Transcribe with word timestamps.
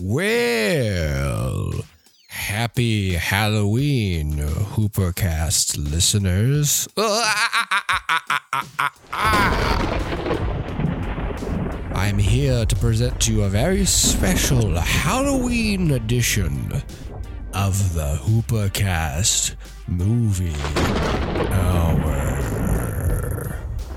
Well, 0.00 1.72
happy 2.28 3.14
Halloween, 3.14 4.36
Hoopercast 4.36 5.76
listeners. 5.76 6.86
I'm 11.96 12.16
here 12.16 12.64
to 12.64 12.76
present 12.76 13.20
to 13.22 13.32
you 13.32 13.42
a 13.42 13.48
very 13.48 13.84
special 13.86 14.72
Halloween 14.78 15.90
edition 15.90 16.80
of 17.52 17.92
the 17.94 18.20
Hoopercast 18.22 19.56
movie 19.88 20.54
hour. 21.50 22.38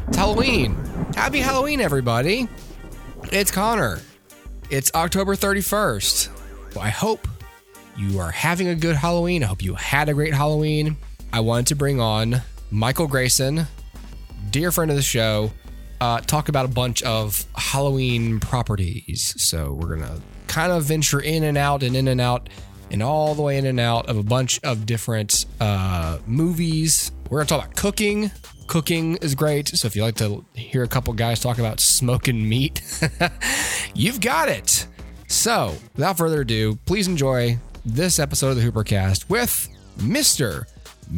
It's 0.07 0.17
Halloween. 0.17 0.75
Happy 1.15 1.41
Halloween, 1.41 1.79
everybody. 1.79 2.47
It's 3.31 3.51
Connor. 3.51 3.99
It's 4.71 4.89
October 4.95 5.35
31st. 5.35 6.29
Well, 6.75 6.85
I 6.85 6.87
hope 6.87 7.27
you 7.97 8.19
are 8.19 8.31
having 8.31 8.69
a 8.69 8.75
good 8.75 8.95
Halloween. 8.95 9.43
I 9.43 9.47
hope 9.47 9.61
you 9.61 9.75
had 9.75 10.07
a 10.07 10.13
great 10.13 10.33
Halloween. 10.33 10.95
I 11.33 11.41
wanted 11.41 11.67
to 11.67 11.75
bring 11.75 11.99
on 11.99 12.41
Michael 12.71 13.05
Grayson, 13.05 13.67
dear 14.49 14.71
friend 14.71 14.89
of 14.89 14.95
the 14.95 15.03
show, 15.03 15.51
uh, 15.99 16.21
talk 16.21 16.47
about 16.47 16.63
a 16.63 16.69
bunch 16.69 17.03
of 17.03 17.45
Halloween 17.53 18.39
properties. 18.39 19.33
So 19.43 19.73
we're 19.73 19.97
going 19.97 20.07
to 20.07 20.21
kind 20.47 20.71
of 20.71 20.85
venture 20.85 21.19
in 21.19 21.43
and 21.43 21.57
out 21.57 21.83
and 21.83 21.93
in 21.93 22.07
and 22.07 22.21
out 22.21 22.47
and 22.89 23.03
all 23.03 23.35
the 23.35 23.41
way 23.41 23.57
in 23.57 23.65
and 23.65 23.77
out 23.77 24.07
of 24.07 24.15
a 24.15 24.23
bunch 24.23 24.57
of 24.63 24.85
different 24.85 25.47
uh, 25.59 26.19
movies. 26.25 27.11
We're 27.29 27.39
going 27.39 27.47
to 27.47 27.53
talk 27.55 27.63
about 27.65 27.75
cooking. 27.75 28.31
Cooking 28.71 29.17
is 29.17 29.35
great. 29.35 29.67
So 29.67 29.85
if 29.85 29.97
you 29.97 30.01
like 30.01 30.15
to 30.15 30.45
hear 30.53 30.83
a 30.83 30.87
couple 30.87 31.11
guys 31.11 31.41
talk 31.41 31.59
about 31.59 31.81
smoking 31.81 32.47
meat, 32.47 32.81
you've 33.93 34.21
got 34.21 34.47
it. 34.47 34.87
So 35.27 35.75
without 35.93 36.17
further 36.17 36.39
ado, 36.39 36.77
please 36.85 37.05
enjoy 37.05 37.57
this 37.83 38.17
episode 38.17 38.51
of 38.51 38.55
the 38.55 38.61
Hoopercast 38.61 39.29
with 39.29 39.67
Mr. 39.97 40.63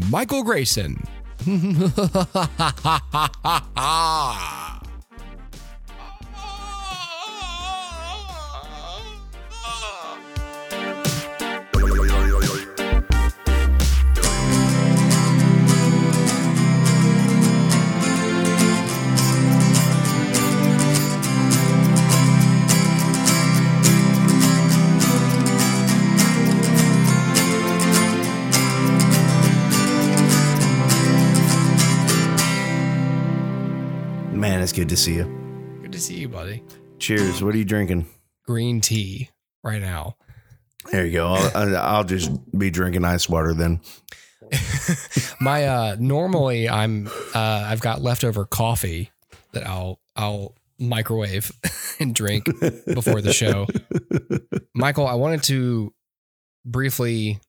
Michael 0.09 0.41
Grayson. 0.41 1.05
good 34.73 34.89
to 34.89 34.97
see 34.97 35.15
you. 35.15 35.79
Good 35.81 35.91
to 35.91 35.99
see 35.99 36.15
you, 36.15 36.27
buddy. 36.27 36.63
Cheers. 36.99 37.43
What 37.43 37.53
are 37.53 37.57
you 37.57 37.65
drinking? 37.65 38.07
Green 38.45 38.81
tea 38.81 39.29
right 39.63 39.81
now. 39.81 40.17
There 40.91 41.05
you 41.05 41.13
go. 41.13 41.27
I'll, 41.27 41.77
I'll 41.77 42.03
just 42.03 42.31
be 42.57 42.69
drinking 42.69 43.05
ice 43.05 43.29
water 43.29 43.53
then. 43.53 43.81
My 45.39 45.65
uh 45.65 45.95
normally 45.99 46.69
I'm 46.69 47.07
uh 47.33 47.65
I've 47.67 47.79
got 47.79 48.01
leftover 48.01 48.45
coffee 48.45 49.11
that 49.53 49.65
I'll 49.65 49.99
I'll 50.15 50.55
microwave 50.79 51.51
and 51.99 52.13
drink 52.13 52.45
before 52.85 53.21
the 53.21 53.33
show. 53.33 53.67
Michael, 54.75 55.07
I 55.07 55.13
wanted 55.15 55.43
to 55.43 55.93
briefly 56.65 57.39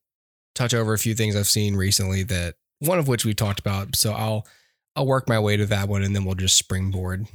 touch 0.54 0.72
over 0.72 0.92
a 0.92 0.98
few 0.98 1.14
things 1.14 1.36
I've 1.36 1.48
seen 1.48 1.74
recently 1.74 2.22
that 2.24 2.54
one 2.78 2.98
of 2.98 3.08
which 3.08 3.24
we 3.24 3.34
talked 3.34 3.60
about. 3.60 3.96
So 3.96 4.12
I'll 4.12 4.46
I'll 4.96 5.06
work 5.06 5.28
my 5.28 5.38
way 5.40 5.56
to 5.56 5.66
that 5.66 5.88
one 5.88 6.02
and 6.02 6.14
then 6.14 6.24
we'll 6.24 6.34
just 6.36 6.56
springboard 6.56 7.26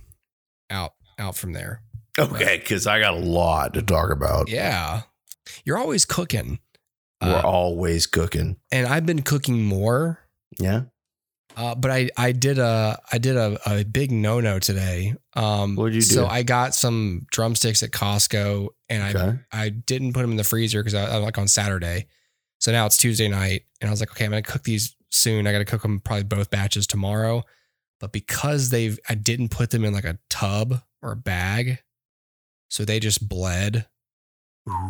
out 0.70 0.94
out 1.18 1.36
from 1.36 1.54
there. 1.54 1.82
Okay, 2.18 2.58
because 2.58 2.88
I 2.88 3.00
got 3.00 3.14
a 3.14 3.18
lot 3.20 3.74
to 3.76 3.82
talk 3.82 4.12
about. 4.12 4.50
Yeah. 4.50 5.02
You're 5.66 5.78
always 5.78 6.06
cooking. 6.06 6.60
We're 7.22 7.36
Uh, 7.36 7.42
always 7.42 8.08
cooking. 8.08 8.58
and 8.72 8.88
I've 8.88 9.06
been 9.06 9.22
cooking 9.22 9.64
more 9.66 10.20
Yeah. 10.60 10.84
Uh, 11.58 11.76
but 11.76 11.92
I 11.92 12.10
I 12.16 12.32
did 12.32 12.60
a 12.60 12.98
I 13.12 13.18
did 13.18 13.36
a, 13.36 13.60
a 13.66 13.84
big 13.84 14.12
no 14.12 14.40
no 14.40 14.60
today. 14.60 15.16
Um, 15.34 15.76
What'd 15.76 15.96
you 15.96 16.02
do? 16.02 16.08
So? 16.08 16.28
I 16.28 16.44
got 16.44 16.74
some 16.76 17.26
drumsticks 17.32 17.84
at 17.84 17.92
Costco, 17.92 18.70
and 18.88 19.04
I 19.18 19.40
I 19.52 19.70
didn't 19.70 20.14
put 20.14 20.22
them 20.22 20.32
in 20.32 20.38
the 20.38 20.44
freezer 20.46 20.82
because 20.82 20.94
I, 20.94 21.16
I 21.16 21.18
like 21.18 21.38
on 21.38 21.48
Saturday. 21.50 22.08
So 22.62 22.72
now 22.72 22.86
it's 22.86 22.98
Tuesday 22.98 23.28
night, 23.28 23.64
and 23.82 23.90
I 23.90 23.92
was 23.92 24.00
like, 24.00 24.12
okay, 24.12 24.26
I'm 24.26 24.32
gonna 24.32 24.42
cook 24.44 24.64
these 24.64 24.96
soon. 25.12 25.48
I 25.48 25.52
got 25.52 25.60
to 25.60 25.66
cook 25.66 25.82
them 25.82 26.00
probably 26.00 26.24
both 26.24 26.50
batches 26.50 26.88
tomorrow. 26.88 27.44
But 28.00 28.12
because 28.12 28.70
they've 28.70 28.98
I 29.10 29.16
didn't 29.16 29.50
put 29.50 29.72
them 29.72 29.84
in 29.84 29.94
like 29.94 30.06
a 30.06 30.18
tub 30.30 30.82
or 31.02 31.12
a 31.12 31.18
bag, 31.18 31.80
so 32.70 32.86
they 32.86 33.00
just 33.00 33.28
bled. 33.28 33.86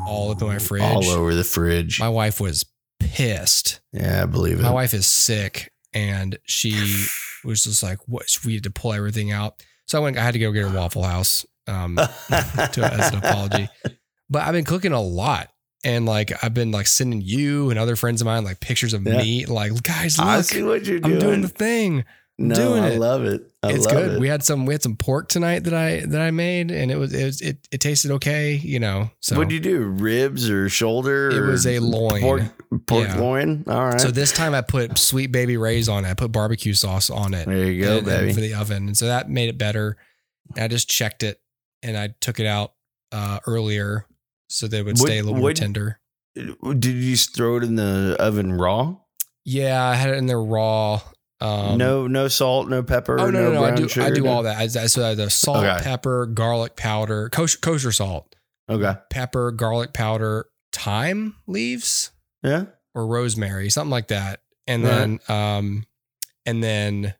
all 0.08 0.32
up 0.32 0.42
in 0.42 0.48
my 0.48 0.60
fridge. 0.60 0.84
All 0.84 1.10
over 1.10 1.34
the 1.34 1.44
fridge. 1.44 2.00
My 2.00 2.10
wife 2.10 2.40
was 2.40 2.66
pissed. 3.00 3.80
yeah, 3.94 4.24
I 4.24 4.26
believe 4.26 4.60
it. 4.60 4.64
My 4.64 4.72
wife 4.72 4.94
is 4.94 5.08
sick 5.08 5.72
and 5.94 6.38
she 6.44 7.06
was 7.44 7.64
just 7.64 7.82
like, 7.84 8.00
what? 8.08 8.26
We 8.46 8.56
had 8.56 8.64
to 8.64 8.72
pull 8.72 8.94
everything 8.94 9.32
out. 9.32 9.64
So 9.88 10.00
I 10.00 10.04
went, 10.04 10.18
I 10.18 10.22
had 10.22 10.34
to 10.34 10.40
go 10.40 10.52
get 10.52 10.68
her 10.68 10.76
Waffle 10.76 11.04
House 11.04 11.46
um, 11.68 11.96
to, 12.28 12.90
as 12.94 13.12
an 13.12 13.18
apology. 13.20 13.70
But 14.30 14.44
I've 14.44 14.54
been 14.54 14.66
cooking 14.66 14.92
a 14.92 15.02
lot. 15.02 15.50
And 15.84 16.06
like, 16.06 16.44
I've 16.44 16.54
been 16.54 16.72
like 16.72 16.88
sending 16.88 17.22
you 17.22 17.70
and 17.70 17.80
other 17.80 17.96
friends 17.96 18.22
of 18.22 18.26
mine 18.26 18.44
like 18.44 18.60
pictures 18.60 18.94
of 18.94 19.06
Yeah. 19.08 19.18
meat. 19.18 19.48
Like, 19.50 19.82
guys, 19.84 20.18
look, 20.18 20.28
I 20.28 20.42
see 20.42 20.62
what 20.64 20.86
you're 20.86 21.00
doing. 21.00 21.14
I'm 21.16 21.20
doing. 21.20 21.42
the 21.42 21.48
thing. 21.48 22.04
no, 22.38 22.56
doing 22.56 22.84
I 22.84 22.90
it. 22.92 23.00
love 23.00 23.24
it. 23.26 23.50
I 23.64 23.72
it's 23.74 23.86
love 23.86 23.94
good. 23.96 24.12
It. 24.16 24.20
We 24.20 24.28
had 24.30 24.44
some, 24.44 24.66
we 24.66 24.74
had 24.74 24.82
some 24.84 24.96
pork 24.98 25.28
tonight 25.30 25.66
that 25.66 25.74
I, 25.74 26.02
that 26.06 26.20
I 26.22 26.32
made 26.32 26.72
and 26.72 26.90
it 26.92 26.96
was, 26.98 27.14
it 27.14 27.24
was, 27.26 27.42
it, 27.42 27.66
it 27.72 27.80
tasted 27.82 28.12
okay, 28.12 28.56
you 28.56 28.80
know. 28.80 29.10
So 29.22 29.38
What'd 29.38 29.52
you 29.54 29.60
do? 29.62 29.80
Ribs 29.84 30.50
or 30.50 30.68
shoulder? 30.70 31.30
it 31.30 31.38
or 31.38 31.48
was 31.52 31.66
a 31.68 31.80
loin. 31.80 32.22
pork, 32.22 32.42
pork 32.86 33.08
Yeah. 33.08 33.18
loin. 33.20 33.64
All 33.68 33.86
right. 33.86 34.00
So 34.02 34.12
this 34.12 34.32
time 34.34 34.54
I 34.54 34.62
put 34.62 34.98
Sweet 34.98 35.28
Baby 35.34 35.56
Ray's 35.58 35.88
on 35.90 36.04
it. 36.06 36.10
I 36.10 36.14
put 36.14 36.32
barbecue 36.34 36.74
sauce 36.74 37.10
on 37.10 37.34
it. 37.34 37.46
there 37.48 37.72
you 37.72 37.84
go, 37.84 37.98
and- 38.00 38.08
and 38.08 38.34
for 38.36 38.42
the 38.42 38.54
oven. 38.54 38.88
And 38.88 38.98
so 38.98 39.08
that 39.08 39.30
made 39.30 39.48
it 39.50 39.58
better. 39.58 39.96
And 40.56 40.64
I 40.64 40.68
just 40.68 40.90
checked 40.90 41.24
it 41.24 41.40
and 41.84 41.96
I 41.98 42.16
took 42.22 42.40
it 42.40 42.46
out 42.46 42.74
uh, 43.12 43.40
earlier 43.48 44.06
so 44.50 44.68
they 44.68 44.82
would 44.82 44.98
What- 45.00 45.08
stay 45.08 45.20
a 45.20 45.24
little 45.24 45.40
more 45.40 45.54
tender. 45.54 46.00
Did 46.36 46.86
you 46.86 47.12
just 47.12 47.36
throw 47.36 47.58
it 47.58 47.64
in 47.64 47.76
the 47.76 48.16
oven 48.20 48.54
raw? 48.54 48.96
Yeah, 49.46 49.84
I 49.84 49.96
had 49.96 50.10
it 50.12 50.18
in 50.18 50.26
there 50.28 50.42
raw. 50.42 51.02
Um, 51.42 51.78
no, 51.78 52.06
no 52.08 52.28
salt, 52.28 52.68
no 52.70 52.84
pepper. 52.84 53.20
Oh 53.20 53.30
no, 53.30 53.44
no, 53.44 53.52
no! 53.54 53.64
I 53.64 53.72
brown 53.72 53.88
do, 53.88 54.02
I 54.04 54.10
do 54.12 54.24
no- 54.24 54.32
all 54.32 54.44
that. 54.44 54.58
I, 54.58 54.64
I- 54.64 54.88
so 54.88 55.10
I 55.10 55.16
the 55.16 55.30
salt, 55.30 55.64
Okay. 55.66 55.80
pepper, 55.84 56.26
garlic 56.26 56.76
powder, 56.76 57.30
kosher, 57.30 57.58
kosher 57.60 57.92
salt, 57.94 58.36
Okay. 58.70 58.94
pepper, 59.10 59.52
garlic 59.52 59.94
powder, 59.94 60.48
thyme 60.74 61.36
leaves 61.48 62.12
Yeah. 62.44 62.66
or 62.94 63.08
rosemary, 63.08 63.70
something 63.70 63.90
like 63.92 64.10
that, 64.10 64.42
and 64.68 64.84
Right. 64.84 64.90
then 64.90 65.20
um, 65.30 65.86
and 66.46 66.62
then 66.64 67.16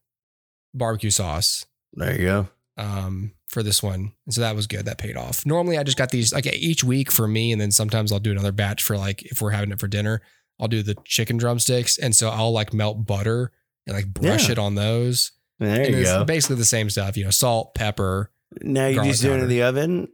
barbecue 0.74 1.12
sauce. 1.12 1.66
There 1.94 2.14
you 2.20 2.26
go. 2.26 2.48
um, 2.78 3.32
for 3.50 3.64
this 3.64 3.82
one. 3.84 4.14
And 4.26 4.34
so 4.34 4.42
that 4.42 4.56
was 4.56 4.68
good. 4.68 4.86
That 4.86 4.98
paid 4.98 5.18
off. 5.18 5.46
Normally 5.46 5.78
I 5.78 5.84
just 5.84 5.98
got 5.98 6.12
these 6.12 6.32
like 6.34 6.46
each 6.48 6.84
week 6.84 7.12
for 7.12 7.28
me. 7.28 7.52
And 7.52 7.60
then 7.60 7.72
sometimes 7.72 8.12
I'll 8.12 8.20
do 8.20 8.32
another 8.32 8.52
batch 8.52 8.84
for 8.84 8.98
like, 8.98 9.24
if 9.24 9.42
we're 9.42 9.50
having 9.52 9.72
it 9.72 9.80
for 9.80 9.88
dinner, 9.88 10.22
I'll 10.60 10.68
do 10.68 10.84
the 10.84 10.96
chicken 11.06 11.38
drumsticks. 11.38 11.98
And 11.98 12.16
so 12.16 12.30
I'll 12.30 12.52
like 12.52 12.74
melt 12.74 13.06
butter 13.06 13.52
and 13.88 13.96
like 13.96 14.08
brush 14.08 14.46
Yeah. 14.48 14.54
it 14.54 14.60
on 14.60 14.76
those. 14.76 15.32
There 15.60 15.82
and 15.82 15.94
you 15.94 16.02
it's 16.02 16.10
go. 16.12 16.24
basically 16.24 16.56
the 16.58 16.66
same 16.66 16.90
stuff, 16.90 17.18
you 17.18 17.26
know, 17.26 17.32
salt, 17.32 17.74
pepper. 17.76 18.32
Now 18.62 18.88
you 18.88 19.04
just 19.04 19.22
do 19.22 19.34
it 19.34 19.42
in 19.42 19.50
the 19.50 19.64
oven. 19.64 20.08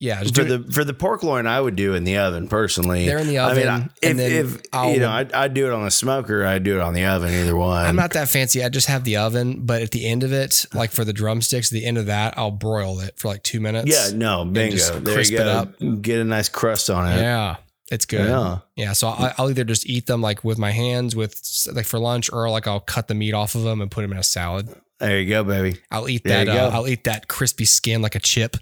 Yeah. 0.00 0.22
Just 0.22 0.34
For 0.34 0.44
the 0.44 0.58
for 0.72 0.84
the 0.84 0.92
pork 0.92 1.22
loin, 1.22 1.46
I 1.46 1.58
would 1.60 1.76
do 1.76 1.94
in 1.94 2.04
the 2.04 2.18
oven 2.18 2.48
personally. 2.48 3.06
they're 3.06 3.18
in 3.18 3.28
the 3.28 3.38
I 3.38 3.50
oven. 3.52 3.62
mean, 3.62 3.70
I- 3.70 3.88
if, 4.02 4.18
if 4.56 4.62
I'll, 4.72 4.92
you 4.92 4.98
know, 5.00 5.10
I'd, 5.10 5.32
I'd 5.32 5.54
do 5.54 5.66
it 5.66 5.72
on 5.72 5.84
the 5.84 5.90
smoker. 5.90 6.44
I'd 6.44 6.62
do 6.64 6.74
it 6.74 6.80
on 6.80 6.92
the 6.94 7.04
oven. 7.06 7.32
Either 7.32 7.56
one. 7.56 7.86
I'm 7.86 7.96
not 7.96 8.12
that 8.12 8.28
fancy. 8.28 8.62
I 8.64 8.68
just 8.68 8.88
have 8.88 9.04
the 9.04 9.16
oven, 9.16 9.64
but 9.64 9.80
at 9.82 9.92
the 9.92 10.06
end 10.06 10.22
of 10.24 10.32
it, 10.32 10.66
like 10.74 10.90
for 10.90 11.04
the 11.04 11.12
drumsticks, 11.12 11.70
the 11.70 11.86
end 11.86 11.96
of 11.96 12.06
that, 12.06 12.36
I'll 12.36 12.50
broil 12.50 13.00
it 13.00 13.18
for 13.18 13.28
like 13.28 13.42
two 13.44 13.60
minutes. 13.60 13.88
Yeah, 13.88 14.16
no, 14.16 14.44
bingo. 14.44 14.76
just 14.76 15.04
There 15.04 15.14
crisp 15.14 15.32
you 15.32 15.38
it 15.38 15.44
go. 15.44 15.50
up. 15.50 16.02
Get 16.02 16.18
a 16.20 16.24
nice 16.24 16.48
crust 16.48 16.90
on 16.90 17.10
it. 17.10 17.16
Yeah. 17.20 17.56
It's 17.90 18.06
good. 18.06 18.28
Yeah. 18.28 18.58
Yeah, 18.76 18.92
so 18.94 19.08
I, 19.08 19.34
I'll 19.38 19.50
either 19.50 19.62
just 19.64 19.86
eat 19.86 20.06
them 20.06 20.20
like 20.22 20.42
with 20.42 20.58
my 20.58 20.70
hands, 20.70 21.14
with 21.14 21.40
like 21.72 21.84
for 21.86 21.98
lunch, 21.98 22.32
or 22.32 22.50
like 22.50 22.66
I'll 22.66 22.80
cut 22.80 23.08
the 23.08 23.14
meat 23.14 23.32
off 23.34 23.54
of 23.54 23.62
them 23.62 23.80
and 23.80 23.90
put 23.90 24.02
them 24.02 24.10
in 24.12 24.18
a 24.18 24.22
salad. 24.22 24.68
There 24.98 25.20
you 25.20 25.28
go, 25.28 25.44
baby. 25.44 25.78
I'll 25.90 26.08
eat 26.08 26.24
There 26.24 26.44
that. 26.46 26.56
Uh. 26.56 26.70
I'll 26.72 26.88
eat 26.88 27.04
that 27.04 27.28
crispy 27.28 27.64
skin 27.66 28.00
like 28.02 28.14
a 28.14 28.20
chip. 28.20 28.56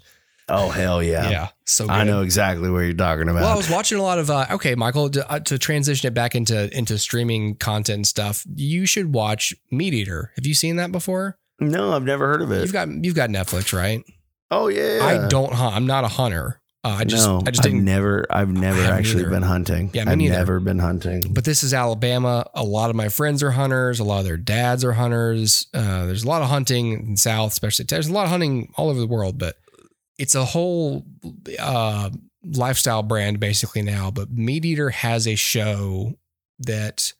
Oh 0.49 0.69
hell 0.69 1.01
yeah! 1.01 1.29
Yeah, 1.29 1.47
so 1.65 1.85
good. 1.85 1.93
I 1.93 2.03
know 2.03 2.21
exactly 2.21 2.69
what 2.69 2.79
you're 2.79 2.93
talking 2.93 3.29
about. 3.29 3.41
Well, 3.41 3.53
I 3.53 3.55
was 3.55 3.69
watching 3.69 3.97
a 3.97 4.01
lot 4.01 4.19
of. 4.19 4.29
Uh, 4.29 4.45
okay, 4.51 4.75
Michael, 4.75 5.09
to, 5.11 5.31
uh, 5.31 5.39
to 5.39 5.57
transition 5.57 6.07
it 6.07 6.13
back 6.13 6.35
into 6.35 6.75
into 6.77 6.97
streaming 6.97 7.55
content 7.55 7.95
and 7.95 8.07
stuff, 8.07 8.45
you 8.55 8.85
should 8.85 9.13
watch 9.13 9.53
Meat 9.71 9.93
Eater. 9.93 10.31
Have 10.35 10.45
you 10.45 10.53
seen 10.53 10.75
that 10.77 10.91
before? 10.91 11.37
no, 11.59 11.93
I've 11.93 12.03
never 12.03 12.27
heard 12.27 12.41
of 12.41 12.51
it. 12.51 12.61
You've 12.61 12.73
got 12.73 12.89
you've 12.89 13.15
got 13.15 13.29
Netflix, 13.29 13.71
right? 13.77 14.03
oh 14.51 14.67
yeah, 14.67 14.99
I 15.01 15.27
don't 15.27 15.53
hunt. 15.53 15.75
I'm 15.75 15.87
not 15.87 16.03
a 16.03 16.09
hunter. 16.09 16.59
Uh, 16.85 16.97
I 16.99 17.03
just 17.05 17.25
no, 17.25 17.41
I 17.47 17.51
just 17.51 17.65
I've 17.65 17.71
never, 17.71 18.25
I've 18.29 18.51
never 18.51 18.81
actually 18.81 19.21
either. 19.21 19.29
been 19.29 19.43
hunting. 19.43 19.89
Yeah, 19.93 20.03
me 20.03 20.11
I've 20.11 20.17
neither. 20.17 20.33
never 20.35 20.59
been 20.59 20.79
hunting. 20.79 21.21
But 21.29 21.45
this 21.45 21.63
is 21.63 21.73
Alabama. 21.73 22.45
A 22.53 22.63
lot 22.63 22.89
of 22.89 22.95
my 22.97 23.07
friends 23.07 23.41
are 23.41 23.51
hunters. 23.51 24.01
A 24.01 24.03
lot 24.03 24.19
of 24.19 24.25
their 24.25 24.35
dads 24.35 24.83
are 24.83 24.91
hunters. 24.91 25.67
Uh, 25.73 26.05
there's 26.05 26.25
a 26.25 26.27
lot 26.27 26.41
of 26.41 26.49
hunting 26.49 26.91
in 26.91 27.11
the 27.11 27.17
South, 27.17 27.53
especially. 27.53 27.85
There's 27.85 28.09
a 28.09 28.11
lot 28.11 28.25
of 28.25 28.31
hunting 28.31 28.73
all 28.75 28.89
over 28.89 28.99
the 28.99 29.07
world, 29.07 29.37
but 29.39 29.55
it's 30.17 30.35
a 30.35 30.45
whole 30.45 31.05
uh, 31.59 32.09
lifestyle 32.43 33.03
brand 33.03 33.39
basically 33.39 33.81
now. 33.81 34.11
But 34.11 34.31
Meat 34.31 34.65
Eater 34.65 34.89
has 34.91 35.27
a 35.27 35.35
show 35.35 36.13
that 36.59 37.13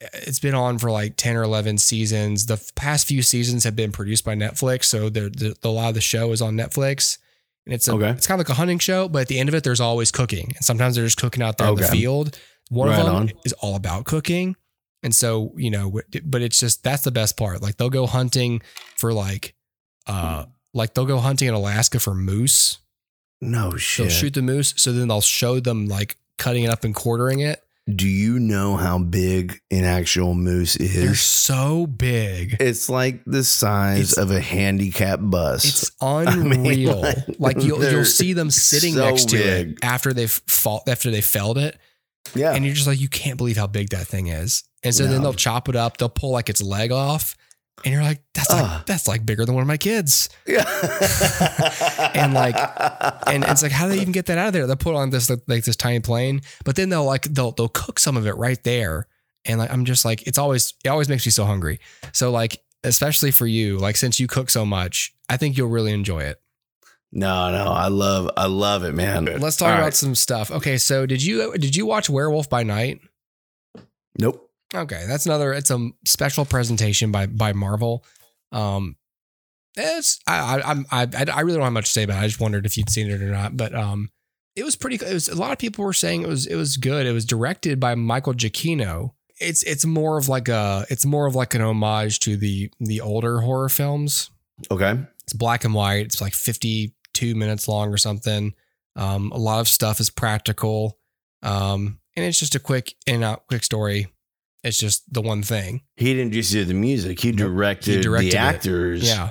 it's 0.00 0.38
been 0.38 0.54
on 0.54 0.78
for 0.78 0.90
like 0.90 1.16
10 1.16 1.36
or 1.36 1.42
11 1.42 1.78
seasons. 1.78 2.46
The 2.46 2.62
past 2.76 3.06
few 3.08 3.22
seasons 3.22 3.64
have 3.64 3.74
been 3.74 3.90
produced 3.90 4.24
by 4.24 4.34
Netflix. 4.34 4.84
So 4.84 5.08
the, 5.08 5.22
the, 5.22 5.56
the, 5.60 5.68
a 5.68 5.70
lot 5.70 5.88
of 5.88 5.94
the 5.94 6.00
show 6.00 6.30
is 6.32 6.40
on 6.40 6.54
Netflix. 6.56 7.18
And 7.66 7.74
it's 7.74 7.88
a, 7.88 7.92
Okay. 7.94 8.10
it's 8.10 8.26
kind 8.26 8.40
of 8.40 8.46
like 8.48 8.52
a 8.54 8.58
hunting 8.58 8.78
show, 8.78 9.08
but 9.08 9.22
at 9.22 9.28
the 9.28 9.38
end 9.38 9.48
of 9.48 9.54
it, 9.54 9.64
there's 9.64 9.80
always 9.80 10.10
cooking. 10.12 10.52
And 10.56 10.64
sometimes 10.64 10.94
they're 10.94 11.04
just 11.04 11.18
cooking 11.18 11.42
out 11.42 11.58
there 11.58 11.68
in 11.68 11.74
the 11.74 11.82
field. 11.88 12.38
One 12.70 12.88
Right 12.88 12.98
of 13.00 13.06
them 13.06 13.14
on. 13.16 13.32
is 13.44 13.52
all 13.54 13.74
about 13.74 14.04
cooking. 14.04 14.54
And 15.02 15.14
so, 15.14 15.52
you 15.56 15.70
know, 15.70 16.00
but 16.24 16.42
it's 16.42 16.58
just 16.58 16.82
that's 16.84 17.02
the 17.02 17.10
best 17.10 17.36
part. 17.36 17.60
Like 17.62 17.76
they'll 17.76 17.90
go 17.90 18.06
hunting 18.06 18.62
for 18.96 19.12
like, 19.12 19.54
uh, 20.06 20.46
like 20.74 20.94
they'll 20.94 21.06
go 21.06 21.18
hunting 21.18 21.48
in 21.48 21.54
Alaska 21.54 21.98
for 22.00 22.14
moose. 22.14 22.78
No 23.40 23.76
shit. 23.76 24.08
They'll 24.08 24.14
shoot 24.16 24.34
the 24.34 24.42
moose. 24.42 24.74
So 24.76 24.92
then 24.92 25.08
they'll 25.08 25.20
show 25.20 25.60
them 25.60 25.86
like 25.86 26.16
cutting 26.38 26.64
it 26.64 26.70
up 26.70 26.84
and 26.84 26.94
quartering 26.94 27.40
it. 27.40 27.62
Do 27.94 28.06
you 28.06 28.38
know 28.38 28.76
how 28.76 28.98
big 28.98 29.62
an 29.70 29.84
actual 29.84 30.34
moose 30.34 30.76
is? 30.76 30.94
They're 30.94 31.14
so 31.14 31.86
big. 31.86 32.58
It's 32.60 32.90
like 32.90 33.24
the 33.24 33.42
size 33.42 34.12
It's- 34.12 34.18
of 34.18 34.30
a 34.30 34.40
handicap 34.40 35.20
bus. 35.22 35.64
It's 35.64 35.90
mean, 36.02 36.52
unreal. 36.52 37.00
like, 37.00 37.16
like, 37.38 37.62
you'll 37.62 37.82
you'll 37.82 38.04
see 38.04 38.34
them 38.34 38.50
sitting 38.50 38.92
so 38.94 39.04
next 39.06 39.30
to 39.30 39.38
big. 39.38 39.68
it 39.70 39.78
after 39.82 40.12
they've 40.12 40.30
fought 40.30 40.86
after 40.86 41.10
they 41.10 41.22
felled 41.22 41.56
it, 41.56 41.78
yeah. 42.34 42.52
and 42.52 42.62
you're 42.66 42.74
just 42.74 42.86
like, 42.86 43.00
you 43.00 43.08
can't 43.08 43.38
believe 43.38 43.56
how 43.56 43.66
big 43.66 43.88
that 43.90 44.06
thing 44.06 44.26
is. 44.26 44.64
And 44.84 44.94
so 44.94 45.06
then 45.06 45.22
they'll 45.22 45.32
chop 45.32 45.70
it 45.70 45.74
up. 45.76 45.96
They'll 45.96 46.10
pull 46.10 46.32
like 46.32 46.50
its 46.50 46.60
leg 46.60 46.92
off, 46.92 47.36
and 47.84 47.92
you're 47.94 48.02
like, 48.02 48.22
that's 48.34 48.50
Ugh. 48.50 48.60
like 48.60 48.70
ah. 48.70 48.82
that's 48.86 49.06
like 49.08 49.24
bigger 49.24 49.44
than 49.44 49.54
one 49.54 49.62
of 49.62 49.68
my 49.68 49.76
kids. 49.76 50.28
yeah. 50.46 50.64
And, 52.14 52.34
like, 52.34 52.56
And 53.26 53.44
it's 53.44 53.62
like, 53.62 53.72
how 53.72 53.86
do 53.88 53.94
they 53.94 54.00
even 54.00 54.12
get 54.12 54.26
that 54.26 54.38
out 54.38 54.48
of 54.48 54.52
there? 54.52 54.66
They'll 54.66 54.76
put 54.76 54.94
on 54.94 55.10
this 55.10 55.30
like 55.46 55.64
this 55.64 55.76
tiny 55.76 56.00
plane, 56.00 56.40
but 56.64 56.76
then 56.76 56.88
they'll 56.88 57.04
like 57.04 57.22
they'll 57.24 57.52
they'll 57.52 57.68
cook 57.68 57.98
some 57.98 58.16
of 58.16 58.26
it 58.26 58.36
right 58.36 58.62
there. 58.64 59.06
And 59.44 59.58
like 59.58 59.72
I'm 59.72 59.84
just 59.84 60.04
like, 60.04 60.26
it's 60.26 60.38
always 60.38 60.74
it 60.84 60.88
always 60.88 61.08
makes 61.08 61.24
me 61.24 61.30
so 61.30 61.44
hungry. 61.44 61.80
So 62.12 62.30
like, 62.30 62.60
especially 62.84 63.30
for 63.30 63.46
you, 63.46 63.78
like 63.78 63.96
since 63.96 64.18
you 64.20 64.26
cook 64.26 64.50
so 64.50 64.64
much, 64.66 65.14
I 65.28 65.36
think 65.36 65.56
you'll 65.56 65.68
really 65.68 65.92
enjoy 65.92 66.20
it. 66.20 66.40
no, 67.12 67.50
no, 67.50 67.70
I 67.72 67.88
love, 67.88 68.30
I 68.36 68.46
love 68.46 68.84
it, 68.84 68.94
man. 68.94 69.24
Let's 69.24 69.56
talk 69.56 69.68
All 69.68 69.74
about 69.74 69.84
right. 69.84 69.94
some 69.94 70.14
stuff. 70.14 70.50
Okay, 70.50 70.76
so 70.78 71.06
did 71.06 71.22
you 71.22 71.52
did 71.56 71.74
you 71.76 71.86
watch 71.86 72.10
Werewolf 72.10 72.50
by 72.50 72.62
Night? 72.64 73.00
Nope. 74.18 74.47
Okay, 74.74 75.04
that's 75.06 75.26
another. 75.26 75.52
It's 75.52 75.70
a 75.70 75.90
special 76.06 76.44
presentation 76.44 77.10
by 77.10 77.26
by 77.26 77.52
Marvel. 77.52 78.04
Um, 78.52 78.96
it's 79.76 80.20
I 80.26 80.38
I 80.38 80.58
I'm- 80.60 80.86
I 80.90 81.06
I 81.32 81.40
really 81.40 81.56
don't 81.56 81.64
have 81.64 81.72
much 81.72 81.86
to 81.86 81.92
say 81.92 82.02
about. 82.02 82.18
it. 82.20 82.24
I 82.24 82.26
just 82.28 82.40
wondered 82.40 82.66
if 82.66 82.76
you'd 82.76 82.90
seen 82.90 83.10
it 83.10 83.22
or 83.22 83.30
not. 83.30 83.56
But 83.56 83.74
um, 83.74 84.10
it 84.56 84.64
was 84.64 84.76
pretty. 84.76 84.96
It 84.96 85.12
was 85.14 85.28
a 85.28 85.36
lot 85.36 85.52
of 85.52 85.58
people 85.58 85.84
were 85.84 85.92
saying 85.92 86.22
it 86.22 86.28
was 86.28 86.46
it 86.46 86.56
was 86.56 86.76
good. 86.76 87.06
It 87.06 87.12
was 87.12 87.24
directed 87.24 87.80
by 87.80 87.94
Michael 87.94 88.34
Giacchino. 88.34 89.12
It's 89.40 89.62
it's 89.62 89.86
more 89.86 90.18
of 90.18 90.28
like 90.28 90.48
a 90.48 90.84
it's 90.90 91.06
more 91.06 91.26
of 91.26 91.34
like 91.34 91.54
an 91.54 91.62
homage 91.62 92.18
to 92.20 92.36
the 92.36 92.70
the 92.80 93.00
older 93.00 93.40
horror 93.40 93.68
films. 93.68 94.30
Okay. 94.70 94.98
It's 95.22 95.32
black 95.32 95.64
and 95.64 95.74
white. 95.74 96.06
It's 96.06 96.20
like 96.20 96.32
52 96.34 97.34
minutes 97.36 97.68
long 97.68 97.92
or 97.92 97.98
something. 97.98 98.54
Um, 98.96 99.30
a 99.30 99.38
lot 99.38 99.60
of 99.60 99.68
stuff 99.68 100.00
is 100.00 100.10
practical. 100.10 100.98
Um, 101.42 102.00
and 102.16 102.24
it's 102.26 102.38
just 102.40 102.56
a 102.56 102.58
quick 102.58 102.94
in 103.06 103.16
and 103.16 103.24
out, 103.24 103.46
quick 103.46 103.62
story. 103.62 104.08
It's 104.64 104.78
just 104.78 105.04
the 105.12 105.22
one 105.22 105.42
thing. 105.42 105.82
He 105.96 106.14
didn't 106.14 106.32
just 106.32 106.50
do 106.52 106.64
the 106.64 106.74
music. 106.74 107.20
He 107.20 107.32
directed, 107.32 107.96
He 107.96 108.00
directed 108.02 108.32
the 108.32 108.36
it. 108.36 108.40
actors. 108.40 109.02
Yeah. 109.06 109.30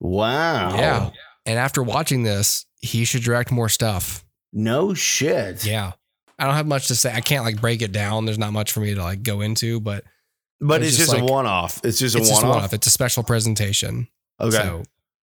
Wow. 0.00 0.76
Yeah. 0.76 1.10
And 1.46 1.58
after 1.58 1.82
watching 1.82 2.22
this, 2.22 2.66
he 2.80 3.04
should 3.04 3.22
direct 3.22 3.50
more 3.50 3.68
stuff. 3.68 4.24
No 4.52 4.94
shit. 4.94 5.64
Yeah. 5.64 5.92
I 6.38 6.44
don't 6.44 6.54
have 6.54 6.66
much 6.66 6.88
to 6.88 6.94
say. 6.94 7.12
I 7.14 7.20
can't 7.20 7.44
like 7.44 7.60
break 7.60 7.80
it 7.82 7.92
down. 7.92 8.26
There's 8.26 8.38
not 8.38 8.52
much 8.52 8.72
for 8.72 8.80
me 8.80 8.94
to 8.94 9.02
like 9.02 9.22
go 9.22 9.40
into, 9.40 9.80
but 9.80 10.04
But 10.60 10.82
It's 10.82 10.90
it's, 10.90 10.98
just 10.98 11.10
just, 11.10 11.20
like- 11.22 11.30
a 11.30 11.32
one 11.32 11.46
off. 11.46 11.80
It's 11.84 11.98
just 11.98 12.14
a 12.16 12.20
one 12.20 12.44
off. 12.44 12.72
It's 12.74 12.86
a 12.86 12.90
special 12.90 13.22
presentation. 13.22 14.08
Okay. 14.40 14.56
So 14.56 14.82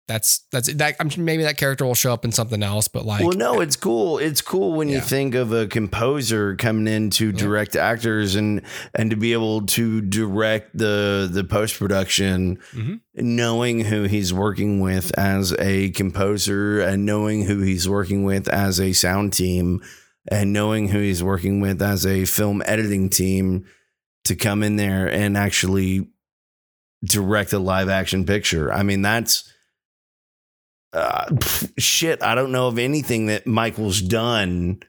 that's 0.08 0.46
that's 0.52 0.72
that. 0.74 0.96
I'm 1.00 1.10
maybe 1.18 1.44
that 1.44 1.58
character 1.58 1.84
will 1.86 1.96
show 1.96 2.14
up 2.14 2.26
in 2.26 2.32
something 2.32 2.62
else, 2.62 2.88
but 2.88 3.06
like, 3.06 3.22
well, 3.24 3.36
no, 3.36 3.60
it's 3.60 3.76
cool. 3.76 4.20
It's 4.20 4.42
cool 4.42 4.74
when 4.74 4.88
you 4.88 5.02
think 5.02 5.34
of 5.34 5.52
a 5.52 5.66
composer 5.66 6.56
coming 6.56 6.88
in 6.88 7.10
to 7.12 7.28
Yeah. 7.28 7.32
direct 7.38 7.76
actors 7.76 8.36
and 8.36 8.62
and 8.94 9.10
to 9.10 9.16
be 9.16 9.34
able 9.34 9.66
to 9.68 10.02
direct 10.02 10.78
the 10.78 11.28
the 11.32 11.44
post 11.44 11.80
production, 11.80 12.60
Mhm. 12.74 13.00
knowing 13.16 13.80
who 13.86 14.04
he's 14.04 14.32
working 14.32 14.80
with 14.80 15.12
as 15.18 15.54
a 15.58 15.90
composer 15.92 16.82
and 16.82 17.04
knowing 17.06 17.46
who 17.46 17.62
he's 17.62 17.90
working 17.90 18.24
with 18.24 18.48
as 18.48 18.80
a 18.80 18.94
sound 18.94 19.34
team 19.34 19.82
and 20.32 20.54
knowing 20.54 20.90
who 20.90 21.00
he's 21.00 21.24
working 21.24 21.62
with 21.62 21.82
as 21.82 22.06
a 22.06 22.26
film 22.26 22.62
editing 22.68 23.10
team 23.10 23.66
to 24.26 24.36
come 24.36 24.62
in 24.62 24.76
there 24.76 25.08
and 25.08 25.36
actually 25.38 26.08
direct 27.04 27.54
a 27.54 27.60
live 27.60 27.90
action 27.90 28.26
picture. 28.26 28.72
I 28.74 28.84
mean, 28.84 29.02
that's 29.02 29.52
uh, 30.96 31.26
pff, 31.28 31.74
shit. 31.78 32.24
I 32.24 32.36
don't 32.36 32.52
know 32.52 32.68
of 32.68 32.80
anything 32.80 33.28
that 33.28 33.46
Michael's 33.46 34.02
done 34.02 34.82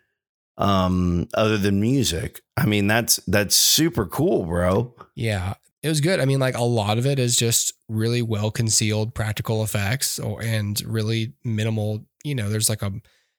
um 0.59 1.29
other 1.35 1.59
than 1.59 1.81
music. 1.81 2.41
I 2.57 2.65
mean, 2.67 2.87
that's 2.87 3.17
that's 3.27 3.55
super 3.55 4.07
cool, 4.07 4.47
bro. 4.47 4.95
Yeah, 5.15 5.55
it 5.83 5.89
was 5.89 6.01
good. 6.01 6.21
I 6.21 6.25
mean, 6.25 6.39
like 6.39 6.57
a 6.57 6.63
lot 6.63 6.97
of 6.97 7.07
it 7.07 7.19
is 7.19 7.37
just 7.37 7.75
really 7.89 8.23
well 8.23 8.51
concealed 8.51 9.15
practical 9.15 9.63
effects, 9.63 10.19
or 10.19 10.43
and 10.43 10.81
really 10.87 11.35
minimal. 11.45 12.07
You 12.25 12.35
know, 12.35 12.49
there's 12.49 12.69
like 12.69 12.83
a 12.83 12.93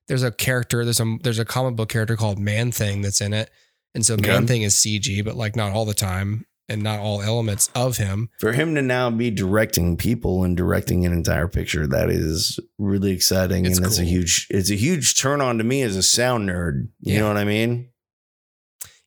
there's 0.07 0.23
a 0.23 0.31
character 0.31 0.83
there's 0.83 0.99
a 0.99 1.17
there's 1.23 1.39
a 1.39 1.45
comic 1.45 1.75
book 1.75 1.89
character 1.89 2.15
called 2.15 2.37
Man 2.37 2.71
Thing 2.71 3.01
that's 3.01 3.21
in 3.21 3.33
it, 3.33 3.49
and 3.95 4.05
so 4.05 4.17
Man 4.17 4.43
Okay. 4.43 4.45
Thing 4.45 4.61
is 4.63 4.75
CG, 4.75 5.23
but 5.25 5.35
like 5.35 5.55
not 5.55 5.71
all 5.73 5.85
the 5.85 5.93
time 5.93 6.45
and 6.69 6.83
not 6.83 6.99
all 6.99 7.21
elements 7.21 7.69
of 7.73 7.97
him. 7.97 8.29
For 8.39 8.51
him 8.53 8.75
to 8.75 8.81
now 8.81 9.09
be 9.09 9.31
directing 9.31 9.95
people 9.97 10.43
and 10.43 10.55
directing 10.57 11.05
an 11.05 11.13
entire 11.13 11.47
picture, 11.47 11.87
that 11.87 12.09
is 12.09 12.59
really 12.77 13.11
exciting, 13.11 13.65
It's 13.65 13.77
and 13.77 13.85
that's 13.85 13.99
a 13.99 14.03
huge. 14.03 14.47
It's 14.49 14.69
a 14.69 14.75
huge 14.75 15.17
turn 15.19 15.39
on 15.41 15.57
to 15.59 15.63
me 15.63 15.81
as 15.81 15.95
a 15.95 16.03
sound 16.03 16.49
nerd. 16.49 16.89
You 17.01 17.13
Yeah. 17.13 17.19
know 17.21 17.27
what 17.29 17.37
I 17.37 17.45
mean? 17.45 17.89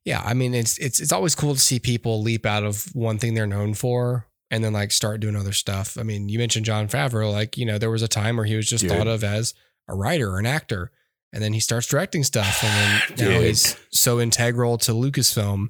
Yeah, 0.04 0.22
I 0.24 0.32
mean 0.34 0.54
it's 0.54 0.78
it's 0.78 0.98
it's 1.00 1.12
always 1.12 1.34
cool 1.34 1.54
to 1.54 1.60
see 1.60 1.78
people 1.78 2.22
leap 2.22 2.46
out 2.46 2.64
of 2.64 2.86
one 2.94 3.18
thing 3.18 3.34
they're 3.34 3.46
known 3.46 3.74
for 3.74 4.26
and 4.50 4.64
then 4.64 4.72
like 4.72 4.90
start 4.92 5.20
doing 5.20 5.36
other 5.36 5.52
stuff. 5.52 5.98
I 6.00 6.02
mean, 6.02 6.28
you 6.28 6.38
mentioned 6.38 6.64
Jon 6.66 6.88
Favreau, 6.88 7.30
like 7.30 7.58
you 7.58 7.66
know 7.66 7.76
there 7.78 7.90
was 7.90 8.02
a 8.02 8.08
time 8.08 8.36
where 8.38 8.46
he 8.46 8.56
was 8.56 8.66
just 8.66 8.82
Dude. 8.82 8.90
thought 8.92 9.06
of 9.06 9.22
as 9.22 9.52
a 9.88 9.94
writer 9.94 10.30
or 10.30 10.38
an 10.38 10.46
actor, 10.46 10.90
and 11.34 11.42
then 11.42 11.52
he 11.52 11.60
starts 11.60 11.86
directing 11.86 12.24
stuff, 12.24 12.64
and 12.64 13.12
then 13.18 13.28
now 13.34 13.40
he's 13.40 13.76
so 13.90 14.18
integral 14.18 14.78
to 14.78 14.92
Lucasfilm. 14.92 15.68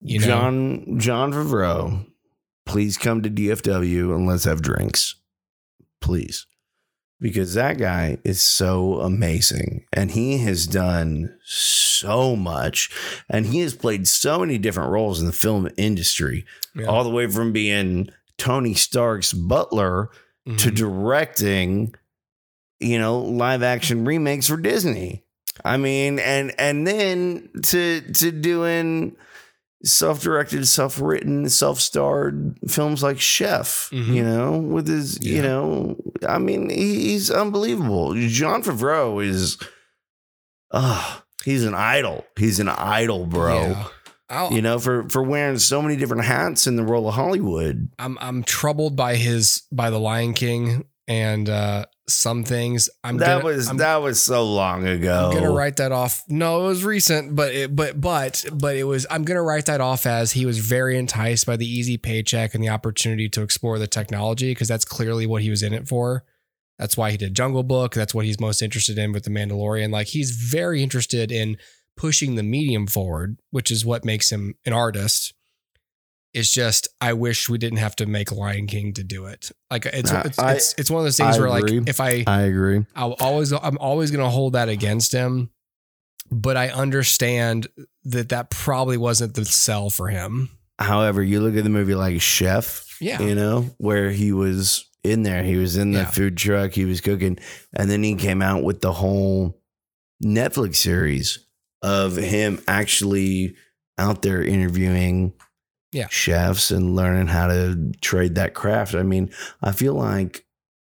You 0.00 0.20
know, 0.20 0.26
Jon 0.26 0.98
Jon 0.98 1.32
Favreau, 1.32 2.06
please 2.64 2.96
come 2.98 3.22
to 3.22 3.30
DFW 3.30 4.14
and 4.14 4.26
let's 4.26 4.44
have 4.44 4.62
drinks, 4.62 5.16
please, 6.00 6.46
because 7.20 7.54
that 7.54 7.78
guy 7.78 8.18
is 8.24 8.40
so 8.42 9.00
amazing 9.00 9.84
and 9.92 10.10
he 10.10 10.38
has 10.38 10.66
done 10.66 11.36
so 11.44 12.36
much 12.36 12.90
and 13.28 13.46
he 13.46 13.60
has 13.60 13.74
played 13.74 14.06
so 14.06 14.40
many 14.40 14.58
different 14.58 14.90
roles 14.90 15.20
in 15.20 15.26
the 15.26 15.32
film 15.32 15.68
industry, 15.76 16.44
Yeah. 16.74 16.86
all 16.86 17.02
the 17.04 17.10
way 17.10 17.26
from 17.26 17.52
being 17.52 18.10
Tony 18.38 18.74
Stark's 18.74 19.32
butler 19.32 20.10
to 20.44 20.52
Mhm. 20.70 20.76
directing, 20.76 21.94
you 22.78 22.98
know, 22.98 23.18
live 23.18 23.62
action 23.62 24.04
remakes 24.04 24.46
for 24.46 24.56
Disney. 24.58 25.24
I 25.64 25.78
mean, 25.78 26.18
and 26.18 26.52
and 26.60 26.86
then 26.86 27.48
to 27.64 28.02
to 28.12 28.30
doing 28.30 29.16
self-directed, 29.86 30.66
self-written, 30.68 31.48
self-starred 31.48 32.58
films 32.68 33.02
like 33.02 33.20
Chef, 33.20 33.88
Mhm. 33.92 34.14
you 34.14 34.22
know, 34.24 34.58
with 34.58 34.88
his, 34.88 35.18
Yeah. 35.22 35.36
you 35.36 35.42
know, 35.42 35.96
I 36.28 36.38
mean, 36.38 36.68
he- 36.70 37.10
he's 37.12 37.30
unbelievable. 37.30 38.14
Jon 38.14 38.62
Favreau 38.62 39.24
is 39.24 39.56
ah, 40.72 41.22
he's 41.44 41.64
an 41.64 41.74
idol. 41.74 42.24
He's 42.38 42.60
an 42.60 42.68
idol, 42.68 43.26
bro. 43.26 43.54
Yeah. 43.54 43.84
I'll- 44.28 44.52
You 44.52 44.60
know, 44.60 44.78
for 44.80 45.08
for 45.08 45.22
wearing 45.22 45.58
so 45.58 45.80
many 45.80 45.94
different 45.96 46.24
hats 46.24 46.66
in 46.66 46.74
the 46.76 46.82
role 46.82 47.08
of 47.08 47.14
Hollywood. 47.14 47.88
I'm 47.98 48.18
I'm 48.20 48.42
troubled 48.42 48.96
by 48.96 49.14
his 49.16 49.62
by 49.70 49.90
the 49.90 50.00
Lion 50.00 50.34
King 50.34 50.84
and 51.06 51.48
uh 51.48 51.84
some 52.08 52.44
things. 52.44 52.88
I'm 53.02 53.16
that 53.18 53.42
gonna, 53.42 53.44
was 53.44 53.68
I'm, 53.68 53.78
that 53.78 53.96
was 53.96 54.22
so 54.22 54.44
long 54.44 54.86
ago. 54.86 55.30
I'm 55.30 55.34
gonna 55.34 55.52
write 55.52 55.76
that 55.76 55.92
off. 55.92 56.22
No, 56.28 56.64
it 56.64 56.68
was 56.68 56.84
recent, 56.84 57.34
but 57.34 57.54
it, 57.54 57.74
but 57.74 58.00
but 58.00 58.44
but 58.52 58.76
it 58.76 58.84
was. 58.84 59.06
I'm 59.10 59.24
gonna 59.24 59.42
write 59.42 59.66
that 59.66 59.80
off 59.80 60.06
as 60.06 60.32
he 60.32 60.46
was 60.46 60.58
very 60.58 60.98
enticed 60.98 61.46
by 61.46 61.56
the 61.56 61.66
easy 61.66 61.96
paycheck 61.96 62.54
and 62.54 62.62
the 62.62 62.68
opportunity 62.68 63.28
to 63.30 63.42
explore 63.42 63.78
the 63.78 63.86
technology 63.86 64.52
because 64.52 64.68
that's 64.68 64.84
clearly 64.84 65.26
what 65.26 65.42
he 65.42 65.50
was 65.50 65.62
in 65.62 65.72
it 65.72 65.88
for. 65.88 66.24
That's 66.78 66.96
why 66.96 67.10
he 67.10 67.16
did 67.16 67.34
Jungle 67.34 67.62
Book. 67.62 67.94
That's 67.94 68.14
what 68.14 68.26
he's 68.26 68.38
most 68.38 68.62
interested 68.62 68.98
in 68.98 69.12
with 69.12 69.24
The 69.24 69.30
Mandalorian. 69.30 69.90
Like 69.90 70.08
he's 70.08 70.32
very 70.32 70.82
interested 70.82 71.32
in 71.32 71.56
pushing 71.96 72.34
the 72.34 72.42
medium 72.42 72.86
forward, 72.86 73.38
which 73.50 73.70
is 73.70 73.84
what 73.84 74.04
makes 74.04 74.30
him 74.30 74.54
an 74.66 74.72
artist. 74.72 75.32
It's 76.36 76.50
just 76.52 76.88
I 77.00 77.14
wish 77.14 77.48
we 77.48 77.56
didn't 77.58 77.78
have 77.78 77.96
to 77.96 78.06
make 78.06 78.30
Lion 78.30 78.66
King 78.66 78.92
to 78.94 79.02
do 79.02 79.26
it. 79.26 79.50
Like 79.70 79.86
it's 79.86 80.12
I- 80.12 80.20
it's, 80.22 80.38
I- 80.38 80.52
it's, 80.52 80.74
it's 80.78 80.90
one 80.90 81.00
of 81.00 81.04
those 81.04 81.16
things 81.16 81.36
I 81.36 81.40
where 81.40 81.56
agree. 81.58 81.80
like 81.80 81.88
if 81.88 82.00
I 82.00 82.24
I 82.26 82.42
agree. 82.42 82.84
I'll 82.94 83.14
always 83.20 83.52
I'm 83.52 83.78
always 83.78 84.10
going 84.10 84.22
to 84.24 84.30
hold 84.30 84.52
that 84.52 84.68
against 84.68 85.12
him, 85.12 85.50
but 86.30 86.56
I 86.56 86.68
understand 86.68 87.68
that 88.04 88.28
that 88.28 88.50
probably 88.50 88.96
wasn't 88.98 89.34
the 89.34 89.44
sell 89.44 89.90
for 89.90 90.08
him. 90.08 90.50
However, 90.78 91.22
you 91.22 91.40
look 91.40 91.56
at 91.56 91.64
the 91.64 91.70
movie 91.70 91.94
like 91.94 92.20
Chef, 92.20 92.84
Yeah. 93.00 93.22
you 93.22 93.34
know, 93.34 93.70
where 93.78 94.10
he 94.10 94.32
was 94.32 94.84
in 95.02 95.22
there, 95.22 95.42
he 95.42 95.56
was 95.56 95.76
in 95.78 95.92
the 95.92 96.00
Yeah. 96.00 96.10
food 96.10 96.36
truck, 96.36 96.72
he 96.72 96.84
was 96.84 97.00
cooking, 97.00 97.38
and 97.74 97.90
then 97.90 98.02
he 98.02 98.14
came 98.14 98.42
out 98.42 98.62
with 98.62 98.82
the 98.82 98.92
whole 98.92 99.58
Netflix 100.22 100.76
series 100.76 101.38
of 101.82 102.16
him 102.16 102.60
actually 102.68 103.54
out 103.98 104.20
there 104.22 104.42
interviewing 104.42 105.32
Yeah. 105.96 106.08
chefs 106.08 106.70
and 106.70 106.94
learning 106.94 107.28
how 107.28 107.46
to 107.48 107.92
trade 108.00 108.34
that 108.34 108.52
craft. 108.54 108.94
I 108.94 109.02
mean, 109.02 109.30
I 109.62 109.72
feel 109.72 109.94
like 109.94 110.44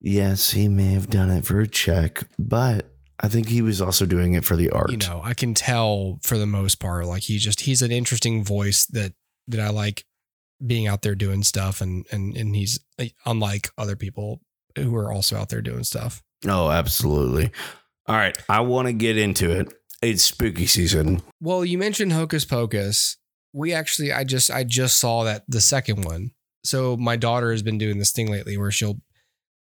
yes, 0.02 0.52
he 0.52 0.68
may 0.68 0.94
have 0.94 1.10
done 1.10 1.30
it 1.30 1.46
for 1.46 1.60
a 1.60 1.68
check, 1.68 2.24
but 2.38 2.92
I 3.20 3.28
think 3.28 3.48
he 3.48 3.62
was 3.62 3.82
also 3.82 4.06
doing 4.06 4.34
it 4.34 4.46
for 4.46 4.56
the 4.56 4.70
art. 4.70 4.92
You 4.92 4.98
know, 4.98 5.22
I 5.24 5.34
can 5.34 5.54
tell 5.54 6.20
for 6.24 6.38
the 6.38 6.46
most 6.46 6.76
part 6.80 7.06
like 7.06 7.24
he 7.24 7.38
just 7.38 7.62
he's 7.62 7.82
an 7.82 7.92
interesting 7.92 8.44
voice 8.44 8.86
that 8.88 9.14
that 9.48 9.60
I 9.60 9.70
like 9.70 10.06
being 10.66 10.88
out 10.88 11.02
there 11.02 11.16
doing 11.16 11.44
stuff 11.44 11.80
and 11.82 12.06
and 12.12 12.36
and 12.36 12.56
he's 12.56 12.80
unlike 13.26 13.70
other 13.78 13.96
people 13.96 14.42
who 14.76 14.96
are 14.96 15.12
also 15.12 15.38
out 15.38 15.50
there 15.50 15.62
doing 15.62 15.84
stuff. 15.84 16.22
Oh, 16.48 16.70
absolutely. 16.70 17.52
All 18.06 18.16
right, 18.16 18.38
I 18.50 18.62
want 18.62 18.88
to 18.88 18.94
get 18.94 19.18
into 19.18 19.52
it. 19.52 19.74
It's 20.02 20.24
spooky 20.24 20.66
season. 20.66 21.22
Well, 21.42 21.66
you 21.66 21.78
mentioned 21.78 22.14
Hocus 22.14 22.46
Pocus. 22.46 23.18
We 23.54 23.74
actually, 23.74 24.12
I 24.12 24.24
just, 24.24 24.52
I 24.52 24.64
just 24.64 25.00
saw 25.00 25.24
that 25.24 25.44
the 25.48 25.62
second 25.62 26.06
one. 26.06 26.32
So 26.64 26.96
my 26.98 27.16
daughter 27.16 27.52
has 27.52 27.64
been 27.64 27.78
doing 27.78 27.98
this 28.00 28.12
thing 28.12 28.30
lately 28.30 28.58
where 28.58 28.72
she'll, 28.72 29.00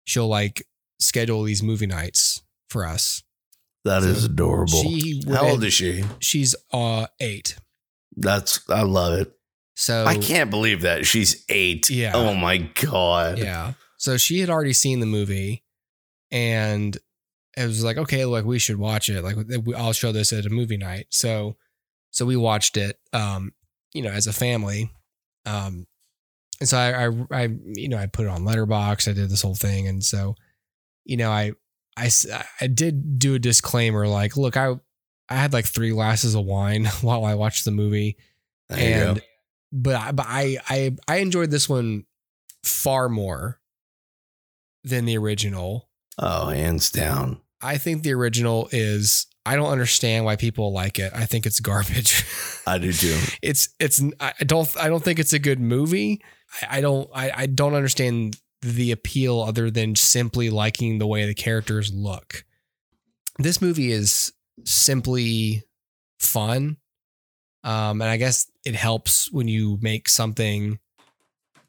she'll 0.06 0.28
like 0.28 0.66
schedule 1.00 1.44
these 1.44 1.62
movie 1.64 1.88
nights 1.88 2.42
for 2.70 2.86
us. 2.86 3.24
That 3.86 4.04
is 4.04 4.26
adorable. 4.26 4.82
She, 4.82 5.22
How 5.30 5.48
old 5.48 5.64
is 5.64 5.74
she? 5.74 6.04
she's 6.20 6.56
uh 6.74 7.08
eight. 7.22 7.56
That's 8.18 8.60
I 8.70 8.82
love 8.82 9.14
it. 9.14 9.32
So 9.78 10.06
I 10.06 10.18
can't 10.18 10.50
believe 10.50 10.82
that 10.82 11.06
she's 11.06 11.46
eight. 11.48 11.90
Yeah. 11.90 12.12
Oh 12.16 12.34
my 12.34 12.58
god. 12.58 13.38
Yeah. 13.38 13.74
So 13.98 14.18
she 14.18 14.40
had 14.42 14.50
already 14.50 14.74
seen 14.74 15.00
the 15.00 15.06
movie, 15.06 15.64
and 16.32 16.98
it 17.56 17.66
was 17.66 17.84
like, 17.84 17.98
okay, 17.98 18.26
like 18.26 18.44
we 18.44 18.60
should 18.60 18.78
watch 18.78 19.08
it. 19.08 19.24
Like 19.24 19.38
we- 19.66 19.76
I'll 19.76 19.94
show 19.94 20.12
this 20.12 20.34
at 20.34 20.46
a 20.46 20.50
movie 20.50 20.78
night. 20.78 21.08
So, 21.12 21.56
so 22.12 22.26
we 22.26 22.36
watched 22.36 22.76
it. 22.76 23.00
Um, 23.14 23.54
you 23.98 24.04
know, 24.04 24.12
as 24.12 24.28
a 24.28 24.34
family. 24.34 24.92
Um, 25.46 25.88
and 26.60 26.70
so 26.70 26.78
I, 26.78 27.08
I, 27.08 27.44
I, 27.44 27.50
you 27.66 27.90
know, 27.90 27.98
I 27.98 28.08
put 28.08 28.26
it 28.26 28.30
on 28.30 28.44
Letterboxd. 28.44 29.10
I 29.10 29.14
did 29.14 29.30
this 29.30 29.42
whole 29.42 29.56
thing, 29.56 29.88
and 29.88 30.04
so, 30.04 30.36
you 31.06 31.18
know, 31.18 31.32
I, 31.32 31.54
I, 31.98 32.10
I 32.62 32.68
did 32.68 33.20
do 33.20 33.36
a 33.36 33.40
disclaimer, 33.40 34.08
like, 34.08 34.38
look, 34.38 34.56
I, 34.56 34.76
I 35.30 35.36
had 35.36 35.54
like 35.54 35.66
three 35.66 35.92
glasses 35.92 36.36
of 36.36 36.46
wine 36.46 36.86
while 37.02 37.26
I 37.26 37.36
watched 37.36 37.66
the 37.66 37.72
movie 37.72 38.18
There 38.70 39.10
and 39.10 39.22
but 39.72 39.96
I, 39.96 40.12
but 40.12 40.26
I 40.28 40.58
I 40.70 40.96
I 41.08 41.18
enjoyed 41.18 41.52
this 41.52 41.68
one 41.68 42.06
far 42.64 43.10
more 43.10 43.60
than 44.84 45.06
the 45.06 45.18
original. 45.18 45.90
Oh, 46.18 46.48
hands 46.50 46.90
down. 46.90 47.42
I 47.62 47.78
think 47.78 48.04
the 48.04 48.14
original 48.14 48.70
is 48.72 49.28
I 49.46 49.56
don't 49.56 49.70
understand 49.70 50.26
why 50.26 50.36
people 50.36 50.72
like 50.74 51.00
it. 51.00 51.12
I 51.14 51.26
think 51.26 51.46
it's 51.46 51.60
garbage. 51.60 52.24
I 52.68 52.78
do 52.78 52.92
too. 52.92 53.18
it's 53.42 53.70
it's 53.80 54.02
I 54.20 54.34
don't 54.46 54.70
I 54.78 54.90
don't 54.90 55.04
think 55.04 55.20
it's 55.20 55.34
a 55.34 55.40
good 55.40 55.60
movie. 55.60 56.22
I, 56.62 56.78
I 56.78 56.82
don't 56.82 57.10
I, 57.14 57.32
I 57.36 57.46
don't 57.46 57.74
understand 57.74 58.40
the 58.62 58.92
appeal 58.92 59.42
other 59.42 59.72
than 59.72 59.96
simply 59.96 60.50
liking 60.50 60.98
the 60.98 61.08
way 61.08 61.26
the 61.26 61.34
characters 61.34 61.94
look. 61.94 62.44
This 63.40 63.62
movie 63.62 63.92
is 63.92 64.34
simply 64.66 65.64
fun. 66.20 66.78
Um, 67.64 68.02
and 68.02 68.10
I 68.10 68.18
guess 68.18 68.50
it 68.66 68.76
helps 68.76 69.32
when 69.32 69.48
you 69.48 69.78
make 69.82 70.10
something 70.10 70.80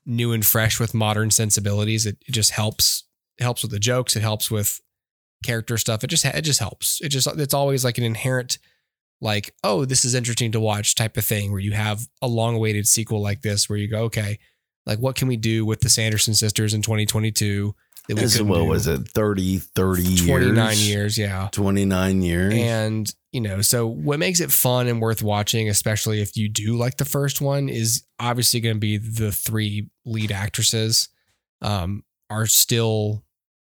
new 0.06 0.32
and 0.32 0.44
fresh 0.44 0.80
with 0.80 0.94
modern 0.94 1.30
sensibilities. 1.30 2.06
It, 2.06 2.18
it 2.26 2.32
just 2.32 2.50
helps 2.52 3.04
it 3.38 3.44
helps 3.44 3.62
with 3.62 3.70
the 3.70 3.78
jokes. 3.78 4.16
It 4.16 4.22
helps 4.22 4.50
with 4.50 4.80
character 5.44 5.78
stuff. 5.78 6.02
It 6.02 6.08
just 6.08 6.24
it 6.24 6.42
just 6.42 6.60
helps. 6.60 7.00
It 7.00 7.10
just 7.10 7.26
it's 7.26 7.54
always 7.54 7.84
like 7.84 7.98
an 7.98 8.04
inherent 8.04 8.58
like 9.20 9.54
oh 9.64 9.84
this 9.84 10.04
is 10.04 10.14
interesting 10.14 10.52
to 10.52 10.60
watch 10.60 10.94
type 10.94 11.16
of 11.16 11.24
thing 11.24 11.50
where 11.50 11.60
you 11.60 11.72
have 11.72 12.06
a 12.22 12.28
long 12.28 12.54
awaited 12.54 12.86
sequel 12.86 13.20
like 13.20 13.42
this 13.42 13.68
where 13.68 13.78
you 13.78 13.88
go 13.88 14.02
okay 14.04 14.38
like 14.86 14.98
what 14.98 15.16
can 15.16 15.28
we 15.28 15.36
do 15.36 15.66
with 15.66 15.80
the 15.80 15.88
Sanderson 15.88 16.34
sisters 16.34 16.72
in 16.72 16.82
2022 16.82 17.74
that 18.08 18.44
we 18.44 18.50
what 18.50 18.58
do 18.58 18.64
was 18.64 18.86
it? 18.86 19.06
30, 19.08 19.58
30 19.58 20.02
years. 20.02 20.26
29 20.26 20.76
years 20.78 21.18
yeah 21.18 21.48
29 21.52 22.22
years. 22.22 22.54
and 22.54 23.14
you 23.32 23.40
know 23.40 23.60
so 23.60 23.86
what 23.86 24.18
makes 24.18 24.40
it 24.40 24.50
fun 24.50 24.86
and 24.86 25.00
worth 25.00 25.22
watching 25.22 25.68
especially 25.68 26.20
if 26.22 26.36
you 26.36 26.48
do 26.48 26.76
like 26.76 26.96
the 26.96 27.04
first 27.04 27.40
one 27.40 27.68
is 27.68 28.04
obviously 28.18 28.60
going 28.60 28.76
to 28.76 28.80
be 28.80 28.96
the 28.96 29.30
three 29.32 29.90
lead 30.06 30.32
actresses 30.32 31.08
um 31.60 32.02
are 32.30 32.46
still 32.46 33.24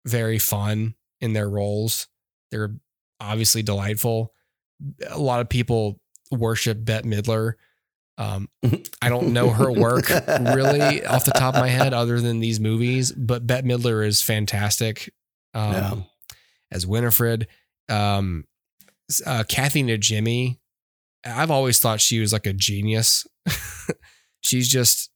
very 0.06 0.38
fun 0.38 0.94
in 1.20 1.32
their 1.32 1.48
roles 1.48 2.08
they're 2.50 2.74
obviously 3.20 3.62
delightful 3.62 4.32
a 5.08 5.18
lot 5.18 5.40
of 5.40 5.48
people 5.48 6.00
worship 6.30 6.78
Bette 6.84 7.08
Midler 7.08 7.54
um 8.18 8.48
I 9.00 9.08
don't 9.08 9.32
know 9.32 9.50
her 9.50 9.70
work 9.80 10.08
really 10.08 11.04
off 11.06 11.24
the 11.24 11.32
top 11.32 11.54
of 11.54 11.60
my 11.60 11.68
head 11.68 11.92
other 11.94 12.20
than 12.20 12.40
these 12.40 12.60
movies 12.60 13.12
but 13.12 13.46
Bette 13.46 13.66
Midler 13.66 14.06
is 14.06 14.22
fantastic 14.22 15.12
um 15.54 15.72
Yeah. 15.72 15.94
as 16.70 16.86
Winifred 16.86 17.46
um 17.88 18.44
uh, 19.26 19.44
Kathy 19.46 19.82
Najimy, 19.82 20.58
I've 21.24 21.50
always 21.50 21.78
thought 21.78 22.00
she 22.00 22.20
was 22.20 22.32
like 22.32 22.46
a 22.46 22.52
genius. 22.54 23.26
she's 24.40 24.68
just, 24.68 25.10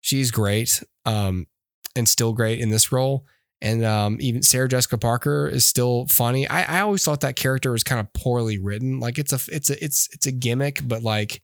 she's 0.00 0.32
great, 0.32 0.82
um, 1.06 1.46
and 1.94 2.08
still 2.08 2.32
great 2.32 2.58
in 2.58 2.70
this 2.70 2.90
role. 2.90 3.24
And 3.62 3.84
um, 3.84 4.18
even 4.20 4.42
Sarah 4.42 4.68
Jessica 4.68 4.98
Parker 4.98 5.48
is 5.48 5.64
still 5.64 6.06
funny. 6.08 6.46
I, 6.48 6.78
I 6.78 6.80
always 6.80 7.04
thought 7.04 7.20
that 7.20 7.36
character 7.36 7.72
was 7.72 7.84
kind 7.84 8.00
of 8.00 8.12
poorly 8.12 8.58
written. 8.58 9.00
Like 9.00 9.18
it's 9.18 9.32
a, 9.32 9.38
it's 9.54 9.70
a, 9.70 9.82
it's, 9.82 10.08
it's 10.12 10.26
a 10.26 10.32
gimmick, 10.32 10.80
but 10.86 11.02
like, 11.02 11.40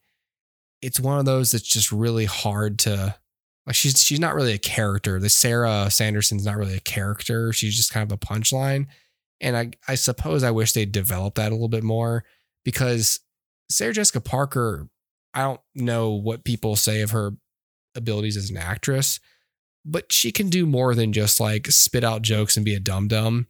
it's 0.83 1.01
one 1.01 1.19
of 1.19 1.25
those 1.25 1.53
that's 1.53 1.67
just 1.67 1.91
really 1.91 2.27
hard 2.27 2.79
to. 2.81 3.17
Like 3.67 3.77
she's 3.77 4.03
she's 4.03 4.21
not 4.21 4.35
really 4.35 4.55
a 4.55 4.59
character. 4.59 5.21
The 5.21 5.29
Sarah 5.29 5.91
Sanderson's 5.91 6.47
not 6.47 6.57
really 6.57 6.77
a 6.77 6.81
character. 6.81 7.53
She's 7.53 7.77
just 7.77 7.93
kind 7.93 8.11
of 8.11 8.17
a 8.17 8.19
punchline. 8.19 8.87
And 9.41 9.57
I, 9.57 9.71
I 9.87 9.95
suppose 9.95 10.43
I 10.43 10.51
wish 10.51 10.73
they'd 10.73 10.91
develop 10.91 11.35
that 11.35 11.53
a 11.53 11.55
little 11.55 11.69
bit 11.69 11.85
more 11.85 12.25
because 12.65 13.21
Sarah 13.71 13.93
Jessica 13.93 14.21
Parker, 14.21 14.89
I 15.35 15.43
don't 15.43 15.61
know 15.75 16.11
what 16.11 16.45
people 16.45 16.77
say 16.77 17.03
of 17.03 17.11
her 17.11 17.33
abilities 17.95 18.37
as 18.37 18.51
an 18.51 18.57
actress, 18.57 19.21
but 19.85 20.13
she 20.13 20.33
can 20.33 20.49
do 20.49 20.67
more 20.67 20.95
than 20.95 21.13
just 21.13 21.41
like 21.41 21.67
spit 21.69 22.05
out 22.05 22.23
jokes 22.23 22.57
and 22.57 22.65
be 22.65 22.75
a 22.75 22.81
dum 22.81 23.09
dum. 23.09 23.47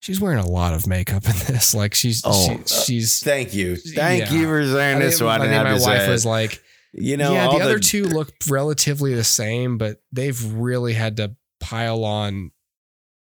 She's 0.00 0.20
wearing 0.20 0.38
a 0.38 0.48
lot 0.48 0.72
of 0.72 0.86
makeup 0.86 1.24
in 1.26 1.32
this. 1.52 1.74
Like 1.80 1.94
she's 1.94 2.22
Oh, 2.24 2.46
she, 2.46 2.54
uh, 2.54 2.66
she's. 2.84 3.20
Thank 3.20 3.52
you. 3.54 3.76
Thank 3.76 4.24
Yeah. 4.30 4.32
you 4.32 4.46
for 4.46 4.64
saying 4.64 4.96
I 4.96 5.00
this. 5.00 5.14
think, 5.14 5.18
So 5.18 5.28
I 5.28 5.34
I 5.34 5.38
didn't 5.40 5.64
my 5.64 5.78
wife 5.78 6.08
was 6.08 6.24
like, 6.24 6.62
you 6.92 7.16
know, 7.16 7.32
yeah, 7.34 7.46
all 7.46 7.58
the 7.58 7.64
other 7.64 7.78
two 7.78 8.04
look 8.04 8.32
relatively 8.48 9.14
the 9.14 9.24
same, 9.24 9.78
but 9.78 10.02
they've 10.12 10.42
really 10.54 10.94
had 10.94 11.18
to 11.18 11.36
pile 11.60 12.04
on 12.04 12.50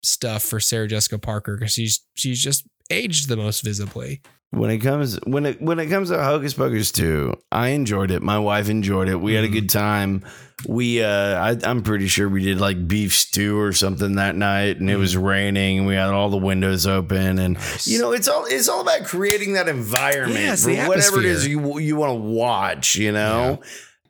stuff 0.02 0.42
for 0.42 0.60
Sarah 0.60 0.86
Jessica 0.88 1.18
Parker 1.18 1.56
because 1.56 1.72
she's 1.74 2.00
she's 2.14 2.42
just 2.42 2.66
aged 2.90 3.28
the 3.28 3.36
most 3.36 3.62
visibly. 3.62 4.22
When 4.50 4.70
it 4.70 4.78
comes 4.78 5.16
when 5.26 5.46
it 5.46 5.60
when 5.62 5.78
it 5.78 5.86
comes 5.86 6.10
to 6.10 6.22
Hocus 6.22 6.54
Pocus 6.54 6.90
2, 6.92 7.34
I 7.52 7.68
enjoyed 7.68 8.10
it. 8.10 8.22
My 8.22 8.38
wife 8.38 8.68
enjoyed 8.68 9.08
it. 9.08 9.16
We 9.16 9.34
had 9.34 9.44
a 9.44 9.48
Mhm. 9.48 9.52
good 9.52 9.70
time. 9.70 10.24
We 10.66 11.02
uh 11.02 11.08
I, 11.40 11.56
I'm 11.62 11.82
pretty 11.82 12.06
sure 12.08 12.28
we 12.28 12.42
did 12.42 12.60
like 12.60 12.86
beef 12.88 13.14
stew 13.14 13.58
or 13.58 13.72
something 13.72 14.16
that 14.16 14.36
night 14.36 14.78
and 14.78 14.90
it 14.90 14.96
was 14.96 15.16
raining 15.16 15.78
and 15.78 15.86
we 15.86 15.94
had 15.94 16.10
all 16.10 16.28
the 16.28 16.36
windows 16.36 16.86
open 16.86 17.38
and 17.38 17.56
you 17.84 17.98
know 17.98 18.12
it's 18.12 18.28
all 18.28 18.44
it's 18.44 18.68
all 18.68 18.82
about 18.82 19.04
creating 19.04 19.54
that 19.54 19.68
environment 19.68 20.38
Yeah, 20.40 20.56
for 20.56 20.74
whatever 20.88 21.20
it 21.20 21.24
is 21.26 21.46
you 21.46 21.78
you 21.78 21.96
want 21.96 22.10
to 22.10 22.14
watch, 22.20 22.94
you 22.96 23.12
know. 23.12 23.60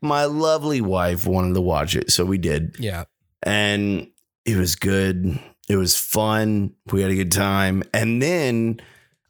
My 0.03 0.25
lovely 0.25 0.81
wife 0.81 1.27
wanted 1.27 1.55
to 1.55 1.61
watch 1.61 1.95
it, 1.95 2.11
so 2.11 2.25
we 2.25 2.39
did. 2.39 2.75
yeah, 2.79 3.05
and 3.43 4.09
it 4.47 4.57
was 4.57 4.75
good. 4.75 5.39
It 5.69 5.77
was 5.77 5.97
fun. 5.97 6.73
We 6.91 7.03
had 7.03 7.11
a 7.11 7.15
good 7.15 7.31
time. 7.31 7.83
And 7.95 8.21
then 8.21 8.81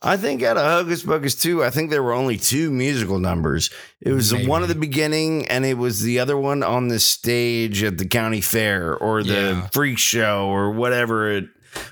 I 0.02 0.16
think 0.16 0.42
out 0.42 0.57
of 0.57 0.62
Hocus 0.64 1.02
Pocus 1.02 1.35
2, 1.35 1.62
I 1.62 1.69
think 1.71 1.90
there 1.90 2.02
were 2.02 2.14
only 2.14 2.38
two 2.38 2.71
musical 2.71 3.19
numbers. 3.19 3.69
It 4.00 4.12
was 4.12 4.30
the 4.30 4.47
one 4.47 4.62
at 4.62 4.69
the 4.69 4.75
beginning, 4.75 5.47
and 5.49 5.66
it 5.66 5.76
was 5.76 6.00
the 6.00 6.21
other 6.21 6.38
one 6.38 6.62
on 6.62 6.88
the 6.88 6.99
stage 6.99 7.83
at 7.83 7.99
the 7.99 8.07
county 8.07 8.40
fair 8.40 8.97
or 8.97 9.23
the 9.23 9.33
Yeah. 9.35 9.66
freak 9.73 9.99
show 9.99 10.47
or 10.47 10.71
whatever 10.73 11.30
it 11.30 11.45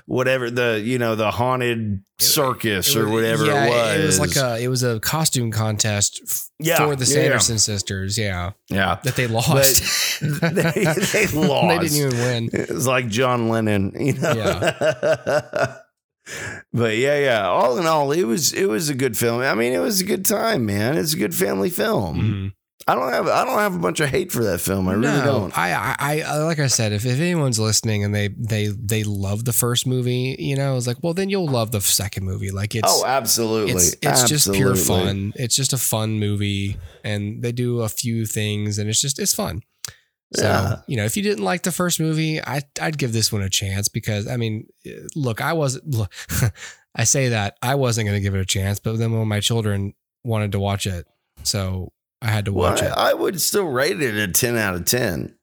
whatever 0.07 0.51
the 0.51 0.81
you 0.83 0.97
know 0.97 1.15
the 1.15 1.31
haunted 1.31 2.03
circus 2.17 2.97
or 2.97 3.07
whatever 3.07 3.45
yeah, 3.45 3.65
it 3.65 3.69
was. 3.69 3.99
It 3.99 4.05
was 4.05 4.19
like 4.19 4.35
a 4.35 4.61
it 4.63 4.67
was 4.67 4.83
a 4.83 4.99
costume 4.99 5.51
contest 5.51 6.19
f- 6.27 6.49
Yeah, 6.59 6.77
for 6.77 6.95
the 6.97 7.05
yeah, 7.05 7.13
Sanderson 7.13 7.59
sisters. 7.59 8.17
Yeah, 8.17 8.51
yeah. 8.69 8.97
that 9.03 9.15
they 9.15 9.27
lost. 9.27 10.19
they, 10.21 10.27
they 10.27 11.27
lost. 11.27 11.67
they 11.69 11.79
didn't 11.79 11.95
even 11.97 12.17
win. 12.19 12.49
It 12.51 12.69
was 12.71 12.87
like 12.87 13.07
John 13.07 13.47
Lennon, 13.49 13.93
you 13.97 14.13
know. 14.13 14.33
Yeah. 14.33 15.75
but 16.73 16.97
yeah, 16.97 17.17
yeah. 17.17 17.47
All 17.47 17.77
in 17.77 17.85
all, 17.85 18.11
it 18.11 18.23
was 18.23 18.53
it 18.53 18.65
was 18.67 18.89
a 18.89 18.95
good 18.95 19.17
film. 19.17 19.41
I 19.41 19.55
mean, 19.55 19.73
it 19.73 19.79
was 19.79 20.01
a 20.01 20.05
good 20.05 20.25
time, 20.25 20.65
man. 20.65 20.97
It's 20.97 21.13
a 21.13 21.17
good 21.17 21.35
family 21.35 21.69
film. 21.69 22.19
Mhm. 22.19 22.53
I 22.87 22.95
don't 22.95 23.11
have 23.11 23.27
I 23.27 23.45
don't 23.45 23.59
have 23.59 23.75
a 23.75 23.79
bunch 23.79 23.99
of 23.99 24.09
hate 24.09 24.31
for 24.31 24.43
that 24.45 24.61
film. 24.61 24.87
I 24.87 24.93
really 24.93 25.21
don't. 25.21 25.55
I, 25.55 25.95
I, 25.99 26.21
I, 26.25 26.37
like 26.43 26.57
I 26.57 26.65
said, 26.67 26.91
if, 26.91 27.05
if 27.05 27.19
anyone's 27.19 27.59
listening 27.59 28.03
and 28.03 28.15
they, 28.15 28.29
they, 28.29 28.67
they 28.67 29.03
love 29.03 29.45
the 29.45 29.53
first 29.53 29.85
movie, 29.85 30.35
you 30.39 30.55
know, 30.55 30.75
it's 30.75 30.87
like, 30.87 30.97
well, 31.03 31.13
then 31.13 31.29
you'll 31.29 31.45
love 31.47 31.71
the 31.71 31.81
second 31.81 32.23
movie. 32.25 32.49
Like 32.49 32.73
it's, 32.73 32.87
oh, 32.87 33.05
absolutely. 33.05 33.73
it's, 33.73 33.95
it's 34.01 34.23
just 34.27 34.51
pure 34.53 34.75
fun. 34.75 35.33
It's 35.35 35.55
just 35.55 35.71
a 35.73 35.77
fun 35.77 36.19
movie, 36.19 36.77
and 37.03 37.43
they 37.43 37.51
do 37.51 37.81
a 37.81 37.89
few 37.89 38.25
things, 38.25 38.79
and 38.79 38.89
it's 38.89 39.01
just 39.01 39.19
it's 39.19 39.35
fun. 39.35 39.61
So 40.33 40.43
Yeah. 40.43 40.81
you 40.87 40.95
know, 40.97 41.05
if 41.05 41.17
you 41.17 41.23
didn't 41.23 41.43
like 41.43 41.63
the 41.63 41.71
first 41.71 41.99
movie, 41.99 42.39
I 42.41 42.61
I'd 42.81 42.97
give 42.97 43.13
this 43.13 43.31
one 43.31 43.41
a 43.41 43.49
chance 43.49 43.87
because 43.89 44.27
I 44.27 44.37
mean, 44.37 44.67
look, 45.15 45.41
I 45.41 45.53
wasn't. 45.53 45.89
Look, 45.95 46.13
I 46.95 47.03
say 47.03 47.29
that 47.29 47.57
I 47.61 47.75
wasn't 47.75 48.07
going 48.07 48.17
to 48.17 48.21
give 48.21 48.35
it 48.35 48.39
a 48.41 48.45
chance, 48.45 48.79
but 48.79 48.97
then 48.97 49.11
when 49.11 49.27
my 49.27 49.39
children 49.39 49.93
wanted 50.23 50.51
to 50.53 50.59
watch 50.59 50.85
it, 50.87 51.07
so 51.43 51.91
I 52.21 52.27
had 52.27 52.45
to 52.45 52.53
Well, 52.53 52.71
watch 52.71 52.81
it. 52.81 52.91
I, 52.91 53.13
would 53.13 53.39
still 53.39 53.65
rate 53.65 54.01
it 54.01 54.15
a 54.15 54.27
ten 54.31 54.57
out 54.57 54.75
of 54.75 54.85
ten. 54.85 55.35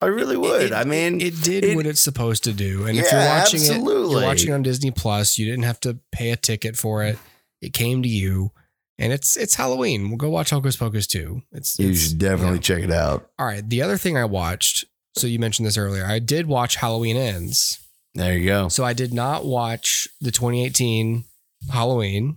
I 0.00 0.06
really 0.06 0.36
would. 0.36 0.62
It- 0.62 0.72
I 0.72 0.84
mean, 0.84 1.20
it 1.20 1.42
did 1.42 1.64
it- 1.64 1.76
what 1.76 1.86
it's 1.86 2.00
supposed 2.00 2.44
to 2.44 2.52
do. 2.52 2.86
And 2.86 2.98
if 2.98 3.10
you're 3.10 3.20
watching 3.20 3.60
it, 3.62 3.82
you're 3.82 4.22
watching 4.22 4.52
on 4.52 4.62
Disney 4.62 4.90
Plus. 4.90 5.38
You 5.38 5.46
didn't 5.46 5.64
have 5.64 5.80
to 5.80 5.98
pay 6.12 6.30
a 6.30 6.36
ticket 6.36 6.76
for 6.76 7.02
it. 7.04 7.18
It 7.60 7.72
came 7.72 8.02
to 8.02 8.08
you, 8.08 8.52
and 9.02 9.12
it's 9.12 9.36
it's 9.36 9.54
Halloween. 9.54 10.08
We'll 10.08 10.16
go 10.18 10.30
watch 10.30 10.50
Hocus 10.50 10.76
Pocus 10.76 11.06
too. 11.06 11.42
It's, 11.52 11.78
you 11.78 11.86
it's- 11.90 12.08
should 12.08 12.18
definitely 12.18 12.56
yeah. 12.56 12.62
check 12.62 12.82
it 12.82 12.90
out. 12.92 13.30
All 13.38 13.46
right. 13.46 13.66
The 13.68 13.82
other 13.82 13.96
thing 13.98 14.16
I 14.16 14.24
watched. 14.24 14.84
So 15.14 15.26
you 15.26 15.38
mentioned 15.38 15.66
this 15.66 15.76
earlier. 15.76 16.06
I 16.06 16.18
did 16.20 16.46
watch 16.46 16.76
Halloween 16.76 17.16
Ends. 17.18 17.78
There 18.14 18.36
you 18.36 18.46
go. 18.46 18.68
So 18.68 18.82
I 18.84 18.92
did 18.94 19.12
not 19.12 19.44
watch 19.44 20.08
the 20.20 20.30
2018 20.30 21.24
Halloween. 21.70 22.36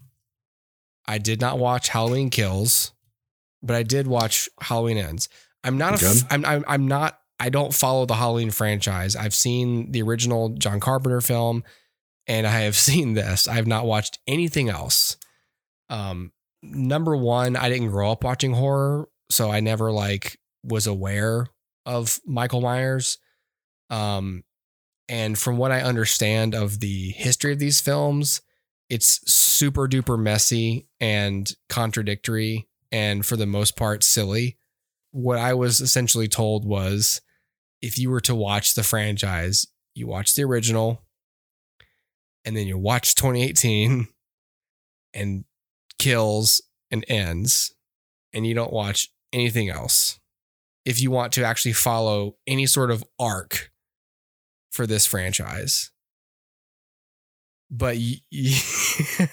I 1.07 1.17
did 1.19 1.39
not 1.39 1.57
watch 1.59 1.89
Halloween 1.89 2.29
Kills, 2.29 2.91
but 3.61 3.75
I 3.75 3.83
did 3.83 4.07
watch 4.07 4.49
Halloween 4.59 4.97
Ends. 4.97 5.29
I'm 5.63 5.77
not 5.77 6.01
a. 6.01 6.05
F- 6.05 6.23
I'm, 6.29 6.43
I'm. 6.45 6.65
I'm 6.67 6.87
not. 6.87 7.19
I 7.39 7.49
don't 7.49 7.73
follow 7.73 8.05
the 8.05 8.15
Halloween 8.15 8.51
franchise. 8.51 9.15
I've 9.15 9.35
seen 9.35 9.91
the 9.91 10.01
original 10.01 10.49
John 10.49 10.79
Carpenter 10.79 11.21
film, 11.21 11.63
and 12.27 12.45
I 12.47 12.61
have 12.61 12.75
seen 12.89 13.13
this. 13.13 13.47
I 13.47 13.53
have 13.53 13.67
not 13.67 13.85
watched 13.85 14.19
anything 14.27 14.69
else. 14.69 15.17
Um, 15.89 16.31
number 16.65 17.15
one, 17.15 17.55
I 17.55 17.69
didn't 17.69 17.89
grow 17.89 18.11
up 18.11 18.23
watching 18.23 18.53
horror, 18.53 19.07
so 19.29 19.51
I 19.51 19.59
never 19.59 19.91
like 19.91 20.37
was 20.63 20.87
aware 20.87 21.47
of 21.85 22.19
Michael 22.25 22.61
Myers. 22.61 23.17
Um, 23.89 24.43
and 25.07 25.37
from 25.37 25.57
what 25.57 25.71
I 25.71 25.81
understand 25.81 26.55
of 26.55 26.79
the 26.79 27.11
history 27.11 27.51
of 27.53 27.59
these 27.59 27.79
films, 27.79 28.41
it's 28.89 29.21
super 29.31 29.87
duper 29.87 30.19
messy 30.19 30.87
and 30.99 31.51
contradictory, 31.69 32.67
and 32.91 33.25
for 33.25 33.35
the 33.37 33.45
most 33.45 33.75
part, 33.75 34.03
silly. 34.03 34.57
What 35.11 35.37
I 35.37 35.53
was 35.53 35.81
essentially 35.81 36.27
told 36.27 36.65
was 36.65 37.21
if 37.81 37.97
you 37.97 38.09
were 38.09 38.21
to 38.21 38.35
watch 38.35 38.75
the 38.75 38.83
franchise, 38.83 39.65
you 39.93 40.07
watch 40.07 40.35
the 40.35 40.43
original, 40.43 41.03
and 42.43 42.55
then 42.55 42.67
you 42.67 42.77
watch 42.77 43.15
2018 43.15 44.07
and 45.13 45.45
kills 45.99 46.61
and 46.91 47.03
ends, 47.07 47.73
and 48.33 48.45
you 48.45 48.53
don't 48.53 48.73
watch 48.73 49.09
anything 49.33 49.69
else. 49.69 50.19
If 50.85 51.01
you 51.01 51.09
want 51.11 51.33
to 51.33 51.43
actually 51.43 51.73
follow 51.73 52.35
any 52.45 52.65
sort 52.67 52.91
of 52.91 53.03
arc 53.19 53.71
for 54.71 54.85
this 54.85 55.05
franchise. 55.05 55.91
But 57.71 57.95
y- 57.97 58.21
y- 58.31 59.27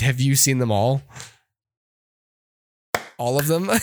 have 0.00 0.20
you 0.20 0.34
seen 0.34 0.58
them 0.58 0.72
all? 0.72 1.02
All 3.18 3.38
of 3.38 3.46
them? 3.46 3.68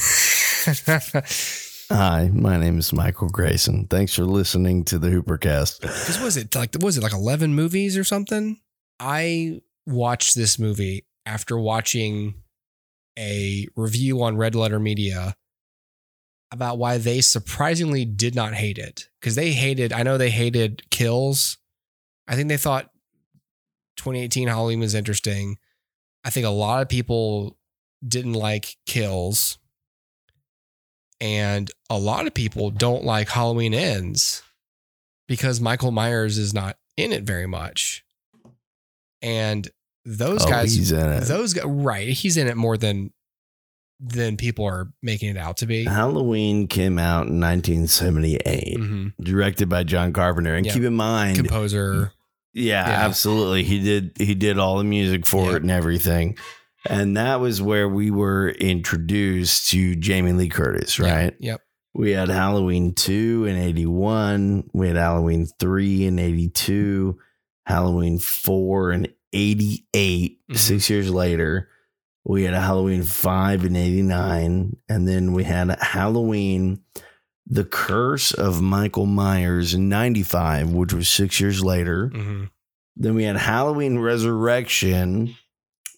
Hi, 1.92 2.30
my 2.34 2.58
name 2.58 2.78
is 2.78 2.92
Michael 2.94 3.30
Grayson. 3.30 3.88
Thanks 3.88 4.14
for 4.14 4.24
listening 4.26 4.84
to 4.86 5.00
the 5.00 5.08
Hoopercast. 5.08 5.82
Because 5.82 6.20
was 6.20 6.38
it 6.38 6.54
like 6.54 6.76
was 6.82 6.98
it 6.98 7.04
like 7.04 7.14
eleven 7.14 7.56
movies 7.56 7.98
or 7.98 8.04
something? 8.04 8.60
I 9.00 9.62
watched 9.88 10.36
this 10.36 10.60
movie 10.60 11.06
after 11.30 11.60
watching 11.60 12.34
a 13.18 13.68
review 13.76 14.24
on 14.24 14.36
Red 14.36 14.56
Letter 14.56 14.80
Media 14.80 15.36
about 16.52 16.80
why 16.80 16.98
they 16.98 17.22
surprisingly 17.22 18.04
did 18.04 18.34
not 18.34 18.56
hate 18.56 18.80
it 18.80 19.10
because 19.20 19.36
they 19.36 19.52
hated. 19.52 19.94
I 19.94 20.02
know 20.02 20.18
they 20.18 20.32
hated 20.32 20.90
kills. 20.90 21.58
I 22.28 22.36
think 22.36 22.50
they 22.50 22.58
thought 22.58 22.90
2018 23.98 24.48
Halloween 24.48 24.80
was 24.80 24.96
interesting. 24.96 25.58
I 26.26 26.32
think 26.32 26.48
a 26.48 26.50
lot 26.50 26.82
of 26.82 26.90
people 26.90 27.58
didn't 28.06 28.34
like 28.34 28.78
kills. 28.88 29.60
And 31.22 31.70
a 31.92 32.00
lot 32.00 32.26
of 32.26 32.34
people 32.34 32.72
don't 32.72 33.04
like 33.04 33.30
Halloween 33.30 33.76
Ends 33.76 34.42
because 35.28 35.62
Michael 35.62 35.92
Myers 35.92 36.40
is 36.40 36.56
not 36.56 36.78
in 36.98 37.12
it 37.12 37.24
very 37.24 37.46
much. 37.46 38.04
And 39.22 39.70
those 40.06 40.46
oh, 40.46 40.50
guys, 40.50 40.76
he's 40.76 40.92
in 40.92 41.00
it. 41.12 41.22
those 41.26 41.54
guys, 41.54 41.66
right? 41.66 42.10
He's 42.10 42.38
in 42.38 42.48
it 42.48 42.58
more 42.58 42.78
than 42.78 43.12
than 44.02 44.38
people 44.38 44.64
are 44.66 44.92
making 45.04 45.30
it 45.30 45.38
out 45.38 45.58
to 45.58 45.66
be. 45.66 45.84
Halloween 45.84 46.68
came 46.68 46.98
out 46.98 47.28
in 47.28 47.40
1978, 47.40 48.78
Mhm. 48.78 49.14
directed 49.22 49.68
by 49.68 49.84
John 49.84 50.14
Carpenter. 50.14 50.56
And 50.56 50.66
Yeah. 50.66 50.74
keep 50.74 50.84
in 50.84 50.94
mind, 50.96 51.36
Composer, 51.38 52.14
yeah, 52.54 52.88
Yeah. 52.88 53.06
absolutely, 53.06 53.64
he 53.64 53.80
did 53.80 54.12
he 54.18 54.36
did 54.36 54.58
all 54.58 54.78
the 54.78 54.84
music 54.86 55.26
for 55.26 55.50
Yeah. 55.50 55.56
it 55.58 55.62
and 55.64 55.72
everything. 55.72 56.38
And 56.90 57.18
that 57.18 57.42
was 57.42 57.62
where 57.62 57.90
we 57.90 58.10
were 58.10 58.50
introduced 58.52 59.70
to 59.72 59.98
Jamie 59.98 60.32
Lee 60.32 60.48
Curtis, 60.48 60.98
right? 60.98 61.36
Yeah, 61.40 61.52
Yep. 61.52 61.62
We 61.94 62.12
had 62.12 62.30
Halloween 62.30 62.94
2 62.94 63.46
in 63.50 63.58
81. 63.58 64.64
We 64.74 64.88
had 64.88 64.96
Halloween 64.96 65.48
3 65.60 66.06
in 66.06 66.20
82. 66.20 67.18
Halloween 67.66 68.18
4 68.18 68.92
in 68.94 69.08
88, 69.34 70.40
Mhm. 70.50 70.58
six 70.58 70.90
years 70.90 71.10
later. 71.10 71.70
We 72.26 72.44
had 72.44 72.54
a 72.54 72.62
Halloween 72.62 73.04
5 73.04 73.64
in 73.66 73.76
89. 73.76 74.76
And 74.88 75.08
then 75.08 75.34
we 75.34 75.44
had 75.46 75.70
a 75.70 75.78
Halloween, 75.84 76.82
The 77.48 77.64
Curse 77.64 78.32
of 78.32 78.62
Michael 78.62 79.06
Myers 79.08 79.74
in 79.74 79.90
95, 79.90 80.70
which 80.72 80.94
was 80.94 81.08
six 81.10 81.40
years 81.40 81.64
later. 81.64 82.10
hmm 82.14 82.44
Then 82.96 83.16
we 83.16 83.24
had 83.24 83.38
Halloween 83.38 83.98
Resurrection. 84.00 85.36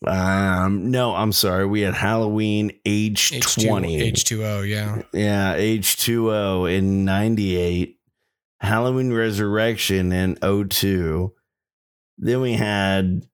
Um, 0.05 0.89
no, 0.91 1.15
I'm 1.15 1.31
sorry. 1.31 1.65
We 1.65 1.81
had 1.81 1.93
Halloween 1.95 2.71
Age 2.85 3.29
20. 3.41 4.11
H2O, 4.11 4.61
yeah. 4.67 5.01
Yeah, 5.13 5.55
H2O 5.57 6.65
in 6.65 7.03
98, 7.05 7.97
Halloween 8.59 9.11
Resurrection 9.13 10.11
in 10.11 10.37
02. 10.41 11.33
Then 12.21 12.39
we 12.39 12.53
had 12.53 13.25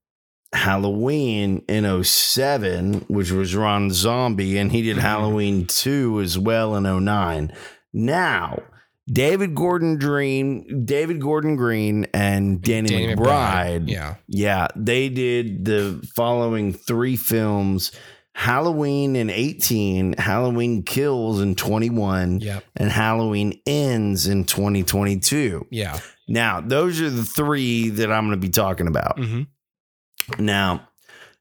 Halloween 0.54 1.64
in 1.68 1.86
07, 2.04 3.06
which 3.08 3.32
was 3.32 3.54
Rob 3.54 3.92
Zombie, 3.92 4.58
and 4.58 4.72
he 4.72 4.82
did 4.82 4.98
Mhm. 4.98 5.02
Halloween 5.02 5.66
2 5.66 6.22
as 6.22 6.40
well 6.40 6.76
in 6.76 6.86
09. 6.86 7.52
Now, 7.94 8.64
David 9.12 9.56
Gordon 9.56 9.98
Green, 9.98 10.86
David 10.86 11.22
Gordon 11.22 11.56
Green 11.58 12.08
and 12.14 12.62
Danny, 12.62 12.90
Danny 12.90 13.16
McBride. 13.16 13.90
Yeah. 13.90 14.16
Yeah, 14.28 14.68
they 14.76 15.10
did 15.10 15.66
the 15.66 16.02
following 16.16 16.74
three 16.74 17.16
films 17.16 17.92
Halloween 18.40 19.16
in 19.16 19.32
18, 19.32 20.14
Halloween 20.14 20.84
Kills 20.84 21.42
in 21.42 21.56
21, 21.56 22.40
Yep. 22.40 22.64
and 22.76 22.92
Halloween 22.92 23.60
Ends 23.66 24.28
in 24.28 24.44
2022. 24.46 25.66
Yeah. 25.72 26.00
Now, 26.28 26.62
those 26.62 27.02
are 27.02 27.10
the 27.10 27.26
three 27.26 27.90
that 27.90 28.12
I'm 28.12 28.28
going 28.28 28.40
to 28.40 28.48
be 28.48 28.52
talking 28.52 28.86
about. 28.88 29.18
hmm 29.18 29.42
Now, 30.38 30.88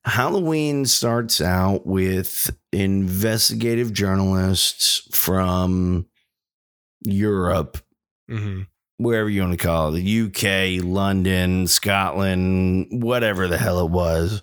Halloween 0.07 0.87
starts 0.87 1.43
out 1.43 1.87
with 1.87 2.51
investigative 2.73 3.93
journalists 3.93 5.07
from 5.15 6.07
Europe 7.05 7.77
hmm 8.29 8.63
wherever 8.99 9.29
you 9.29 9.43
want 9.43 9.53
to 9.53 9.59
call 9.63 9.95
it, 9.95 10.01
the 10.01 10.23
UK, 10.23 10.83
London, 10.83 11.67
Scotland, 11.67 12.87
whatever 12.91 13.47
the 13.49 13.59
hell 13.59 13.85
it 13.85 13.91
was, 13.91 14.41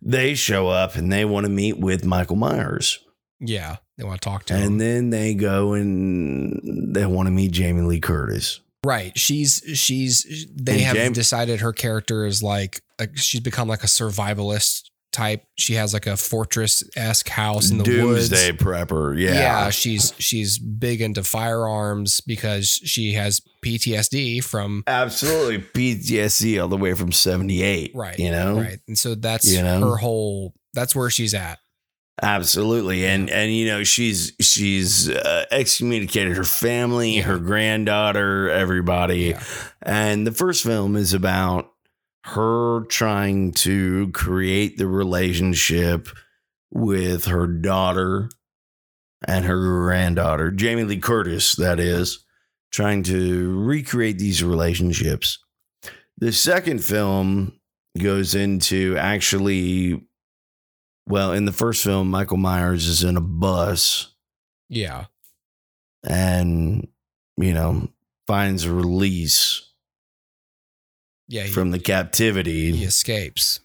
they 0.00 0.34
show 0.34 0.68
up 0.68 0.96
and 0.96 1.12
they 1.12 1.24
want 1.24 1.46
to 1.46 1.50
meet 1.50 1.78
with 1.78 2.04
Michael 2.04 2.36
Myers. 2.36 2.98
Yeah. 3.40 3.76
They 3.98 4.04
want 4.04 4.20
to 4.20 4.28
talk 4.28 4.44
to 4.46 4.54
And 4.54 4.62
him. 4.62 4.72
And 4.72 4.80
then 4.80 5.10
they 5.10 5.34
go 5.34 5.74
and 5.74 6.94
they 6.94 7.06
want 7.06 7.26
to 7.26 7.30
meet 7.30 7.52
Jamie 7.52 7.82
Lee 7.82 8.00
Curtis. 8.00 8.60
Right. 8.84 9.16
She's 9.16 9.62
she's 9.74 10.46
they 10.52 10.84
And 10.84 10.98
have 10.98 11.12
decided 11.12 11.60
her 11.60 11.72
character 11.72 12.26
is 12.26 12.42
like 12.42 12.82
a, 12.98 13.08
she's 13.14 13.40
become 13.40 13.68
like 13.68 13.84
a 13.84 13.88
survivalist 13.88 14.90
type. 15.12 15.44
She 15.56 15.74
has 15.74 15.92
like 15.94 16.06
a 16.06 16.16
fortress 16.16 16.82
esque 16.96 17.28
house 17.28 17.70
in 17.70 17.78
the 17.78 17.84
Doomsday 17.84 18.52
woods. 18.52 18.62
prepper. 18.62 19.18
Yeah. 19.18 19.34
Yeah, 19.34 19.70
she's 19.70 20.12
she's 20.18 20.58
big 20.58 21.00
into 21.00 21.22
firearms 21.22 22.20
because 22.20 22.68
she 22.68 23.12
has 23.12 23.40
PTSD 23.64 24.42
from 24.42 24.82
Absolutely. 24.86 25.58
PTSD 25.58 26.60
all 26.60 26.68
the 26.68 26.76
way 26.76 26.94
from 26.94 27.12
78. 27.12 27.92
right. 27.94 28.18
You 28.18 28.30
know? 28.30 28.56
right, 28.60 28.78
and 28.88 28.98
so 28.98 29.14
that's 29.14 29.50
You 29.52 29.62
know? 29.62 29.80
her 29.90 29.96
whole. 29.96 30.54
That's 30.74 30.96
where 30.96 31.10
she's 31.10 31.34
at. 31.34 31.58
Absolutely. 32.22 33.06
And 33.06 33.30
and 33.30 33.52
you 33.52 33.66
know, 33.66 33.84
she's 33.84 34.32
she's 34.40 35.08
uh, 35.10 35.44
excommunicated 35.50 36.36
her 36.36 36.44
family, 36.44 37.16
her 37.18 37.38
granddaughter, 37.38 38.50
everybody. 38.50 39.30
Yeah. 39.30 39.42
And 39.80 40.26
the 40.26 40.32
first 40.32 40.62
film 40.62 40.94
is 40.94 41.14
about 41.14 41.71
her 42.24 42.84
trying 42.88 43.52
to 43.52 44.10
create 44.12 44.78
the 44.78 44.86
relationship 44.86 46.08
with 46.70 47.24
her 47.26 47.46
daughter 47.46 48.30
and 49.26 49.44
her 49.44 49.84
granddaughter, 49.84 50.50
Jamie 50.50 50.84
Lee 50.84 50.98
Curtis, 50.98 51.54
that 51.56 51.78
is, 51.80 52.24
trying 52.70 53.02
to 53.04 53.60
recreate 53.60 54.18
these 54.18 54.42
relationships. 54.42 55.38
The 56.18 56.32
second 56.32 56.84
film 56.84 57.58
goes 58.00 58.34
into 58.34 58.96
actually, 58.96 60.06
well, 61.06 61.32
in 61.32 61.44
the 61.44 61.52
first 61.52 61.82
film, 61.82 62.08
Michael 62.10 62.36
Myers 62.36 62.86
is 62.86 63.02
in 63.04 63.16
a 63.16 63.20
bus 63.20 64.14
Yeah, 64.68 65.06
and, 66.04 66.88
you 67.36 67.52
know, 67.52 67.88
finds 68.26 68.68
release 68.68 69.71
yeah. 71.28 71.44
He, 71.44 71.50
from 71.50 71.70
the 71.70 71.78
captivity. 71.78 72.72
he 72.72 72.84
escapes. 72.84 73.60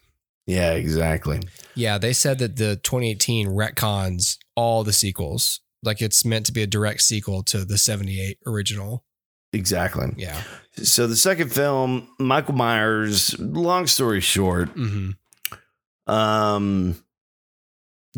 Yeah, 0.46 0.72
exactly. 0.72 1.40
Yeah, 1.74 1.98
they 1.98 2.12
said 2.14 2.38
that 2.38 2.56
the 2.56 2.76
2018 2.76 3.48
retcons 3.48 4.38
all 4.56 4.82
the 4.84 4.92
sequels. 4.92 5.60
Like 5.82 6.00
it's 6.00 6.24
meant 6.24 6.46
to 6.46 6.52
be 6.52 6.62
a 6.62 6.66
direct 6.66 7.02
sequel 7.02 7.42
to 7.44 7.64
the 7.64 7.78
78 7.78 8.38
original. 8.46 9.04
Exactly. 9.52 10.08
Yeah. 10.16 10.40
So 10.82 11.06
the 11.06 11.16
second 11.16 11.52
film, 11.52 12.08
Michael 12.18 12.54
Myers, 12.54 13.38
long 13.38 13.86
story 13.86 14.20
short, 14.20 14.68
hmm 14.70 15.10
um 16.06 16.96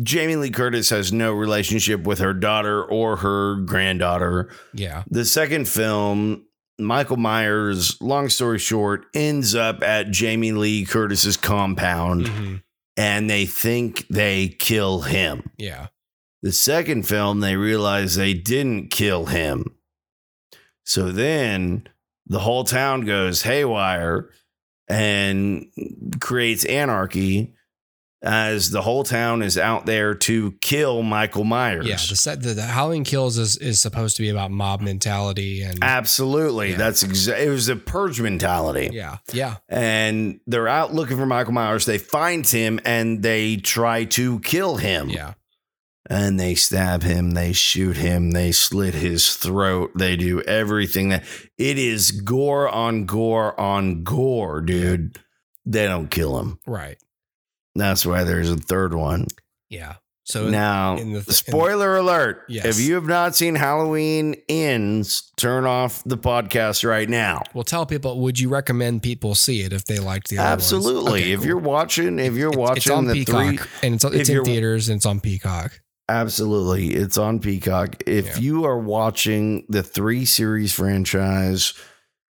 Jamie 0.01 0.37
Lee 0.37 0.49
Curtis 0.49 0.89
has 0.89 1.11
no 1.11 1.33
relationship 1.33 2.03
with 2.03 2.19
her 2.19 2.33
daughter 2.33 2.81
or 2.83 3.17
her 3.17 3.55
granddaughter. 3.57 4.49
Yeah. 4.73 5.03
The 5.09 5.25
second 5.25 5.67
film, 5.67 6.45
Michael 6.85 7.17
Myers, 7.17 8.01
long 8.01 8.29
story 8.29 8.59
short, 8.59 9.05
ends 9.13 9.55
up 9.55 9.83
at 9.83 10.11
Jamie 10.11 10.51
Lee 10.51 10.85
Curtis's 10.85 11.37
compound 11.37 12.27
hmm 12.27 12.55
and 12.97 13.29
they 13.29 13.45
think 13.45 14.05
they 14.09 14.49
kill 14.49 15.01
him. 15.01 15.49
Yeah. 15.57 15.87
The 16.41 16.51
second 16.51 17.07
film, 17.07 17.39
they 17.39 17.55
realize 17.55 18.15
they 18.15 18.33
didn't 18.33 18.89
kill 18.89 19.25
him. 19.25 19.65
So 20.83 21.11
then 21.11 21.87
the 22.25 22.39
whole 22.39 22.63
town 22.63 23.01
goes 23.05 23.43
haywire 23.43 24.29
and 24.87 25.67
creates 26.19 26.65
anarchy 26.65 27.53
as 28.23 28.69
the 28.69 28.81
whole 28.83 29.03
town 29.03 29.41
is 29.41 29.57
out 29.57 29.85
there 29.85 30.13
to 30.13 30.51
kill 30.61 31.01
Michael 31.01 31.43
Myers. 31.43 31.87
Yeah. 31.87 31.95
The, 31.95 32.15
set, 32.15 32.41
the, 32.41 32.53
the 32.53 32.61
Halloween 32.61 33.03
Kills 33.03 33.37
is, 33.37 33.57
is 33.57 33.81
supposed 33.81 34.15
to 34.17 34.21
be 34.21 34.29
about 34.29 34.51
mob 34.51 34.81
mentality 34.81 35.63
and 35.63 35.79
Absolutely. 35.81 36.71
Yeah. 36.71 36.77
That's 36.77 37.01
exactly, 37.03 37.45
it 37.45 37.49
was 37.49 37.67
a 37.67 37.75
purge 37.75 38.21
mentality. 38.21 38.89
yeah. 38.93 39.17
Yeah. 39.33 39.55
And 39.69 40.39
they're 40.45 40.67
out 40.67 40.93
looking 40.93 41.17
for 41.17 41.25
Michael 41.25 41.53
Myers. 41.53 41.85
They 41.85 41.97
find 41.97 42.47
him 42.47 42.79
and 42.85 43.23
they 43.23 43.57
try 43.57 44.05
to 44.05 44.39
kill 44.41 44.75
him. 44.77 45.09
Yeah. 45.09 45.33
and 46.09 46.39
they 46.39 46.53
stab 46.55 47.03
him, 47.03 47.31
they 47.31 47.53
shoot 47.53 47.95
him, 47.97 48.31
they 48.31 48.51
slit 48.51 48.93
his 48.93 49.35
throat, 49.35 49.91
they 49.95 50.15
do 50.15 50.41
everything 50.41 51.09
that 51.09 51.23
it 51.57 51.77
is 51.79 52.11
gore 52.11 52.67
on 52.69 53.05
gore 53.05 53.57
on 53.59 54.03
gore, 54.03 54.61
dude. 54.61 55.17
They 55.65 55.85
don't 55.87 56.09
kill 56.11 56.39
him. 56.39 56.59
Right. 56.67 56.97
That's 57.75 58.05
why 58.05 58.23
there's 58.23 58.49
a 58.51 58.57
third 58.57 58.93
one. 58.93 59.27
Yeah. 59.69 59.95
So 60.23 60.49
now, 60.49 60.97
in 60.97 61.11
the- 61.13 61.19
in 61.19 61.23
the- 61.25 61.33
spoiler 61.33 61.97
alert. 61.97 62.43
Yes. 62.47 62.65
If 62.65 62.79
you 62.85 62.93
have 62.95 63.05
not 63.05 63.35
seen 63.35 63.55
Halloween 63.55 64.35
Ends, 64.47 65.31
turn 65.35 65.65
off 65.65 66.03
the 66.05 66.17
podcast 66.17 66.87
right 66.87 67.09
now. 67.09 67.41
we'll 67.53 67.63
tell 67.63 67.85
people, 67.85 68.19
would 68.21 68.39
you 68.39 68.47
recommend 68.47 69.01
people 69.03 69.33
see 69.35 69.61
it 69.61 69.73
if 69.73 69.85
they 69.85 69.97
liked 69.99 70.29
the 70.29 70.37
other 70.37 70.49
ones? 70.51 70.53
Absolutely. 70.63 71.21
Okay, 71.23 71.31
if 71.31 71.39
cool. 71.39 71.47
you're 71.47 71.57
watching, 71.57 72.19
if 72.19 72.33
you're 72.35 72.49
It's- 72.49 72.57
watching 72.59 72.77
it's 72.77 72.89
on 72.89 73.05
the 73.07 73.13
Peacock 73.13 73.55
three 73.55 73.59
and 73.83 73.95
it's, 73.95 74.03
it's 74.05 74.29
in 74.29 74.43
theaters 74.45 74.89
and 74.89 74.97
it's 74.97 75.05
on 75.05 75.19
Peacock. 75.19 75.81
Absolutely. 76.07 76.89
It's 76.93 77.17
on 77.17 77.39
Peacock. 77.39 78.03
If 78.05 78.25
Yeah. 78.27 78.39
you 78.39 78.65
are 78.65 78.77
watching 78.77 79.65
the 79.69 79.81
three 79.81 80.25
series 80.25 80.71
franchise, 80.71 81.73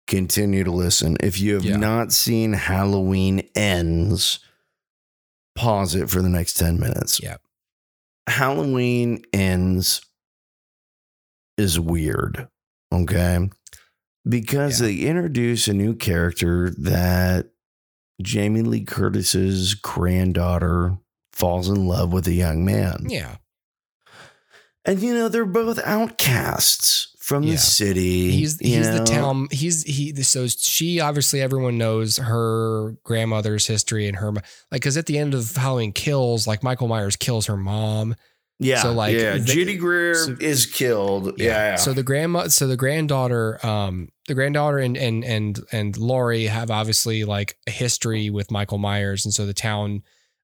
continue 0.07 0.63
to 0.63 0.71
listen. 0.71 1.15
If 1.21 1.39
you 1.39 1.53
have 1.53 1.63
Yeah. 1.65 1.77
not 1.77 2.11
seen 2.11 2.53
Halloween 2.53 3.47
Ends, 3.55 4.39
pause 5.57 5.95
it 5.95 6.09
for 6.09 6.21
the 6.21 6.29
next 6.29 6.53
10 6.53 6.79
minutes. 6.79 7.21
Yeah. 7.21 7.37
Halloween 8.27 9.23
Ends 9.33 10.01
is 11.57 11.79
weird. 11.79 12.47
Okay. 12.93 13.49
Because 14.27 14.79
Yeah. 14.79 14.87
they 14.87 14.95
introduce 14.97 15.67
a 15.67 15.73
new 15.73 15.95
character 15.95 16.69
that 16.77 17.49
Jamie 18.21 18.61
Lee 18.61 18.83
Curtis's 18.83 19.73
granddaughter 19.73 20.97
falls 21.33 21.69
in 21.69 21.85
love 21.87 22.11
with 22.13 22.27
a 22.27 22.33
young 22.33 22.63
man. 22.65 23.05
Yeah. 23.07 23.37
And 24.85 25.01
you 25.01 25.13
know, 25.13 25.27
they're 25.29 25.45
both 25.45 25.79
outcasts 25.79 27.15
from 27.27 27.43
Yeah. 27.43 27.51
the 27.53 27.57
city. 27.57 28.31
He's 28.31 28.59
you 28.61 28.77
he's 28.77 28.89
the 28.89 29.03
town. 29.03 29.47
He's 29.51 29.83
he. 29.83 30.13
So 30.23 30.47
she 30.47 31.01
obviously 31.01 31.41
everyone 31.41 31.77
knows 31.77 32.17
her 32.17 32.95
grandmother's 33.03 33.67
history 33.67 34.07
and 34.07 34.15
her 34.17 34.31
like 34.31 34.43
because 34.71 34.95
at 34.95 35.07
the 35.07 35.17
end 35.17 35.33
of 35.33 35.53
Halloween 35.55 35.91
Kills, 35.91 36.47
like 36.47 36.63
Michael 36.63 36.87
Myers 36.87 37.17
kills 37.17 37.47
her 37.47 37.57
mom. 37.57 38.15
Yeah. 38.59 38.81
So, 38.81 38.91
like, 38.91 39.13
yeah. 39.15 39.33
they- 39.33 39.43
Judy 39.43 39.75
Greer 39.75 40.15
so- 40.15 40.35
is 40.39 40.65
killed. 40.65 41.33
Yeah. 41.39 41.45
yeah. 41.71 41.75
So 41.75 41.93
the 41.93 42.01
grandma, 42.01 42.47
so 42.47 42.65
the 42.65 42.75
granddaughter, 42.77 43.63
um, 43.63 44.07
the 44.27 44.33
granddaughter 44.33 44.79
and 44.79 44.97
and 44.97 45.23
and 45.25 45.59
and 45.71 45.95
Laurie 45.97 46.45
have 46.47 46.71
obviously 46.71 47.23
like 47.23 47.55
a 47.67 47.71
history 47.71 48.29
with 48.31 48.49
Michael 48.49 48.77
Myers, 48.79 49.25
and 49.25 49.33
so 49.33 49.45
the 49.45 49.53
town, 49.53 50.01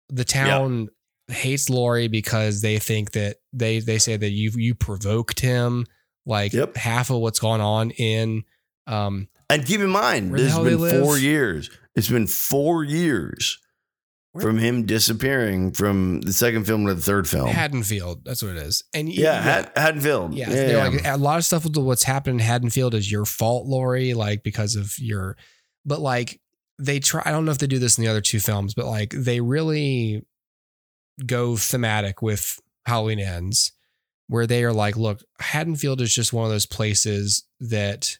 the 0.09 0.25
town 0.25 0.89
hates 1.27 1.69
Laurie 1.71 2.07
because 2.09 2.61
they 2.61 2.77
think 2.77 3.11
that 3.13 3.37
they 3.53 3.79
they 3.79 3.97
say 3.97 4.15
that 4.17 4.29
you 4.29 4.51
you 4.57 4.75
provoked 4.75 5.39
him. 5.39 5.85
Like 6.25 6.53
Yep. 6.53 6.77
half 6.77 7.09
of 7.09 7.17
what's 7.17 7.39
going 7.39 7.62
on 7.62 7.91
in, 7.91 8.43
um, 8.88 9.27
and 9.49 9.65
keep 9.65 9.81
in 9.81 9.89
mind, 9.89 10.33
this 10.33 10.53
has 10.53 10.63
been 10.63 11.03
four 11.03 11.17
years. 11.17 11.69
It's 11.95 12.07
been 12.09 12.27
four 12.27 12.83
years 12.83 13.59
Where- 14.31 14.41
from 14.41 14.57
him 14.57 14.86
disappearing 14.86 15.73
from 15.73 16.21
the 16.21 16.33
second 16.33 16.65
film 16.65 16.86
to 16.88 16.93
the 16.95 17.01
third 17.01 17.27
film. 17.27 17.49
Haddonfield. 17.49 18.23
That's 18.25 18.41
what 18.41 18.51
it 18.51 18.57
is. 18.57 18.83
And 18.93 19.12
yeah, 19.13 19.41
Had, 19.41 19.71
Haddonfield. 19.75 20.33
Yeah, 20.33 20.49
Yeah. 20.49 20.71
yeah. 20.71 20.88
like 20.88 21.05
a 21.05 21.17
lot 21.17 21.38
of 21.38 21.45
stuff 21.45 21.65
with 21.65 21.77
what's 21.77 22.03
happened 22.03 22.39
in 22.39 22.45
Haddonfield 22.47 22.95
is 22.95 23.12
your 23.12 23.25
fault, 23.25 23.67
Laurie, 23.67 24.13
like 24.13 24.43
because 24.43 24.75
of 24.75 24.97
your 24.97 25.38
but 25.86 25.99
like 25.99 26.39
they 26.79 26.99
try 26.99 27.21
I 27.25 27.31
don't 27.31 27.45
know 27.45 27.51
if 27.51 27.59
they 27.59 27.67
do 27.67 27.79
this 27.79 27.97
in 27.97 28.03
the 28.03 28.09
other 28.09 28.21
two 28.21 28.39
films, 28.39 28.73
but 28.73 28.86
like 28.88 29.13
they 29.15 29.39
really 29.41 30.25
go 31.25 31.55
thematic 31.57 32.21
with 32.21 32.59
Halloween 32.88 33.19
Ends, 33.19 33.71
where 34.27 34.47
they 34.47 34.63
are 34.63 34.73
like, 34.73 34.95
look, 34.95 35.21
Haddonfield 35.39 36.01
is 36.01 36.13
just 36.13 36.33
one 36.33 36.45
of 36.45 36.51
those 36.51 36.65
places 36.65 37.43
that 37.59 38.17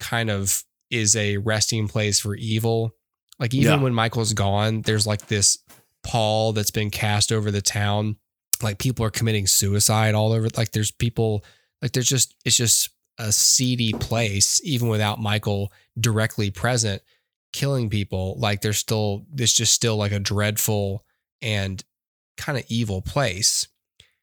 kind 0.00 0.30
of 0.30 0.62
is 0.90 1.16
a 1.16 1.36
resting 1.38 1.88
place 1.88 2.20
for 2.20 2.34
evil. 2.36 2.92
Like 3.38 3.52
even 3.54 3.78
Yeah. 3.78 3.82
when 3.82 3.94
Michael's 3.94 4.32
gone, 4.32 4.82
there's 4.82 5.06
like 5.06 5.26
this 5.26 5.58
pall 6.02 6.52
that's 6.52 6.70
been 6.70 6.90
cast 6.90 7.32
over 7.32 7.50
the 7.50 7.60
town. 7.62 8.16
Like 8.62 8.78
people 8.78 9.04
are 9.04 9.10
committing 9.10 9.46
suicide 9.46 10.14
all 10.14 10.32
over. 10.32 10.48
Like 10.56 10.70
there's 10.72 10.90
people 10.92 11.44
like 11.82 11.92
there's 11.92 12.08
just 12.08 12.34
it's 12.44 12.56
just 12.56 12.90
a 13.18 13.32
seedy 13.32 13.92
place, 13.92 14.60
even 14.64 14.88
without 14.88 15.20
Michael 15.20 15.72
directly 15.98 16.50
present, 16.50 17.02
killing 17.52 17.90
people. 17.90 18.36
Like 18.38 18.60
there's 18.62 18.78
still 18.78 19.26
it's 19.36 19.52
just 19.54 19.72
still 19.74 19.96
like 19.96 20.12
a 20.12 20.20
dreadful 20.20 21.04
and 21.42 21.82
kind 22.38 22.56
of 22.56 22.64
evil 22.68 23.02
place. 23.02 23.66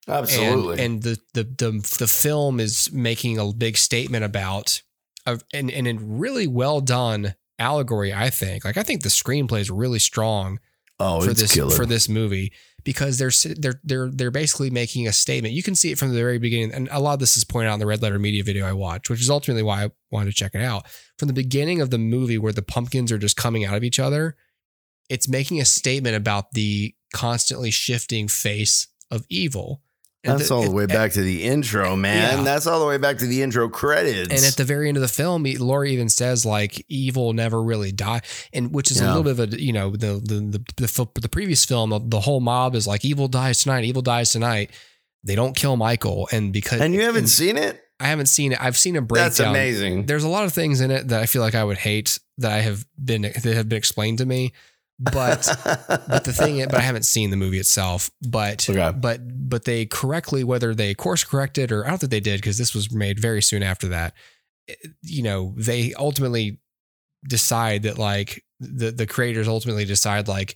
Absolutely. 0.07 0.73
And, 0.73 0.81
and 0.81 1.03
the, 1.03 1.17
the 1.33 1.43
the 1.43 1.95
the 1.99 2.07
film 2.07 2.59
is 2.59 2.91
making 2.91 3.39
a 3.39 3.53
big 3.53 3.77
statement 3.77 4.23
about 4.25 4.81
a, 5.25 5.39
and 5.53 5.71
and 5.71 5.87
a 5.87 5.93
really 5.95 6.47
well 6.47 6.81
done 6.81 7.35
allegory. 7.59 8.13
I 8.13 8.29
think. 8.29 8.65
Like 8.65 8.77
I 8.77 8.83
think 8.83 9.03
the 9.03 9.09
screenplay 9.09 9.61
is 9.61 9.71
really 9.71 9.99
strong 9.99 10.59
Oh, 10.99 11.21
for 11.21 11.31
it's 11.31 11.41
this 11.41 11.53
killer. 11.55 11.75
for 11.75 11.85
this 11.85 12.07
movie 12.07 12.53
because 12.83 13.17
they're 13.17 13.31
they're 13.57 13.79
they're 13.83 14.09
they're 14.11 14.31
basically 14.31 14.69
making 14.69 15.07
a 15.07 15.13
statement. 15.13 15.53
You 15.53 15.63
can 15.63 15.75
see 15.75 15.91
it 15.91 15.97
from 15.97 16.09
the 16.09 16.15
very 16.19 16.37
beginning, 16.37 16.73
and 16.73 16.87
a 16.91 16.99
lot 16.99 17.13
of 17.13 17.19
this 17.19 17.37
is 17.37 17.43
pointed 17.43 17.69
out 17.69 17.75
in 17.75 17.79
the 17.79 17.85
Red 17.85 18.01
Letter 18.01 18.19
Media 18.19 18.43
video 18.43 18.65
I 18.67 18.73
watched, 18.73 19.09
which 19.09 19.21
is 19.21 19.29
ultimately 19.29 19.63
why 19.63 19.85
I 19.85 19.91
wanted 20.11 20.31
to 20.31 20.35
check 20.35 20.53
it 20.53 20.61
out. 20.61 20.85
From 21.17 21.27
the 21.27 21.33
beginning 21.33 21.81
of 21.81 21.89
the 21.89 21.97
movie, 21.97 22.37
where 22.37 22.53
the 22.53 22.61
pumpkins 22.61 23.11
are 23.11 23.17
just 23.17 23.37
coming 23.37 23.65
out 23.65 23.75
of 23.75 23.83
each 23.83 23.99
other, 23.99 24.35
it's 25.09 25.27
making 25.27 25.59
a 25.61 25.65
statement 25.65 26.15
about 26.15 26.51
the 26.51 26.93
constantly 27.13 27.71
shifting 27.71 28.27
face 28.27 28.87
of 29.09 29.25
evil. 29.29 29.81
That's 30.23 30.47
the- 30.47 30.55
all 30.55 30.63
the 30.63 30.71
way 30.71 30.85
back 30.85 31.11
to 31.13 31.21
the 31.21 31.43
intro, 31.43 31.95
man. 31.95 32.37
Yeah. 32.39 32.43
That's 32.43 32.65
all 32.65 32.79
the 32.79 32.85
way 32.85 32.97
back 32.97 33.17
to 33.17 33.25
the 33.25 33.41
intro 33.41 33.67
credits. 33.67 34.29
And 34.29 34.45
at 34.45 34.55
the 34.55 34.63
very 34.63 34.87
end 34.87 34.95
of 34.97 35.01
the 35.01 35.07
film, 35.09 35.43
Laurie 35.59 35.91
even 35.91 36.09
says 36.09 36.45
like 36.45 36.85
evil 36.87 37.33
never 37.33 37.61
really 37.61 37.91
die, 37.91 38.21
and 38.53 38.73
which 38.73 38.89
is 38.89 39.01
a 39.01 39.07
little 39.07 39.23
bit 39.23 39.31
of 39.31 39.53
a 39.53 39.61
you 39.61 39.73
know 39.73 39.91
the 39.91 40.21
the 40.23 40.59
the 40.77 40.87
the, 40.87 41.07
the 41.21 41.29
previous 41.29 41.65
film 41.65 41.89
the, 41.89 41.99
the 42.03 42.19
whole 42.21 42.39
mob 42.39 42.75
is 42.75 42.87
like 42.87 43.03
evil 43.03 43.27
dies 43.27 43.61
tonight, 43.63 43.83
evil 43.83 44.01
dies 44.01 44.31
tonight. 44.31 44.71
They 45.25 45.35
don't 45.35 45.55
kill 45.55 45.75
Michael, 45.77 46.27
and 46.31 46.51
because 46.53 46.81
and 46.81 46.93
you 46.93 47.01
haven't 47.01 47.19
and 47.23 47.29
seen 47.29 47.57
it? 47.57 47.81
I 47.99 48.07
haven't 48.07 48.25
seen 48.25 48.51
it. 48.51 48.61
I've 48.61 48.77
seen 48.77 48.95
a 48.97 49.01
breakdown. 49.01 49.25
That's 49.29 49.39
amazing. 49.39 50.05
There's 50.05 50.25
a 50.25 50.29
lot 50.29 50.43
of 50.43 50.51
things 50.53 50.81
in 50.81 50.91
it 50.91 51.07
that 51.09 51.21
I 51.21 51.25
feel 51.25 51.41
like 51.41 51.55
I 51.55 51.63
would 51.63 51.77
hate 51.77 52.19
that 52.39 52.51
I 52.51 52.59
have 52.59 52.85
been 53.01 53.21
that 53.21 53.43
have 53.45 53.69
been 53.69 53.77
explained 53.77 54.17
to 54.17 54.25
me, 54.25 54.51
but 54.99 55.47
but 56.07 56.23
the 56.23 56.33
thing, 56.33 56.63
but 56.65 56.75
I 56.75 56.81
haven't 56.81 57.05
seen 57.05 57.29
the 57.29 57.37
movie 57.37 57.59
itself. 57.59 58.09
But 58.21 58.69
Okay. 58.69 58.91
but 58.97 59.21
but 59.49 59.65
they 59.65 59.85
correctly, 59.85 60.43
whether 60.43 60.73
they 60.75 60.93
course 60.93 61.23
corrected 61.23 61.71
or 61.71 61.85
I 61.85 61.89
don't 61.89 61.99
think 61.99 62.11
they 62.11 62.19
did 62.19 62.39
because 62.39 62.57
this 62.57 62.73
was 62.73 62.91
made 62.93 63.19
very 63.19 63.41
soon 63.41 63.63
after 63.63 63.87
that. 63.89 64.13
eh, 64.69 64.75
You 65.01 65.23
know, 65.23 65.53
they 65.57 65.93
ultimately 65.93 66.59
decide 67.27 67.83
that 67.83 67.97
like 67.97 68.43
the 68.59 68.91
the 68.91 69.07
creators 69.07 69.47
ultimately 69.47 69.85
decide 69.85 70.27
like 70.27 70.55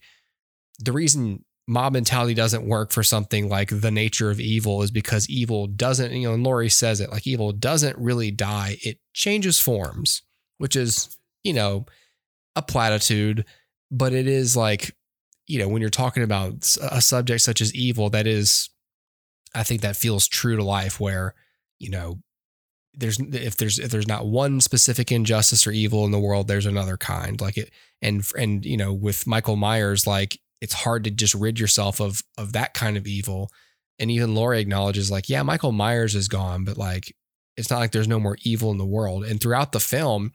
the 0.80 0.92
reason 0.92 1.44
mob 1.68 1.94
mentality 1.94 2.34
doesn't 2.34 2.66
work 2.68 2.92
for 2.92 3.04
something 3.04 3.50
like 3.50 3.70
the 3.70 3.92
nature 3.92 4.30
of 4.30 4.40
evil 4.40 4.82
is 4.84 4.92
because 4.92 5.30
evil 5.30 5.68
doesn't 5.68 6.12
you 6.14 6.28
know 6.28 6.34
and 6.34 6.44
Laurie 6.44 6.70
says 6.70 7.02
it 7.02 7.10
like 7.12 7.28
evil 7.28 7.52
doesn't 7.52 7.98
really 7.98 8.32
die 8.32 8.78
it 8.84 9.00
changes 9.14 9.60
forms 9.60 10.22
which 10.60 10.76
is 10.78 11.18
you 11.44 11.52
know 11.54 11.86
a 12.56 12.62
platitude 12.62 13.44
but 13.92 14.14
it 14.14 14.28
is 14.28 14.56
like 14.56 14.96
you 15.48 15.60
know 15.60 15.68
when 15.68 15.82
you're 15.82 15.90
talking 15.90 16.24
about 16.24 16.54
a 16.92 17.02
subject 17.02 17.42
such 17.42 17.62
as 17.62 17.74
evil 17.74 18.10
that 18.10 18.28
is 18.28 18.70
i 19.56 19.64
think 19.64 19.82
that 19.82 19.96
feels 19.96 20.28
true 20.28 20.56
to 20.56 20.64
life 20.64 21.00
where 21.00 21.34
you 21.80 21.90
know 21.90 22.20
there's 22.98 23.20
if 23.20 23.56
there's 23.58 23.78
if 23.78 23.92
there's 23.92 24.08
not 24.08 24.26
one 24.26 24.60
specific 24.60 25.12
injustice 25.12 25.68
or 25.68 25.72
evil 25.72 26.04
in 26.04 26.12
the 26.12 26.20
world 26.20 26.48
there's 26.48 26.66
another 26.66 26.98
kind. 26.98 27.40
Like 27.40 27.58
it 27.58 27.72
and 28.02 28.26
and 28.38 28.66
you 28.66 28.76
know 28.76 28.92
with 28.92 29.28
michael 29.28 29.56
myers 29.56 30.08
like 30.08 30.40
it's 30.60 30.74
hard 30.74 31.04
to 31.04 31.12
just 31.12 31.36
rid 31.36 31.60
yourself 31.60 32.02
of 32.02 32.24
of 32.38 32.54
that 32.54 32.74
kind 32.74 32.98
of 32.98 33.08
evil. 33.08 33.52
And 34.00 34.12
even 34.12 34.36
Laurie 34.36 34.60
acknowledges 34.60 35.12
like 35.12 35.30
yeah 35.30 35.44
michael 35.44 35.72
myers 35.72 36.16
is 36.16 36.28
gone 36.28 36.66
but 36.66 36.78
like 36.78 37.16
it's 37.56 37.70
not 37.70 37.80
like 37.80 37.92
there's 37.92 38.08
no 38.08 38.20
more 38.20 38.38
evil 38.44 38.72
in 38.72 38.78
the 38.78 38.86
world. 38.86 39.24
And 39.24 39.40
throughout 39.40 39.72
the 39.72 39.80
film 39.80 40.32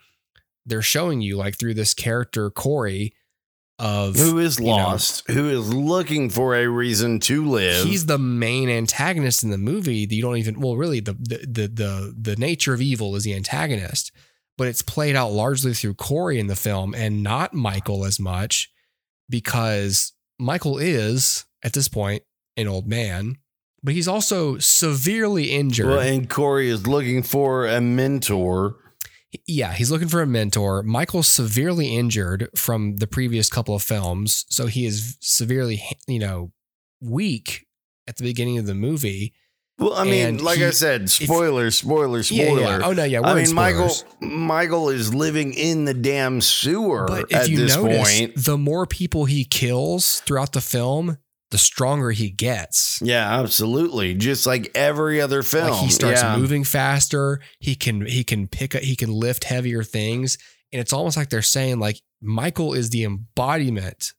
they're 0.65 0.83
showing 0.83 1.21
you 1.21 1.37
like 1.37 1.59
through 1.59 1.75
this 1.75 1.93
character 1.95 2.49
corey 2.49 3.13
of 3.79 4.17
who 4.17 4.39
is 4.39 4.59
you 4.59 4.67
know, 4.67 4.73
lost, 4.73 5.29
who 5.31 5.49
is 5.49 5.73
looking 5.73 6.31
for 6.31 6.55
a 6.55 6.67
reason 6.67 7.19
to 7.21 7.45
live. 7.45 7.85
he's 7.85 8.07
the 8.07 8.19
main 8.19 8.69
antagonist 8.69 9.43
in 9.43 9.51
the 9.51 9.59
movie. 9.59 10.07
You 10.09 10.23
don't 10.23 10.37
even 10.37 10.61
well, 10.61 10.77
really 10.77 11.01
the 11.01 11.15
the 11.15 11.39
the 11.39 11.69
the, 11.69 12.15
the 12.21 12.37
nature 12.37 12.75
of 12.75 12.81
evil 12.81 13.17
is 13.17 13.25
the 13.25 13.35
antagonist, 13.35 14.13
but 14.57 14.69
it's 14.69 14.83
played 14.83 15.17
out 15.17 15.33
largely 15.33 15.75
through 15.75 15.95
Corey 15.95 16.39
in 16.39 16.47
the 16.47 16.57
film 16.57 16.95
and 16.95 17.23
not 17.23 17.55
Michael 17.55 18.05
as 18.05 18.21
much 18.21 18.71
because 19.29 20.13
Michael 20.39 20.79
is 20.79 21.45
at 21.65 21.73
this 21.73 21.89
point 21.89 22.23
an 22.57 22.69
old 22.69 22.87
man, 22.87 23.39
but 23.83 23.95
he's 23.95 24.09
also 24.09 24.59
severely 24.59 25.51
injured. 25.51 25.87
well, 25.87 26.01
and 26.01 26.29
Corey 26.29 26.69
is 26.69 26.87
looking 26.87 27.23
for 27.23 27.67
a 27.67 27.81
mentor. 27.81 28.77
Yeah, 29.47 29.73
he's 29.73 29.91
looking 29.91 30.09
for 30.09 30.21
a 30.23 30.27
mentor. 30.27 30.83
Michael's 30.83 31.29
severely 31.29 31.95
injured 31.97 32.49
from 32.57 32.97
the 32.97 33.07
previous 33.07 33.49
couple 33.49 33.75
of 33.75 33.83
films, 33.83 34.45
so 34.49 34.67
he 34.67 34.87
is 34.87 35.17
severely, 35.21 35.83
you 36.07 36.19
know, 36.19 36.53
weak 37.01 37.67
at 38.07 38.17
the 38.17 38.25
beginning 38.25 38.59
of 38.59 38.67
the 38.67 38.75
movie. 38.75 39.33
Well, 39.79 39.95
I 39.95 40.05
mean, 40.05 40.27
And 40.27 40.41
like 40.43 40.59
he- 40.59 40.67
I 40.67 40.71
said, 40.71 41.09
spoiler, 41.11 41.71
spoiler, 41.71 42.23
spoiler. 42.23 42.61
yeah. 42.61 42.81
Oh 42.85 42.93
no, 42.93 43.05
yeah. 43.05 43.23
I 43.23 43.35
mean, 43.43 43.55
Michael, 43.55 43.89
spoilers. 43.89 44.21
Michael 44.33 44.89
is 44.91 45.15
living 45.15 45.55
in 45.55 45.87
the 45.87 45.95
damn 45.95 46.41
sewer 46.41 47.07
But 47.09 47.33
at 47.33 47.45
if 47.45 47.49
you 47.49 47.57
this 47.57 47.75
notice, 47.77 48.19
point. 48.21 48.33
the 48.37 48.59
more 48.59 48.87
people 48.87 49.25
he 49.25 49.45
kills 49.45 50.21
throughout 50.21 50.53
the 50.53 50.61
film, 50.61 51.19
the 51.53 51.59
stronger 51.59 52.11
he 52.11 52.31
gets. 52.31 52.99
Yeah, 53.03 53.39
absolutely. 53.41 54.15
Just 54.15 54.47
like 54.47 54.71
every 54.75 55.21
other 55.21 55.43
film, 55.43 55.71
Like 55.71 55.83
he 55.83 55.91
starts 55.91 56.23
yeah. 56.23 56.37
moving 56.37 56.65
faster. 56.65 57.41
He 57.61 57.75
can 57.75 58.07
he 58.07 58.25
can 58.25 58.49
pick 58.49 58.75
up 58.75 58.83
he 58.83 58.97
can 58.97 59.13
lift 59.13 59.45
heavier 59.45 59.85
things, 59.85 60.39
and 60.73 60.81
it's 60.81 60.95
almost 60.95 61.17
like 61.17 61.29
they're 61.29 61.43
saying 61.43 61.79
like 61.79 62.01
Michael 62.23 62.73
is 62.73 62.91
the 62.91 63.05
embodiment 63.05 64.13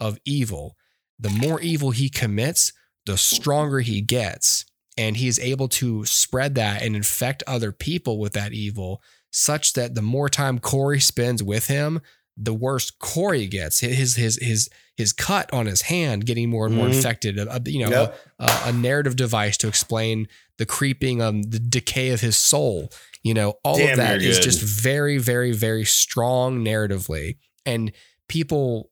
of 0.00 0.18
evil. 0.24 0.76
The 1.18 1.30
more 1.30 1.60
evil 1.60 1.92
he 1.92 2.08
commits, 2.08 2.72
the 3.06 3.16
stronger 3.16 3.80
he 3.80 4.00
gets, 4.00 4.64
and 4.98 5.16
he 5.16 5.28
is 5.28 5.38
able 5.38 5.68
to 5.68 6.04
spread 6.04 6.56
that 6.56 6.82
and 6.82 6.96
infect 6.96 7.44
other 7.46 7.70
people 7.70 8.18
with 8.18 8.32
that 8.32 8.52
evil, 8.52 9.00
such 9.30 9.74
that 9.74 9.94
the 9.94 10.02
more 10.02 10.28
time 10.28 10.58
Corey 10.58 10.98
spends 10.98 11.40
with 11.40 11.68
him, 11.68 12.00
the 12.42 12.54
worse 12.54 12.90
Corey 12.90 13.46
gets. 13.46 13.80
His 13.80 14.16
his 14.16 14.36
his 14.40 14.68
his 14.96 15.12
cut 15.12 15.52
on 15.52 15.66
his 15.66 15.82
hand 15.82 16.26
getting 16.26 16.48
more 16.50 16.66
and 16.66 16.74
more 16.74 16.86
Mhm. 16.86 16.94
infected. 16.94 17.38
Uh, 17.38 17.58
You 17.64 17.84
know, 17.88 17.90
Yep. 17.90 18.18
a, 18.38 18.60
a 18.66 18.72
narrative 18.72 19.16
device 19.16 19.56
to 19.58 19.68
explain 19.68 20.28
the 20.58 20.66
creeping, 20.66 21.22
um, 21.22 21.42
the 21.42 21.58
decay 21.58 22.10
of 22.10 22.20
his 22.20 22.36
soul. 22.36 22.90
You 23.22 23.34
know, 23.34 23.54
all 23.64 23.76
Damn, 23.78 23.90
of 23.92 23.96
that 23.98 24.22
is 24.22 24.38
good. 24.38 24.44
just 24.44 24.60
very, 24.62 25.18
very, 25.18 25.52
very 25.52 25.84
strong 25.84 26.64
narratively. 26.64 27.36
And 27.66 27.92
people, 28.28 28.90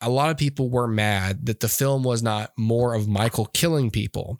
a 0.00 0.08
lot 0.10 0.30
of 0.30 0.36
people 0.36 0.70
were 0.70 0.88
mad 0.88 1.46
that 1.46 1.60
the 1.60 1.68
film 1.68 2.02
was 2.02 2.22
not 2.22 2.52
more 2.58 2.94
of 2.94 3.08
Michael 3.08 3.46
killing 3.46 3.90
people. 3.90 4.38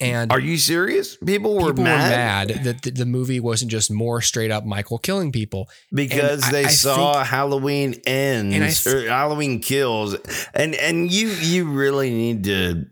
And 0.00 0.30
Are 0.30 0.38
you 0.38 0.58
serious? 0.58 1.16
People 1.16 1.54
were 1.54 1.72
people 1.72 1.84
mad, 1.84 2.48
were 2.48 2.54
mad 2.54 2.64
that 2.64 2.82
the, 2.82 2.90
the 2.92 3.06
movie 3.06 3.40
wasn't 3.40 3.70
just 3.70 3.90
more 3.90 4.20
straight 4.20 4.50
up 4.52 4.64
Michael 4.64 4.98
killing 4.98 5.32
people. 5.32 5.68
because 5.92 6.44
And 6.44 6.54
they 6.54 6.66
I 6.66 6.68
saw 6.68 7.24
Halloween 7.24 8.00
ends 8.06 8.54
And 8.54 8.64
I 8.64 8.70
th- 8.70 8.86
or 8.86 9.08
Halloween 9.08 9.60
kills, 9.60 10.14
and 10.54 10.74
and 10.76 11.10
you 11.10 11.28
you 11.28 11.70
really 11.70 12.10
need 12.10 12.44
to 12.44 12.86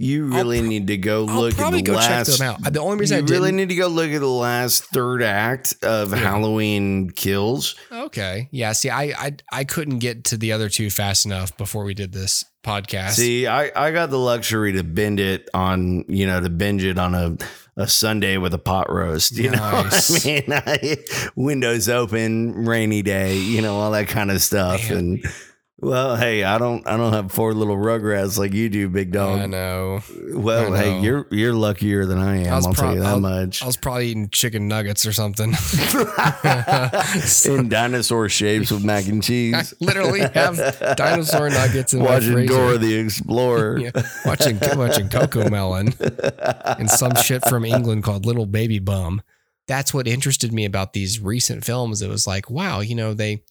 you 0.00 0.24
really 0.26 0.60
pro- 0.60 0.68
need 0.68 0.86
to 0.88 0.96
go 0.96 1.26
I'll 1.28 1.40
look 1.42 1.54
probably 1.56 1.80
at 1.80 1.84
the 1.84 1.90
go 1.92 1.96
last. 1.98 2.26
check 2.30 2.38
them 2.38 2.48
out. 2.64 2.72
The 2.72 2.80
only 2.80 2.96
reason 2.96 3.18
you 3.18 3.22
I 3.22 3.26
didn't, 3.26 3.40
really 3.42 3.52
need 3.52 3.68
to 3.68 3.74
go 3.76 3.86
look 3.88 4.10
at 4.10 4.20
the 4.20 4.26
last 4.26 4.84
third 4.84 5.22
act 5.22 5.74
of 5.82 6.10
Yeah. 6.10 6.16
Halloween 6.18 7.10
Kills. 7.10 7.76
okay, 7.92 8.48
yeah. 8.50 8.72
See, 8.72 8.88
I, 8.90 9.02
I 9.16 9.36
I 9.52 9.64
couldn't 9.64 9.98
get 9.98 10.24
to 10.24 10.36
the 10.36 10.52
other 10.52 10.68
two 10.68 10.90
fast 10.90 11.26
enough 11.26 11.56
before 11.56 11.84
we 11.84 11.94
did 11.94 12.12
this 12.12 12.44
podcast. 12.64 13.10
See, 13.12 13.46
I, 13.46 13.70
I 13.76 13.90
got 13.90 14.10
the 14.10 14.18
luxury 14.18 14.72
to 14.72 14.82
bend 14.84 15.20
it 15.20 15.48
on, 15.54 16.04
you 16.08 16.26
know, 16.26 16.40
to 16.40 16.50
binge 16.50 16.84
it 16.84 16.98
on 16.98 17.14
a, 17.14 17.36
a 17.76 17.88
Sunday 17.88 18.36
with 18.36 18.52
a 18.54 18.58
pot 18.58 18.90
roast. 18.92 19.32
You 19.36 19.50
Nice. 19.50 20.24
know, 20.26 20.30
I 20.30 20.34
mean, 20.40 20.44
I, 20.52 20.96
windows 21.36 21.88
open, 21.88 22.66
rainy 22.66 23.00
day, 23.02 23.36
you 23.38 23.62
know, 23.62 23.76
all 23.76 23.90
that 23.92 24.08
kind 24.08 24.30
of 24.30 24.42
stuff. 24.42 24.88
Man. 24.90 24.98
And 24.98 25.24
well, 25.80 26.16
hey, 26.16 26.44
I 26.44 26.58
don't 26.58 26.86
I 26.86 26.96
don't 26.96 27.12
have 27.12 27.32
four 27.32 27.54
little 27.54 27.76
rugrats 27.76 28.36
like 28.38 28.52
you 28.52 28.68
do, 28.68 28.88
big 28.88 29.12
dog. 29.12 29.40
I 29.40 29.46
know. 29.46 30.02
Well, 30.34 30.74
I 30.74 30.78
hey, 30.78 31.00
you're 31.00 31.26
you're 31.30 31.52
luckier 31.52 32.04
than 32.06 32.18
I 32.18 32.42
am. 32.44 32.52
I 32.52 32.56
was 32.56 32.66
I'll 32.66 32.74
pro- 32.74 32.84
tell 32.86 32.94
you 32.94 33.00
that 33.00 33.06
I'll- 33.08 33.20
much. 33.20 33.62
I 33.62 33.66
was 33.66 33.76
probably 33.76 34.08
eating 34.08 34.28
chicken 34.30 34.68
nuggets 34.68 35.06
or 35.06 35.12
something. 35.12 35.52
In 37.46 37.68
dinosaur 37.68 38.28
shapes 38.28 38.70
with 38.70 38.84
mac 38.84 39.06
and 39.06 39.22
I 39.22 39.26
cheese. 39.26 39.74
literally 39.80 40.20
have 40.20 40.56
dinosaur 40.96 41.50
nuggets 41.50 41.92
in 41.92 42.00
Watching 42.00 42.28
my 42.30 42.34
freezer. 42.34 42.54
Dora 42.54 42.78
the 42.78 42.94
Explorer. 42.94 43.78
Yeah, 43.80 43.90
watching 44.26 44.58
watching 44.76 45.08
Cocomelon 45.08 45.94
and 46.78 46.90
some 46.90 47.14
shit 47.16 47.44
from 47.48 47.64
England 47.64 48.02
called 48.04 48.26
Little 48.26 48.46
Baby 48.46 48.78
Bum. 48.78 49.22
That's 49.66 49.94
what 49.94 50.06
interested 50.08 50.52
me 50.52 50.64
about 50.64 50.92
these 50.92 51.20
recent 51.20 51.64
films. 51.64 52.02
It 52.02 52.08
was 52.08 52.26
like, 52.26 52.50
wow, 52.50 52.80
you 52.80 52.94
know, 52.94 53.14
they 53.14 53.42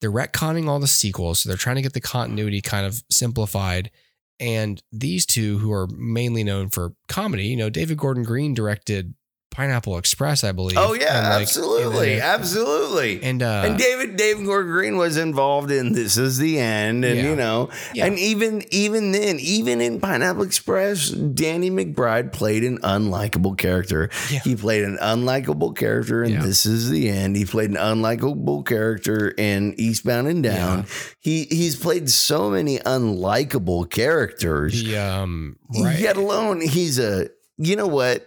they're 0.00 0.12
retconning 0.12 0.68
all 0.68 0.78
the 0.78 0.86
sequels, 0.86 1.40
so 1.40 1.48
they're 1.48 1.56
trying 1.56 1.76
to 1.76 1.82
get 1.82 1.94
the 1.94 2.00
continuity 2.00 2.60
kind 2.60 2.86
of 2.86 3.02
simplified. 3.10 3.90
And 4.38 4.82
these 4.92 5.24
two, 5.24 5.58
who 5.58 5.72
are 5.72 5.86
mainly 5.86 6.44
known 6.44 6.68
for 6.68 6.92
comedy, 7.08 7.46
you 7.46 7.56
know, 7.56 7.70
David 7.70 7.96
Gordon 7.98 8.22
Green 8.22 8.52
directed 8.54 9.14
Pineapple 9.56 9.96
Express, 9.96 10.44
I 10.44 10.52
believe. 10.52 10.76
Oh 10.76 10.92
yeah, 10.92 11.16
And, 11.18 11.28
like, 11.30 11.42
absolutely, 11.42 12.12
and, 12.14 12.22
absolutely. 12.22 13.22
and 13.22 13.42
uh, 13.42 13.62
and 13.64 13.78
David 13.78 14.16
David 14.16 14.44
Gordon 14.44 14.70
Green 14.70 14.96
was 14.98 15.16
involved 15.16 15.70
in 15.70 15.92
This 15.94 16.18
Is 16.18 16.36
the 16.36 16.58
End, 16.58 17.06
and 17.06 17.16
Yeah. 17.16 17.22
you 17.30 17.36
know, 17.36 17.70
Yeah. 17.94 18.04
and 18.04 18.18
even 18.18 18.64
even 18.70 19.12
then, 19.12 19.38
even 19.40 19.80
in 19.80 19.98
Pineapple 19.98 20.42
Express, 20.42 21.08
Danny 21.08 21.70
McBride 21.70 22.32
played 22.32 22.64
an 22.64 22.76
unlikable 22.82 23.56
character. 23.56 24.10
Yeah. 24.30 24.40
He 24.40 24.56
played 24.56 24.84
an 24.84 24.98
unlikable 25.00 25.74
character 25.74 26.22
in 26.22 26.34
Yeah. 26.34 26.42
This 26.42 26.66
Is 26.66 26.90
the 26.90 27.08
End. 27.08 27.34
He 27.36 27.46
played 27.46 27.70
an 27.70 27.76
unlikable 27.76 28.66
character 28.66 29.28
in 29.38 29.74
Eastbound 29.78 30.28
and 30.28 30.42
Down. 30.42 30.84
He 31.18 31.44
he's 31.44 31.76
played 31.76 32.10
so 32.10 32.50
many 32.50 32.78
unlikable 32.80 33.88
characters. 33.90 34.84
the 34.84 34.98
um 34.98 35.56
right. 35.80 35.98
Yet 35.98 36.18
alone, 36.18 36.60
he's 36.60 36.98
a 36.98 37.30
you 37.56 37.74
know 37.74 37.86
what. 37.86 38.26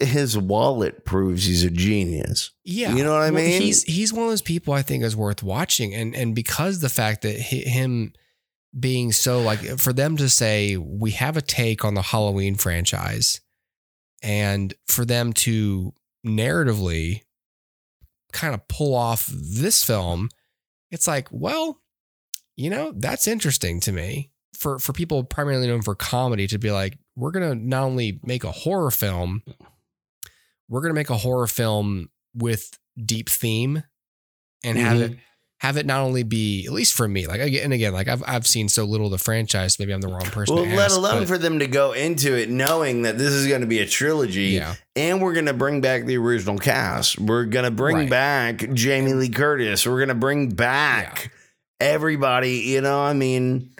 His 0.00 0.36
wallet 0.36 1.04
proves 1.04 1.44
he's 1.44 1.64
a 1.64 1.70
genius. 1.70 2.50
Yeah, 2.64 2.94
You 2.94 3.04
know 3.04 3.12
what 3.12 3.22
I 3.22 3.30
Well, 3.30 3.42
mean? 3.44 3.60
He's 3.60 3.82
he's 3.82 4.12
one 4.12 4.24
of 4.24 4.30
those 4.30 4.42
people 4.42 4.72
I 4.74 4.82
think 4.82 5.04
is 5.04 5.14
worth 5.16 5.42
watching, 5.42 5.94
and 5.94 6.14
and 6.16 6.34
because 6.34 6.80
the 6.80 6.88
fact 6.88 7.22
that 7.22 7.36
hi- 7.40 7.68
him 7.68 8.12
being 8.78 9.12
so 9.12 9.40
like 9.42 9.60
for 9.78 9.92
them 9.92 10.16
to 10.16 10.28
say 10.28 10.76
we 10.76 11.10
have 11.12 11.36
a 11.36 11.42
take 11.42 11.84
on 11.84 11.94
the 11.94 12.02
Halloween 12.02 12.54
franchise, 12.54 13.40
and 14.22 14.72
for 14.86 15.04
them 15.04 15.32
to 15.34 15.92
narratively 16.26 17.22
kind 18.32 18.54
of 18.54 18.66
pull 18.68 18.94
off 18.94 19.26
this 19.26 19.82
film, 19.84 20.28
it's 20.90 21.06
like, 21.08 21.28
well, 21.30 21.80
you 22.56 22.70
know, 22.70 22.92
that's 22.96 23.26
interesting 23.26 23.80
to 23.80 23.92
me. 23.92 24.30
For 24.56 24.78
for 24.78 24.92
people 24.92 25.24
primarily 25.24 25.66
known 25.66 25.82
for 25.82 25.94
comedy 25.94 26.46
to 26.48 26.58
be 26.58 26.70
like, 26.70 26.98
we're 27.16 27.30
gonna 27.30 27.54
not 27.54 27.84
only 27.84 28.20
make 28.24 28.44
a 28.44 28.52
horror 28.52 28.90
film, 28.90 29.42
we're 30.70 30.80
gonna 30.80 30.94
make 30.94 31.10
a 31.10 31.16
horror 31.18 31.46
film 31.46 32.08
with 32.34 32.78
deep 32.96 33.28
theme 33.28 33.82
and 34.64 34.78
have 34.78 34.96
Mhm. 34.96 35.00
it 35.12 35.18
have 35.60 35.76
it 35.76 35.84
not 35.84 36.00
only 36.00 36.22
be 36.22 36.64
at 36.66 36.72
least 36.72 36.94
for 36.94 37.06
me 37.06 37.26
like 37.26 37.38
again 37.40 37.64
and 37.64 37.72
again 37.74 37.92
like 37.92 38.08
I've 38.08 38.22
I've 38.26 38.46
seen 38.46 38.68
so 38.70 38.84
little 38.84 39.06
of 39.08 39.12
the 39.12 39.18
franchise 39.18 39.78
maybe 39.78 39.92
I'm 39.92 40.00
the 40.00 40.08
wrong 40.08 40.22
person 40.22 40.54
Well, 40.54 40.64
to 40.64 40.70
let 40.74 40.86
ask, 40.86 40.96
alone 40.96 41.26
for 41.26 41.36
them 41.36 41.58
to 41.58 41.66
go 41.66 41.92
into 41.92 42.34
it 42.34 42.48
knowing 42.48 43.02
that 43.02 43.18
this 43.18 43.32
is 43.32 43.46
going 43.46 43.60
to 43.60 43.66
be 43.66 43.80
a 43.80 43.86
trilogy 43.86 44.48
yeah 44.52 44.76
and 44.96 45.20
we're 45.20 45.34
going 45.34 45.44
to 45.46 45.52
bring 45.52 45.80
back 45.82 46.06
the 46.06 46.16
original 46.16 46.56
cast. 46.58 47.18
We're 47.18 47.44
going 47.44 47.66
to 47.66 47.70
bring 47.70 47.96
Right. 47.96 48.10
back 48.10 48.72
Jamie 48.72 49.12
Lee 49.12 49.28
Curtis. 49.28 49.86
We're 49.86 49.98
going 49.98 50.08
to 50.08 50.14
bring 50.14 50.48
back 50.50 51.30
everybody. 51.78 52.58
You 52.58 52.80
know, 52.80 53.00
I 53.00 53.12
mean, 53.12 53.70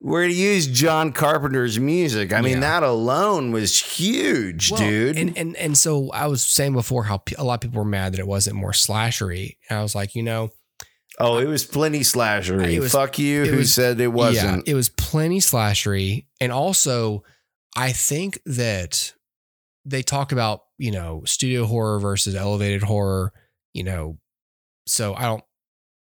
we're 0.00 0.22
going 0.22 0.30
to 0.32 0.36
use 0.36 0.66
John 0.68 1.12
Carpenter's 1.12 1.78
music. 1.78 2.32
I 2.32 2.40
mean, 2.40 2.54
Yeah. 2.54 2.60
that 2.60 2.82
alone 2.84 3.50
was 3.50 3.78
huge, 3.78 4.70
Well, 4.70 4.80
dude. 4.80 5.18
and 5.18 5.36
and 5.36 5.56
and 5.56 5.76
so 5.76 6.10
I 6.12 6.26
was 6.28 6.42
saying 6.42 6.72
before 6.74 7.04
how 7.04 7.22
a 7.36 7.44
lot 7.44 7.54
of 7.54 7.60
people 7.60 7.78
were 7.78 7.88
mad 7.88 8.12
that 8.12 8.20
it 8.20 8.26
wasn't 8.26 8.56
more 8.56 8.72
slashery 8.72 9.56
and 9.68 9.78
I 9.78 9.82
was 9.82 9.94
like 9.94 10.14
you 10.14 10.22
know 10.22 10.50
oh, 11.20 11.38
it 11.38 11.46
was 11.46 11.64
plenty 11.64 12.00
slashery. 12.00 12.78
Was- 12.78 12.92
Fuck 12.92 13.18
you 13.18 13.44
who 13.46 13.56
was- 13.58 13.74
said 13.74 14.00
it 14.00 14.06
wasn't. 14.12 14.66
Yeah, 14.68 14.72
it 14.72 14.74
was 14.76 14.88
plenty 14.88 15.40
slashery, 15.40 16.26
and 16.40 16.52
also 16.52 17.24
I 17.76 17.90
think 17.92 18.40
that 18.46 19.14
they 19.84 20.02
talk 20.02 20.30
about 20.30 20.60
you 20.78 20.92
know 20.92 21.22
studio 21.26 21.66
horror 21.66 21.98
versus 21.98 22.36
elevated 22.36 22.84
horror. 22.84 23.32
You 23.74 23.82
know, 23.84 24.18
so 24.86 25.14
I 25.14 25.22
don't 25.22 25.42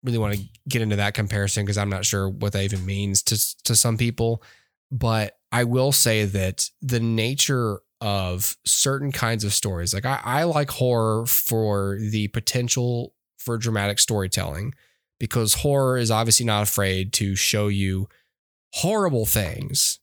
really 0.04 0.18
want 0.18 0.36
to 0.36 0.44
get 0.68 0.82
into 0.82 0.98
that 0.98 1.14
comparison 1.14 1.64
because 1.64 1.78
I'm 1.78 1.90
not 1.90 2.06
sure 2.06 2.30
what 2.30 2.54
that 2.54 2.64
even 2.64 2.86
means 2.86 3.24
to 3.24 3.64
to 3.64 3.76
some 3.76 3.98
people. 3.98 4.44
But 4.92 5.38
I 5.52 5.64
will 5.64 5.92
say 5.92 6.26
that 6.26 6.70
the 6.82 7.00
nature 7.00 7.80
of 8.02 8.58
certain 8.66 9.12
kinds 9.12 9.44
of 9.44 9.54
stories, 9.54 9.94
like 9.94 10.06
I, 10.06 10.20
I 10.24 10.44
like 10.44 10.70
horror 10.72 11.26
for 11.26 11.98
the 12.00 12.28
potential 12.30 13.14
for 13.38 13.58
dramatic 13.58 14.00
storytelling 14.00 14.74
because 15.20 15.56
horror 15.56 15.98
is 15.98 16.12
obviously 16.12 16.46
not 16.46 16.64
afraid 16.64 17.14
to 17.14 17.36
show 17.36 17.70
you 17.70 18.10
horrible 18.74 19.26
things, 19.26 20.00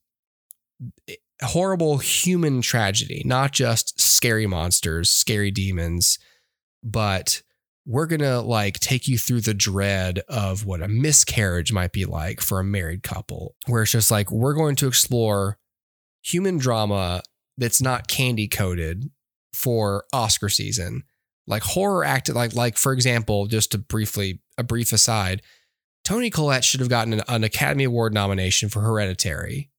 horrible 1.43 1.99
human 1.99 2.61
tragedy, 2.61 3.21
not 3.25 3.51
just 3.51 3.99
scary 3.99 4.47
monsters, 4.47 5.09
scary 5.09 5.51
demons, 5.51 6.17
but 6.83 7.43
we're 7.85 8.05
going 8.05 8.21
to 8.21 8.39
like 8.41 8.79
take 8.79 9.07
you 9.07 9.17
through 9.17 9.41
the 9.41 9.53
dread 9.53 10.19
of 10.27 10.65
what 10.65 10.83
a 10.83 10.87
miscarriage 10.87 11.73
might 11.73 11.91
be 11.91 12.05
like 12.05 12.41
for 12.41 12.59
a 12.59 12.63
married 12.63 13.03
couple, 13.03 13.55
where 13.67 13.83
it's 13.83 13.91
just 13.91 14.11
like 14.11 14.31
we're 14.31 14.53
going 14.53 14.75
to 14.77 14.87
explore 14.87 15.57
human 16.21 16.57
drama 16.57 17.21
that's 17.57 17.81
not 17.81 18.07
candy 18.07 18.47
coated 18.47 19.09
for 19.53 20.05
Oscar 20.13 20.49
season. 20.49 21.03
Like 21.47 21.63
horror 21.63 22.05
acted 22.05 22.35
like 22.35 22.53
like 22.55 22.77
for 22.77 22.93
example, 22.93 23.47
just 23.47 23.71
to 23.71 23.77
briefly 23.77 24.41
a 24.57 24.63
brief 24.63 24.93
aside, 24.93 25.41
Toni 26.03 26.29
Collette 26.29 26.63
should 26.63 26.79
have 26.79 26.89
gotten 26.89 27.13
an, 27.13 27.23
an 27.27 27.43
Academy 27.43 27.83
Award 27.83 28.13
nomination 28.13 28.69
for 28.69 28.81
Hereditary 28.81 29.71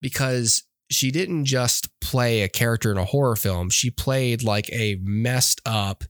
because 0.00 0.64
she 0.90 1.10
didn't 1.10 1.44
just 1.44 1.88
play 2.00 2.42
a 2.42 2.48
character 2.48 2.90
in 2.90 2.98
a 2.98 3.04
horror 3.04 3.36
film, 3.36 3.70
she 3.70 3.90
played 3.90 4.42
like 4.42 4.70
a 4.72 4.98
messed 5.02 5.60
up 5.64 6.04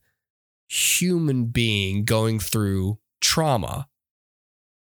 human 0.75 1.47
being 1.47 2.05
going 2.05 2.39
through 2.41 2.99
trauma. 3.21 3.89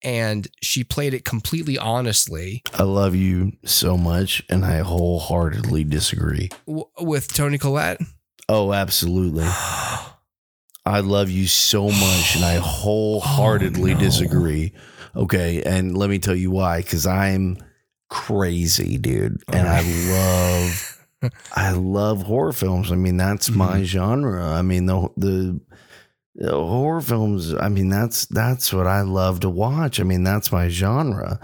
And 0.02 0.46
she 0.62 0.82
played 0.84 1.12
it 1.14 1.24
completely 1.24 1.76
honestly 1.78 2.62
I 2.74 2.82
love 2.84 3.14
you 3.14 3.52
so 3.66 3.96
much, 3.98 4.42
and 4.48 4.64
I 4.64 4.78
wholeheartedly 4.78 5.84
disagree. 5.84 6.48
w- 6.66 6.86
with 7.00 7.32
Toni 7.32 7.58
Collette. 7.58 8.00
Oh, 8.48 8.72
absolutely. 8.72 9.44
I 10.86 11.00
love 11.00 11.28
you 11.30 11.46
so 11.46 11.88
much, 11.90 12.34
and 12.36 12.44
I 12.44 12.56
oh, 12.58 12.60
wholeheartedly 12.60 13.90
Oh, 13.92 13.94
no. 13.94 14.00
disagree. 14.00 14.72
Okay, 15.14 15.62
and 15.62 15.96
let 15.96 16.08
me 16.08 16.18
tell 16.18 16.34
you 16.36 16.50
why. 16.50 16.78
Because 16.80 17.06
I'm 17.06 17.58
crazy, 18.08 18.96
dude, 18.96 19.42
and 19.52 19.68
I 19.68 19.82
love, 20.10 20.96
I 21.54 21.72
love 21.72 22.22
horror 22.22 22.52
films. 22.52 22.90
I 22.90 22.96
mean, 22.96 23.16
that's 23.16 23.50
my 23.50 23.76
Mm-hmm. 23.76 23.84
genre. 23.84 24.44
I 24.46 24.62
mean, 24.62 24.86
the 24.86 25.08
the. 25.16 25.60
the 26.36 26.52
horror 26.52 27.00
films 27.00 27.52
i 27.54 27.68
mean 27.68 27.88
that's 27.88 28.24
that's 28.26 28.72
what 28.72 28.86
i 28.86 29.00
love 29.02 29.40
to 29.40 29.50
watch 29.50 29.98
i 29.98 30.04
mean 30.04 30.22
that's 30.22 30.52
my 30.52 30.68
genre 30.68 31.40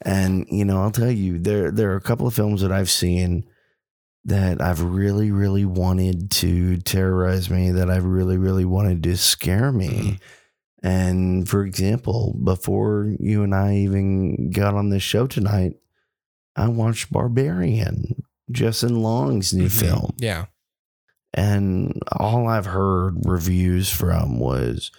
and 0.00 0.46
you 0.50 0.64
know 0.64 0.80
i'll 0.82 0.90
tell 0.90 1.10
you 1.10 1.38
there 1.38 1.70
there 1.70 1.92
are 1.92 1.96
a 1.96 2.00
couple 2.00 2.26
of 2.26 2.32
films 2.34 2.62
that 2.62 2.72
i've 2.72 2.90
seen 2.90 3.44
that 4.24 4.60
I've 4.60 4.82
really, 4.82 5.30
really 5.30 5.64
wanted 5.64 6.30
to 6.42 6.76
terrorize 6.78 7.48
me, 7.48 7.70
that 7.70 7.88
I've 7.88 8.04
really, 8.04 8.36
really 8.36 8.66
wanted 8.66 9.02
to 9.04 9.16
scare 9.16 9.72
me. 9.72 9.88
Mhm. 9.88 10.20
And 10.82 11.48
for 11.48 11.64
example, 11.64 12.36
before 12.44 13.14
you 13.18 13.42
and 13.44 13.54
I 13.54 13.76
even 13.76 14.50
got 14.50 14.74
on 14.74 14.90
this 14.90 15.02
show 15.02 15.26
tonight, 15.26 15.76
I 16.54 16.68
watched 16.68 17.10
Barbarian, 17.10 18.22
Justin 18.50 19.02
Long's 19.02 19.52
new 19.54 19.66
Mhm. 19.68 19.80
film. 19.80 20.14
Yeah. 20.18 20.46
And 21.32 22.00
all 22.12 22.48
I've 22.48 22.66
heard 22.66 23.16
reviews 23.24 23.88
from 23.90 24.38
was 24.38 24.90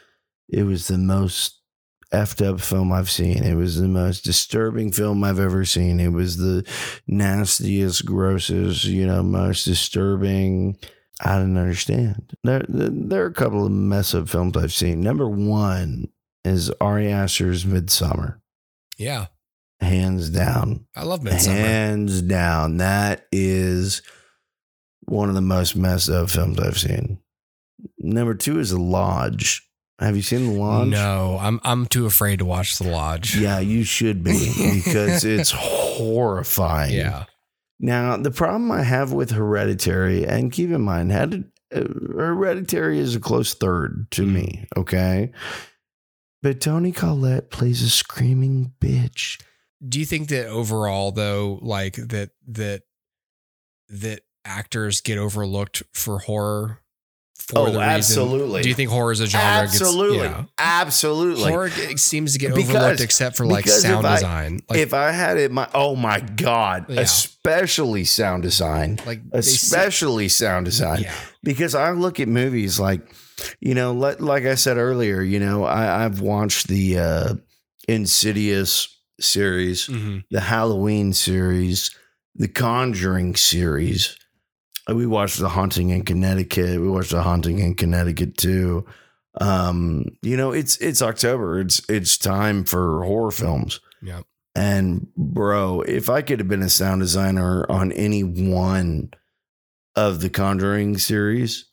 it 0.48 0.64
was 0.64 0.88
the 0.88 0.98
most 0.98 1.60
effed 2.14 2.46
up 2.46 2.60
film 2.60 2.92
I've 2.92 3.10
seen. 3.10 3.44
It 3.44 3.56
was 3.56 3.78
the 3.78 3.88
most 3.88 4.24
disturbing 4.24 4.92
film 4.92 5.24
I've 5.24 5.40
ever 5.40 5.64
seen. 5.66 6.00
It 6.00 6.10
was 6.12 6.38
the 6.38 6.66
nastiest, 7.08 8.06
grossest, 8.06 8.86
you 8.86 9.06
know, 9.06 9.24
most 9.24 9.66
disturbing. 9.66 10.78
I 11.24 11.38
didn't 11.38 11.58
understand. 11.58 12.34
There, 12.44 12.66
there 12.68 13.24
are 13.24 13.28
a 13.28 13.34
couple 13.34 13.66
of 13.66 13.72
mess 13.72 14.14
up 14.16 14.28
films 14.28 14.58
I've 14.58 14.74
seen. 14.74 15.02
Number 15.02 15.28
one 15.30 16.08
is 16.44 16.70
Ari 16.82 17.12
Aster's 17.12 17.64
Midsommar, 17.66 18.40
Yeah. 18.98 19.28
Hands 19.82 20.30
down. 20.30 20.86
I 20.96 21.04
love 21.04 21.22
Midsommar. 21.22 21.56
Hands 21.56 22.22
down. 22.22 22.78
That 22.78 23.26
is 23.32 24.02
one 25.06 25.28
of 25.30 25.36
the 25.36 25.41
most 25.41 25.76
messed 25.76 26.10
up 26.10 26.30
films 26.30 26.60
I've 26.60 26.78
seen. 26.80 27.20
Number 27.98 28.36
two 28.36 28.60
is 28.60 28.70
The 28.70 28.80
Lodge. 28.80 29.67
Have 30.00 30.15
you 30.15 30.22
seen 30.22 30.54
The 30.54 30.60
Lodge? 30.60 30.89
No, 30.89 31.38
I'm 31.41 31.60
I'm 31.63 31.86
too 31.88 32.06
afraid 32.06 32.39
to 32.39 32.46
watch 32.46 32.78
The 32.78 32.88
Lodge. 32.89 33.36
Yeah, 33.36 33.60
you 33.60 33.84
should 33.84 34.24
be 34.24 34.52
because 34.84 35.24
it's 35.26 35.52
horrifying. 35.52 36.94
Yeah. 36.96 37.26
Now, 37.80 38.15
the 38.17 38.30
problem 38.32 38.72
I 38.72 38.84
have 38.84 39.12
with 39.12 39.32
Hereditary, 39.32 40.26
and 40.28 40.52
keep 40.52 40.70
in 40.70 40.82
mind, 40.82 41.12
had 41.12 41.46
uh, 41.74 41.82
Hereditary 42.15 43.00
is 43.00 43.15
a 43.15 43.20
close 43.20 43.56
third 43.56 44.08
to 44.12 44.22
Mm. 44.24 44.32
me, 44.34 44.67
okay? 44.78 45.32
But 46.44 46.62
Toni 46.62 46.91
Collette 46.91 47.50
plays 47.50 47.82
a 47.82 47.89
screaming 47.89 48.74
bitch. 48.80 49.41
Do 49.88 50.00
you 50.00 50.06
think 50.06 50.30
that 50.30 50.48
overall 50.48 51.12
though, 51.12 51.60
like 51.62 51.96
that 51.96 52.30
that 52.48 52.84
that 53.89 54.22
actors 54.46 55.02
get 55.02 55.17
overlooked 55.17 55.84
for 55.94 56.20
horror 56.20 56.80
for 57.38 57.58
Oh, 57.60 57.65
the 57.65 57.72
reason. 57.72 57.84
absolutely. 57.84 58.62
Do 58.62 58.70
you 58.70 58.76
think 58.76 58.89
horror 58.91 59.12
is 59.12 59.20
a 59.20 59.26
genre? 59.26 59.63
gets- 59.63 59.82
Absolutely. 59.82 60.17
yeah. 60.20 60.44
Absolutely. 60.60 61.49
horror 61.51 61.70
seems 61.97 62.34
to 62.34 62.39
get 62.39 62.53
Because- 62.53 62.70
overlooked 62.76 63.01
except 63.01 63.36
for 63.36 63.45
like 63.45 63.66
because 63.66 63.84
if 63.84 63.89
sound 63.89 64.05
I- 64.08 64.16
design. 64.16 64.60
Like, 64.70 64.80
if 64.80 64.93
I 64.93 65.12
had 65.12 65.38
it, 65.38 65.51
my 65.51 65.68
oh 65.74 65.95
my 65.95 66.20
god, 66.20 66.86
Yeah. 66.88 67.01
especially 67.01 68.05
sound 68.05 68.43
design, 68.43 68.99
like 69.08 69.22
especially 69.32 70.30
sound 70.30 70.66
design, 70.66 71.01
yeah, 71.01 71.14
because 71.43 71.74
I 71.76 71.91
look 71.91 72.20
at 72.20 72.28
movies 72.28 72.80
like, 72.80 73.01
you 73.60 73.74
know, 73.74 73.91
like, 73.93 74.22
like 74.22 74.45
I 74.45 74.53
said 74.55 74.78
earlier, 74.78 75.22
you 75.22 75.39
know, 75.39 75.64
I, 75.64 76.05
I've 76.05 76.22
watched 76.22 76.68
the 76.68 76.99
uh, 76.99 77.34
Insidious 77.88 78.88
series, 79.24 79.88
Mhm. 79.88 80.24
the 80.32 80.41
Halloween 80.41 81.13
series, 81.13 81.91
the 82.36 82.47
Conjuring 82.47 83.36
series. 83.36 84.15
Uh, 84.89 84.95
We 84.95 85.05
watched 85.05 85.39
The 85.39 85.49
Haunting 85.49 85.89
in 85.89 86.03
Connecticut. 86.03 86.82
We 86.82 86.89
watched 86.89 87.11
The 87.11 87.22
Haunting 87.24 87.59
in 87.59 87.76
Connecticut 87.76 88.38
too. 88.38 88.86
Um, 89.39 90.05
you 90.22 90.36
know, 90.36 90.51
it's 90.51 90.78
it's 90.78 91.01
October. 91.01 91.59
It's 91.59 91.82
it's 91.89 92.17
time 92.17 92.63
for 92.65 93.03
horror 93.05 93.32
films. 93.32 93.80
yeah. 94.01 94.22
And 94.55 95.07
bro, 95.15 95.82
if 95.82 96.09
I 96.09 96.22
could 96.22 96.39
have 96.39 96.49
been 96.49 96.61
a 96.63 96.69
sound 96.69 96.99
designer 97.01 97.65
on 97.72 97.93
any 97.93 98.22
one 98.24 99.11
of 99.95 100.19
the 100.19 100.30
Conjuring 100.30 100.97
series, 100.97 101.65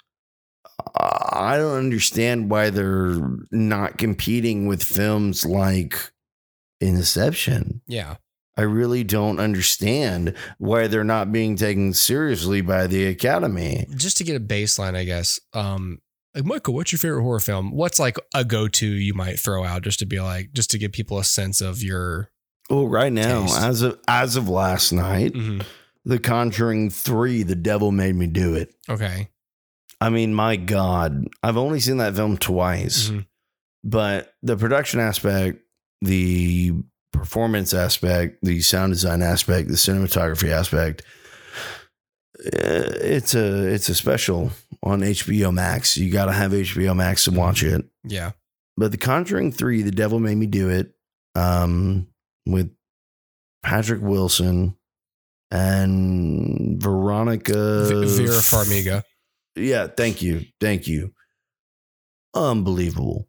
I 0.97 1.57
don't 1.59 1.77
understand 1.77 2.51
why 2.51 2.71
they're 2.71 3.19
not 3.51 3.99
competing 3.99 4.67
with 4.67 4.83
films 4.85 5.45
like 5.45 6.13
Inception. 6.81 7.81
Yeah. 7.87 8.17
I 8.57 8.63
really 8.63 9.05
don't 9.05 9.39
understand 9.39 10.35
why 10.59 10.89
they're 10.89 11.05
not 11.05 11.31
being 11.33 11.55
taken 11.57 11.95
seriously 11.95 12.61
by 12.61 12.89
the 12.89 13.07
Academy. 13.07 13.87
Just 13.95 14.17
to 14.17 14.25
get 14.25 14.35
a 14.37 14.41
baseline, 14.45 14.97
I 14.97 15.05
guess. 15.05 15.39
Um, 15.53 16.01
like 16.35 16.45
Michael, 16.45 16.75
what's 16.75 16.91
your 16.91 16.99
favorite 16.99 17.23
horror 17.23 17.39
film? 17.41 17.71
What's 17.71 18.01
like 18.01 18.17
a 18.35 18.45
go-to 18.45 18.87
you 18.87 19.15
might 19.15 19.39
throw 19.39 19.65
out 19.65 19.83
just 19.83 20.01
to 20.01 20.07
be 20.07 20.19
like, 20.21 20.53
just 20.53 20.71
to 20.73 20.79
give 20.79 20.91
people 20.93 21.19
a 21.19 21.25
sense 21.25 21.61
of 21.61 21.83
your. 21.83 22.31
Well, 22.69 22.89
right 22.89 23.13
now, 23.13 23.43
Taste. 23.43 23.61
as 23.61 23.83
of 23.83 23.99
as 24.09 24.35
of 24.37 24.49
last 24.49 24.93
night, 24.93 25.33
Mhm. 25.35 25.65
The 26.05 26.19
Conjuring 26.19 26.91
Three, 26.91 27.43
The 27.45 27.55
Devil 27.55 27.93
Made 27.93 28.15
Me 28.17 28.27
Do 28.27 28.55
It. 28.55 28.75
Okay. 28.89 29.29
I 30.01 30.11
mean, 30.11 30.35
my 30.35 30.57
God, 30.57 31.27
I've 31.43 31.57
only 31.57 31.81
seen 31.81 31.97
that 31.99 32.15
film 32.17 32.37
twice, 32.39 33.09
Mhm. 33.11 33.27
but 33.85 34.33
the 34.43 34.57
production 34.57 35.01
aspect, 35.01 35.61
the 36.03 36.73
performance 37.13 37.73
aspect, 37.75 38.39
the 38.43 38.61
sound 38.61 38.93
design 38.93 39.23
aspect, 39.23 39.69
the 39.69 39.75
cinematography 39.75 40.51
aspect, 40.51 41.03
eh, 42.45 42.83
it's 43.01 43.35
a 43.35 43.67
it's 43.67 43.89
a 43.89 43.95
special 43.95 44.51
on 44.83 45.01
HBO 45.01 45.53
Max. 45.53 45.97
You 45.97 46.11
got 46.13 46.27
to 46.27 46.33
have 46.33 46.53
HBO 46.53 46.95
Max 46.97 47.25
to 47.25 47.31
watch 47.33 47.63
it. 47.63 47.85
Yeah. 48.05 48.33
But 48.77 48.93
The 48.93 48.99
Conjuring 48.99 49.51
Three, 49.53 49.83
The 49.83 49.91
Devil 49.91 50.21
Made 50.21 50.37
Me 50.37 50.47
Do 50.47 50.69
It, 50.71 50.93
um, 51.35 52.07
with 52.47 52.71
Patrick 53.65 54.01
Wilson 54.01 54.77
and 55.51 56.81
Veronica 56.81 57.87
V- 57.89 58.17
Vera 58.17 58.37
Farmiga. 58.41 59.03
yeah, 59.57 59.89
thank 59.89 60.23
you. 60.23 60.45
Thank 60.61 60.87
you. 60.87 61.13
Unbelievable. 62.35 63.28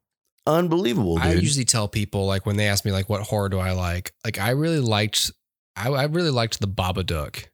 Unbelievable, 0.50 1.16
dude. 1.18 1.26
I 1.26 1.34
usually 1.34 1.66
tell 1.66 1.88
people 1.88 2.26
like 2.26 2.46
when 2.46 2.58
they 2.58 2.68
ask 2.68 2.84
me 2.86 2.92
like 2.92 3.10
what 3.10 3.22
horror 3.22 3.50
do 3.50 3.60
I 3.60 3.72
like, 3.72 4.14
like 4.26 4.40
I 4.40 4.50
really 4.52 4.80
liked, 4.80 5.32
I, 5.76 5.90
I 5.90 6.04
really 6.06 6.30
liked 6.32 6.60
the 6.60 6.68
Babadook. 6.68 7.46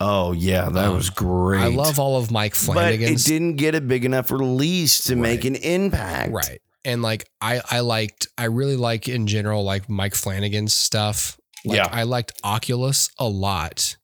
oh, 0.00 0.32
yeah, 0.32 0.68
that 0.68 0.86
Um, 0.86 0.96
was 0.96 1.10
great. 1.10 1.60
I 1.62 1.68
love 1.68 1.98
all 2.00 2.16
of 2.16 2.30
Mike 2.30 2.54
Flanagan's. 2.54 3.24
But 3.24 3.30
it 3.30 3.34
didn't 3.34 3.56
get 3.56 3.74
a 3.74 3.80
big 3.80 4.04
enough 4.04 4.30
release 4.32 5.04
to 5.04 5.16
make 5.16 5.44
an 5.44 5.54
impact. 5.54 6.32
Right. 6.32 6.60
And 6.84 7.02
like 7.02 7.28
I 7.40 7.60
I 7.70 7.80
liked 7.80 8.26
I 8.36 8.46
really 8.46 8.76
like 8.76 9.08
in 9.08 9.26
general 9.28 9.62
like 9.62 9.88
Mike 9.88 10.14
Flanagan's 10.16 10.74
stuff. 10.74 11.38
Like, 11.64 11.76
Yeah. 11.76 11.88
I 11.92 12.02
liked 12.02 12.32
Oculus 12.42 13.08
a 13.18 13.28
lot. 13.28 13.96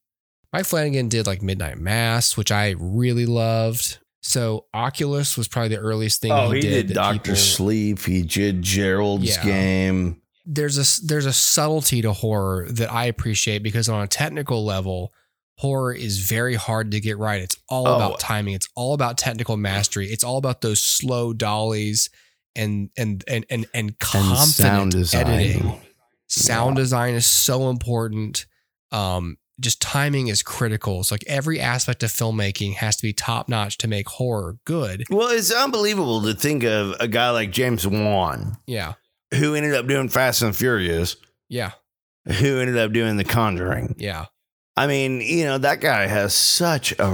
Mike 0.53 0.65
Flanagan 0.65 1.09
did 1.09 1.27
like 1.27 1.41
Midnight 1.41 1.77
Mass, 1.77 2.37
which 2.37 2.51
I 2.53 2.75
really 2.79 3.25
loved. 3.25 3.99
So 4.21 4.65
Oculus 4.73 5.37
was 5.37 5.47
probably 5.47 5.69
the 5.69 5.77
earliest 5.81 6.21
thing 6.21 6.31
Oh, 6.31 6.51
he, 6.51 6.61
he, 6.61 6.67
did. 6.67 6.87
did, 6.87 6.93
Doctor 6.93 7.19
people- 7.19 7.35
Sleep. 7.37 7.99
He 8.03 8.21
did 8.23 8.61
Gerald's 8.61 9.25
Yeah. 9.37 9.43
Game. 9.43 10.21
There's 10.45 10.77
a 10.77 11.05
there's 11.05 11.25
a 11.27 11.33
subtlety 11.33 12.01
to 12.01 12.11
horror 12.11 12.67
that 12.71 12.91
I 12.91 13.05
appreciate 13.05 13.61
because 13.63 13.87
on 13.87 14.01
a 14.01 14.07
technical 14.07 14.65
level, 14.65 15.13
horror 15.57 15.93
is 15.93 16.19
very 16.19 16.55
hard 16.55 16.91
to 16.91 16.99
get 16.99 17.17
right. 17.17 17.41
It's 17.41 17.55
all 17.69 17.87
Oh. 17.87 17.95
about 17.95 18.19
timing. 18.19 18.55
It's 18.55 18.67
all 18.75 18.93
about 18.93 19.17
technical 19.17 19.57
mastery. 19.57 20.07
It's 20.11 20.23
all 20.23 20.37
about 20.37 20.61
those 20.61 20.81
slow 20.81 21.33
dollies 21.33 22.09
and 22.55 22.89
and 22.97 23.23
and 23.27 23.45
and, 23.49 23.67
and 23.73 23.89
And 23.91 23.99
confident 23.99 24.49
sound 24.49 24.91
design. 24.93 25.27
editing. 25.27 25.81
Sound 26.27 26.77
Yeah. 26.77 26.83
design 26.83 27.13
is 27.13 27.25
so 27.27 27.69
important. 27.69 28.47
Um, 28.91 29.37
just 29.59 29.81
timing 29.81 30.27
is 30.27 30.41
critical. 30.43 30.99
It's 31.01 31.11
like 31.11 31.23
every 31.27 31.59
aspect 31.59 32.03
of 32.03 32.11
filmmaking 32.11 32.75
has 32.75 32.95
to 32.97 33.03
be 33.03 33.13
top 33.13 33.49
notch 33.49 33.77
to 33.79 33.87
make 33.87 34.07
horror 34.09 34.57
good. 34.65 35.03
Well, 35.09 35.27
it's 35.29 35.51
unbelievable 35.51 36.21
to 36.23 36.33
think 36.33 36.63
of 36.63 36.95
a 36.99 37.07
guy 37.07 37.29
like 37.31 37.51
James 37.51 37.85
Wan, 37.87 38.57
Yeah. 38.67 38.93
who 39.33 39.55
ended 39.55 39.75
up 39.75 39.87
doing 39.87 40.09
Fast 40.09 40.41
and 40.41 40.55
Furious, 40.55 41.15
Yeah. 41.49 41.71
who 42.25 42.59
ended 42.59 42.77
up 42.77 42.91
doing 42.93 43.17
The 43.17 43.23
Conjuring. 43.23 43.95
Yeah. 43.97 44.25
I 44.77 44.87
mean, 44.87 45.19
you 45.21 45.43
know, 45.45 45.57
that 45.57 45.81
guy 45.81 46.07
has 46.07 46.33
such 46.33 46.93
a 46.99 47.09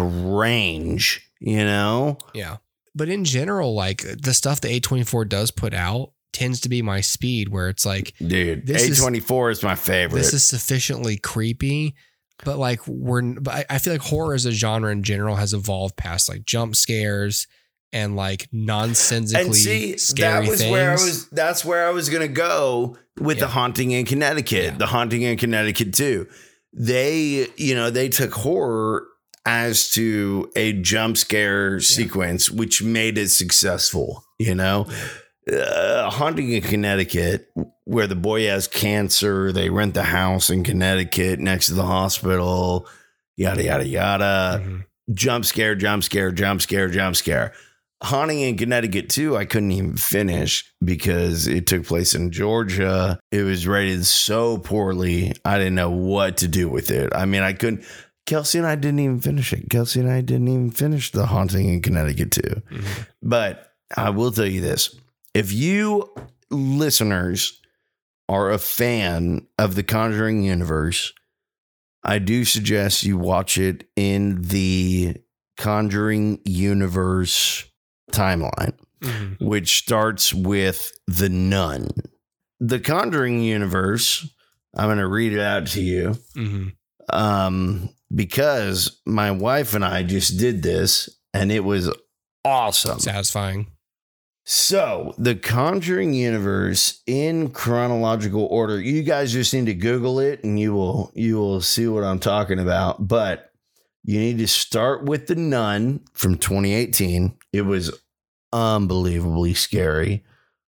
range, 0.45 1.21
you 1.39 1.63
know? 1.65 2.17
Yeah. 2.33 2.57
But 2.93 3.09
in 3.09 3.25
general, 3.25 3.73
like 3.73 4.03
the 4.21 4.33
stuff 4.33 4.61
the 4.61 4.79
A24 4.79 5.27
does 5.27 5.51
put 5.51 5.73
out 5.73 6.11
tends 6.31 6.59
to 6.61 6.69
be 6.69 6.81
my 6.81 7.01
speed 7.01 7.49
where 7.49 7.69
it's 7.69 7.85
like 7.85 8.13
Dude, 8.25 8.67
This 8.67 8.87
A24 8.99 9.51
is, 9.51 9.63
my 9.63 9.75
favorite. 9.75 10.19
this 10.19 10.33
is 10.33 10.43
sufficiently 10.47 11.17
creepy. 11.17 11.95
But 12.43 12.57
like 12.57 12.85
we're 12.87 13.21
but 13.39 13.65
I, 13.69 13.77
feel 13.79 13.93
like 13.93 14.01
horror 14.01 14.33
as 14.33 14.45
a 14.45 14.51
genre 14.51 14.91
in 14.91 15.03
general 15.03 15.35
has 15.37 15.53
evolved 15.53 15.95
past 15.95 16.27
like 16.27 16.43
jump 16.45 16.75
scares 16.75 17.47
and 17.93 18.15
like 18.17 18.47
nonsensically 18.51 19.45
and 19.45 19.55
see, 19.55 19.97
scary 19.97 20.43
that 20.45 20.49
was 20.49 20.59
things. 20.59 20.71
where 20.71 20.89
I 20.89 20.93
was 20.93 21.29
that's 21.29 21.63
where 21.63 21.87
I 21.87 21.91
was 21.91 22.09
gonna 22.09 22.27
go 22.27 22.97
with 23.19 23.39
the 23.39 23.47
haunting 23.47 23.91
in 23.91 24.05
Connecticut, 24.05 24.63
Yeah. 24.65 24.77
the 24.77 24.87
haunting 24.87 25.21
in 25.21 25.37
Connecticut 25.37 25.93
too. 25.93 26.27
They, 26.73 27.47
you 27.55 27.73
know, 27.73 27.89
they 27.89 28.09
took 28.09 28.33
horror 28.33 29.07
as 29.45 29.89
to 29.91 30.51
a 30.57 30.73
jump 30.73 31.15
scare 31.17 31.79
sequence, 31.79 32.49
which 32.49 32.83
made 32.83 33.17
it 33.17 33.29
successful, 33.29 34.25
you 34.39 34.55
know? 34.55 34.85
Uh, 35.51 36.09
haunting 36.09 36.51
in 36.51 36.61
Connecticut, 36.61 37.49
where 37.83 38.07
the 38.07 38.15
boy 38.15 38.47
has 38.47 38.67
cancer, 38.67 39.51
they 39.51 39.69
rent 39.69 39.93
the 39.93 40.03
house 40.03 40.49
in 40.49 40.63
Connecticut 40.63 41.39
next 41.39 41.67
to 41.67 41.73
the 41.75 41.85
hospital, 41.85 42.87
yada 43.37 43.63
yada 43.63 43.85
yada 43.87 44.61
Mhm. 44.63 44.85
jump 45.13 45.45
scare, 45.45 45.75
jump 45.75 46.03
scare, 46.03 46.31
jump 46.31 46.61
scare, 46.61 46.89
jump 46.89 47.15
scare. 47.15 47.53
Haunting 48.03 48.39
in 48.41 48.57
Connecticut 48.57 49.07
too, 49.09 49.37
I 49.37 49.45
couldn't 49.45 49.71
even 49.71 49.95
finish 49.97 50.65
because 50.83 51.47
it 51.47 51.67
took 51.67 51.85
place 51.85 52.15
in 52.15 52.31
Georgia. 52.31 53.19
It 53.31 53.43
was 53.43 53.67
rated 53.67 54.05
so 54.05 54.57
poorly, 54.57 55.31
I 55.45 55.57
didn't 55.59 55.75
know 55.75 55.91
what 55.91 56.37
to 56.37 56.47
do 56.47 56.67
with 56.69 56.89
it. 56.89 57.11
I 57.15 57.25
mean, 57.25 57.41
I 57.43 57.53
couldn't. 57.53 57.83
Kelsey 58.25 58.57
and 58.57 58.67
I 58.67 58.73
didn't 58.75 58.99
even 58.99 59.19
finish 59.21 59.53
it. 59.53 59.69
Kelsey 59.69 59.99
and 59.99 60.09
I 60.09 60.21
didn't 60.21 60.47
even 60.47 60.71
finish 60.71 61.11
the 61.11 61.27
Haunting 61.27 61.69
in 61.69 61.81
Connecticut 61.83 62.31
too. 62.31 62.63
Mhm. 62.71 63.05
But 63.21 63.71
I 63.95 64.09
will 64.09 64.31
tell 64.31 64.47
you 64.47 64.61
this 64.61 64.89
if 65.35 65.51
you 65.51 66.11
listeners 66.49 67.61
are 68.27 68.49
a 68.51 68.57
fan 68.57 69.45
of 69.59 69.75
the 69.75 69.83
Conjuring 69.83 70.41
universe, 70.43 71.13
I 72.03 72.19
do 72.19 72.45
suggest 72.45 73.03
you 73.03 73.17
watch 73.17 73.57
it 73.57 73.87
in 73.95 74.41
the 74.41 75.17
Conjuring 75.57 76.39
universe 76.45 77.65
timeline, 78.11 78.73
Mhm. 79.01 79.39
which 79.41 79.77
starts 79.77 80.33
with 80.33 80.91
The 81.07 81.29
Nun. 81.29 81.89
The 82.59 82.79
Conjuring 82.79 83.41
universe, 83.41 84.27
I'm 84.75 84.87
going 84.87 84.97
to 84.97 85.07
read 85.07 85.33
it 85.33 85.39
out 85.41 85.67
to 85.67 85.81
you 85.81 86.17
Mhm. 86.35 86.73
um, 87.09 87.89
because 88.13 89.01
my 89.05 89.31
wife 89.31 89.73
and 89.73 89.83
I 89.85 90.03
just 90.03 90.37
did 90.37 90.63
this 90.63 91.09
and 91.33 91.51
it 91.51 91.63
was 91.63 91.91
awesome. 92.43 92.99
satisfying. 92.99 93.67
So, 94.47 95.15
the 95.17 95.35
Conjuring 95.35 96.13
universe 96.13 97.01
in 97.07 97.49
chronological 97.49 98.45
order. 98.45 98.79
You 98.79 99.01
guys 99.01 99.33
just 99.33 99.53
need 99.53 99.65
to 99.65 99.73
Google 99.73 100.19
it, 100.19 100.43
and 100.43 100.59
you 100.59 100.73
will 100.73 101.11
you 101.15 101.37
will 101.37 101.61
see 101.61 101.87
what 101.87 102.03
I'm 102.03 102.19
talking 102.19 102.59
about. 102.59 103.07
But 103.07 103.51
you 104.03 104.19
need 104.19 104.37
to 104.37 104.47
start 104.47 105.03
with 105.03 105.25
the 105.25 105.35
Nun 105.35 106.01
from 106.13 106.37
2018. 106.37 107.35
It 107.53 107.63
was 107.63 107.91
unbelievably 108.53 109.55
scary. 109.55 110.23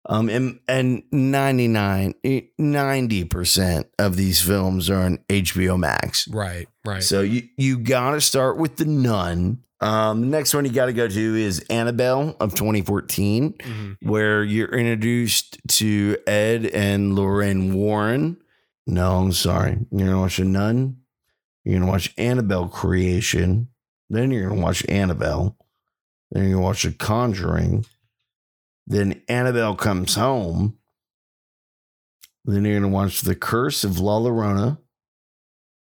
Um, 0.10 0.30
and, 0.30 0.60
and 0.70 1.04
99, 1.12 2.14
90% 2.24 3.86
of 4.00 4.16
these 4.16 4.42
films 4.42 4.90
are 4.90 5.02
on 5.02 5.18
HBO 5.28 5.78
Max. 5.78 6.30
Right. 6.30 6.70
Right. 6.86 7.04
So 7.04 7.22
you, 7.22 7.44
you 7.58 7.78
got 7.78 8.12
to 8.12 8.22
start 8.22 8.58
with 8.58 8.78
the 8.78 8.86
nun 8.86 9.64
Um, 9.80 10.22
the 10.22 10.28
next 10.28 10.54
one 10.56 10.66
you 10.66 10.72
got 10.72 10.88
to 10.88 10.94
go 10.94 11.08
to 11.08 11.36
is 11.36 11.60
Annabelle 11.70 12.36
of 12.40 12.56
2014, 12.56 13.54
Mm-hmm. 13.54 14.10
where 14.10 14.44
you're 14.44 14.70
introduced 14.70 15.58
to 15.68 16.18
Ed 16.26 16.66
and 16.66 17.16
Lorraine 17.16 17.74
Warren. 17.76 18.38
No, 18.88 19.18
I'm 19.18 19.34
sorry. 19.34 19.78
You're 19.92 20.08
gonna 20.08 20.20
watch 20.22 20.40
a 20.40 20.46
nun. 20.46 20.98
You're 21.64 21.80
gonna 21.80 21.92
watch 21.92 22.14
Annabelle 22.18 22.70
Creation. 22.70 23.68
Then 24.10 24.32
you're 24.32 24.50
gonna 24.50 24.62
watch 24.62 24.84
Annabelle. 24.90 25.58
Then 26.32 26.44
you're 26.44 26.54
gonna 26.54 26.66
watch 26.66 26.84
The 26.84 26.92
Conjuring. 26.94 27.86
Then 28.88 29.22
Annabelle 29.28 29.76
comes 29.76 30.16
home. 30.16 30.78
Then 32.46 32.64
you're 32.66 32.80
gonna 32.80 32.88
watch 32.94 33.22
The 33.22 33.36
Curse 33.36 33.84
of 33.84 34.00
La 34.00 34.20
Llorona. 34.20 34.78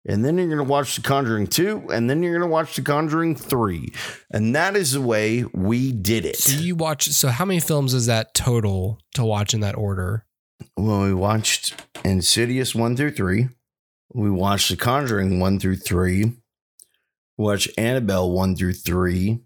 And 0.08 0.26
then 0.26 0.38
you're 0.38 0.48
going 0.48 0.58
to 0.58 0.64
watch 0.64 0.96
The 0.96 1.02
Conjuring 1.04 1.46
2, 1.48 1.90
and 1.94 2.10
then 2.10 2.24
you're 2.24 2.32
going 2.38 2.48
to 2.50 2.52
watch 2.52 2.76
The 2.76 2.82
Conjuring 2.82 3.36
3. 3.36 3.94
And 4.32 4.56
that 4.56 4.76
is 4.76 4.94
the 4.94 5.02
way 5.02 5.44
we 5.54 5.92
did 5.92 6.26
it. 6.26 6.38
So 6.38 6.60
you 6.60 6.76
watch. 6.76 7.10
So 7.10 7.28
how 7.28 7.46
many 7.46 7.60
films 7.60 7.94
is 7.94 8.08
that 8.08 8.34
total 8.34 9.00
to 9.14 9.24
watch 9.24 9.54
in 9.54 9.60
that 9.60 9.76
order? 9.76 10.26
Well, 10.76 11.04
we 11.04 11.14
watched 11.14 11.86
Insidious 12.04 12.74
1 12.74 12.96
through 12.96 13.12
3. 13.12 13.50
We 14.14 14.30
watched 14.32 14.70
The 14.70 14.76
Conjuring 14.76 15.40
1 15.40 15.60
through 15.60 15.78
3. 15.78 16.24
We 16.24 16.34
watched 17.38 17.70
Annabelle 17.78 18.32
1 18.32 18.56
through 18.56 18.74
3. 18.74 19.40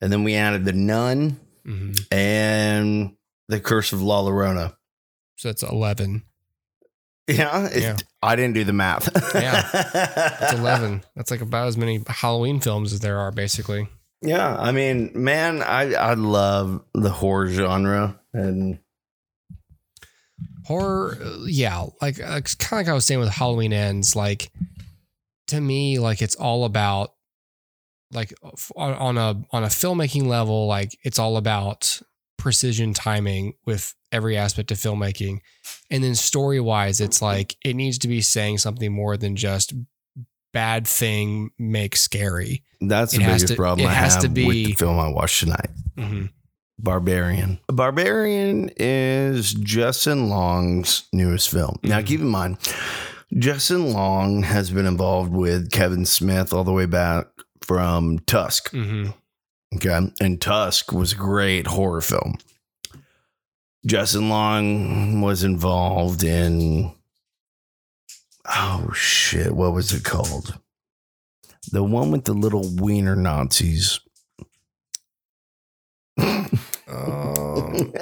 And 0.00 0.12
then 0.12 0.22
we 0.22 0.34
added 0.34 0.64
The 0.64 0.72
Nun 0.72 1.40
Mm-hmm. 1.66 2.14
and 2.14 3.16
The 3.48 3.58
Curse 3.58 3.94
of 3.94 4.02
La 4.02 4.22
Llorona. 4.22 4.74
So 5.36 5.48
that's 5.48 5.62
eleven. 5.62 6.24
Yeah, 7.26 7.68
Yeah. 7.74 7.96
I 8.22 8.36
didn't 8.36 8.54
do 8.54 8.64
the 8.64 8.72
math. 8.72 9.08
Yeah. 9.34 9.68
it's 10.42 10.52
eleven. 10.52 11.02
That's 11.16 11.30
like 11.30 11.40
about 11.40 11.68
as 11.68 11.76
many 11.76 12.02
Halloween 12.06 12.60
films 12.60 12.92
as 12.92 13.00
there 13.00 13.18
are, 13.18 13.32
basically. 13.32 13.88
Yeah, 14.20 14.56
I 14.56 14.72
mean, 14.72 15.10
man, 15.14 15.62
I 15.62 15.94
I 15.94 16.14
love 16.14 16.82
the 16.94 17.10
horror 17.10 17.48
genre, 17.48 18.18
and 18.32 18.78
horror 20.66 21.18
uh, 21.22 21.44
yeah 21.44 21.84
like 22.00 22.18
uh, 22.18 22.40
kind 22.40 22.72
of 22.72 22.72
like 22.72 22.88
i 22.88 22.92
was 22.94 23.04
saying 23.04 23.20
with 23.20 23.28
halloween 23.28 23.72
ends 23.72 24.16
like 24.16 24.50
to 25.46 25.60
me 25.60 25.98
like 25.98 26.22
it's 26.22 26.34
all 26.36 26.64
about 26.64 27.12
like 28.12 28.32
on, 28.74 28.94
on 28.94 29.18
a 29.18 29.42
on 29.50 29.62
a 29.64 29.68
filmmaking 29.68 30.26
level 30.26 30.66
like 30.66 30.96
it's 31.04 31.18
all 31.18 31.36
about 31.36 32.00
precision 32.44 32.92
timing 32.92 33.54
with 33.64 33.94
every 34.12 34.36
aspect 34.36 34.70
of 34.70 34.76
filmmaking 34.76 35.38
and 35.90 36.04
then 36.04 36.14
story 36.14 36.60
wise 36.60 37.00
it's 37.00 37.22
like 37.22 37.56
it 37.64 37.72
needs 37.74 37.96
to 37.96 38.06
be 38.06 38.20
saying 38.20 38.58
something 38.58 38.92
more 38.92 39.16
than 39.16 39.34
just 39.34 39.72
bad 40.52 40.86
thing 40.86 41.50
makes 41.58 42.00
scary 42.02 42.62
that's 42.82 43.12
the 43.12 43.22
It 43.22 43.24
has 43.24 43.32
biggest 43.42 43.52
to- 43.52 43.56
problem 43.56 43.86
it 43.86 43.90
I 43.90 43.94
has 43.94 44.12
have 44.16 44.22
to 44.24 44.28
with 44.28 44.34
be- 44.34 44.66
the 44.66 44.72
film 44.74 45.00
I 45.00 45.08
watched 45.08 45.40
tonight. 45.40 45.70
mm-hmm. 45.96 46.26
Barbarian. 46.78 47.60
Barbarian 47.68 48.68
is 48.76 49.54
Justin 49.54 50.28
Long's 50.28 51.04
newest 51.14 51.48
film. 51.48 51.78
Now, 51.82 52.00
Mhm. 52.00 52.06
keep 52.06 52.20
in 52.20 52.26
mind, 52.26 52.58
Justin 53.38 53.92
Long 53.92 54.42
has 54.42 54.70
been 54.70 54.84
involved 54.84 55.32
with 55.32 55.70
Kevin 55.70 56.04
Smith 56.04 56.52
all 56.52 56.64
the 56.64 56.72
way 56.72 56.84
back 56.86 57.26
from 57.62 58.18
Tusk. 58.26 58.70
Mm-hmm. 58.72 59.10
Okay. 59.76 60.10
And 60.20 60.40
Tusk 60.40 60.92
was 60.92 61.12
a 61.12 61.16
great 61.16 61.66
horror 61.66 62.00
film. 62.00 62.38
Justin 63.86 64.30
Long 64.30 65.20
was 65.20 65.44
involved 65.44 66.24
in, 66.24 66.92
oh 68.48 68.90
shit, 68.94 69.52
what 69.52 69.72
was 69.74 69.92
it 69.92 70.04
called? 70.04 70.58
The 71.70 71.82
one 71.84 72.10
with 72.10 72.24
the 72.24 72.32
little 72.32 72.66
wiener 72.76 73.16
Nazis. 73.16 74.00
um, 76.16 76.44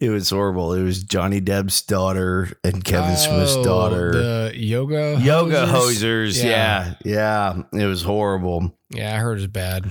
it 0.00 0.08
was 0.08 0.30
horrible. 0.30 0.72
It 0.72 0.82
was 0.82 1.02
Johnny 1.02 1.40
Depp's 1.40 1.82
daughter 1.82 2.56
and 2.64 2.82
Kevin 2.84 3.16
Smith's 3.16 3.56
oh, 3.56 3.64
daughter. 3.64 4.12
the 4.12 4.52
yoga 4.54 5.18
Yoga 5.20 5.66
hosers? 5.66 6.32
hosers. 6.32 6.44
Yeah. 6.44 6.94
yeah. 7.04 7.62
It 7.72 7.86
was 7.86 8.02
horrible. 8.02 8.78
yeah 8.90 9.14
i 9.14 9.18
heard 9.18 9.38
it's 9.38 9.46
bad 9.46 9.90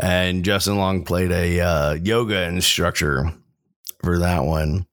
and 0.00 0.44
Justin 0.44 0.76
Long 0.76 1.04
played 1.04 1.30
a 1.30 1.60
uh, 1.60 1.92
yoga 1.94 2.42
instructor 2.44 3.32
for 4.02 4.18
that 4.18 4.44
one. 4.44 4.86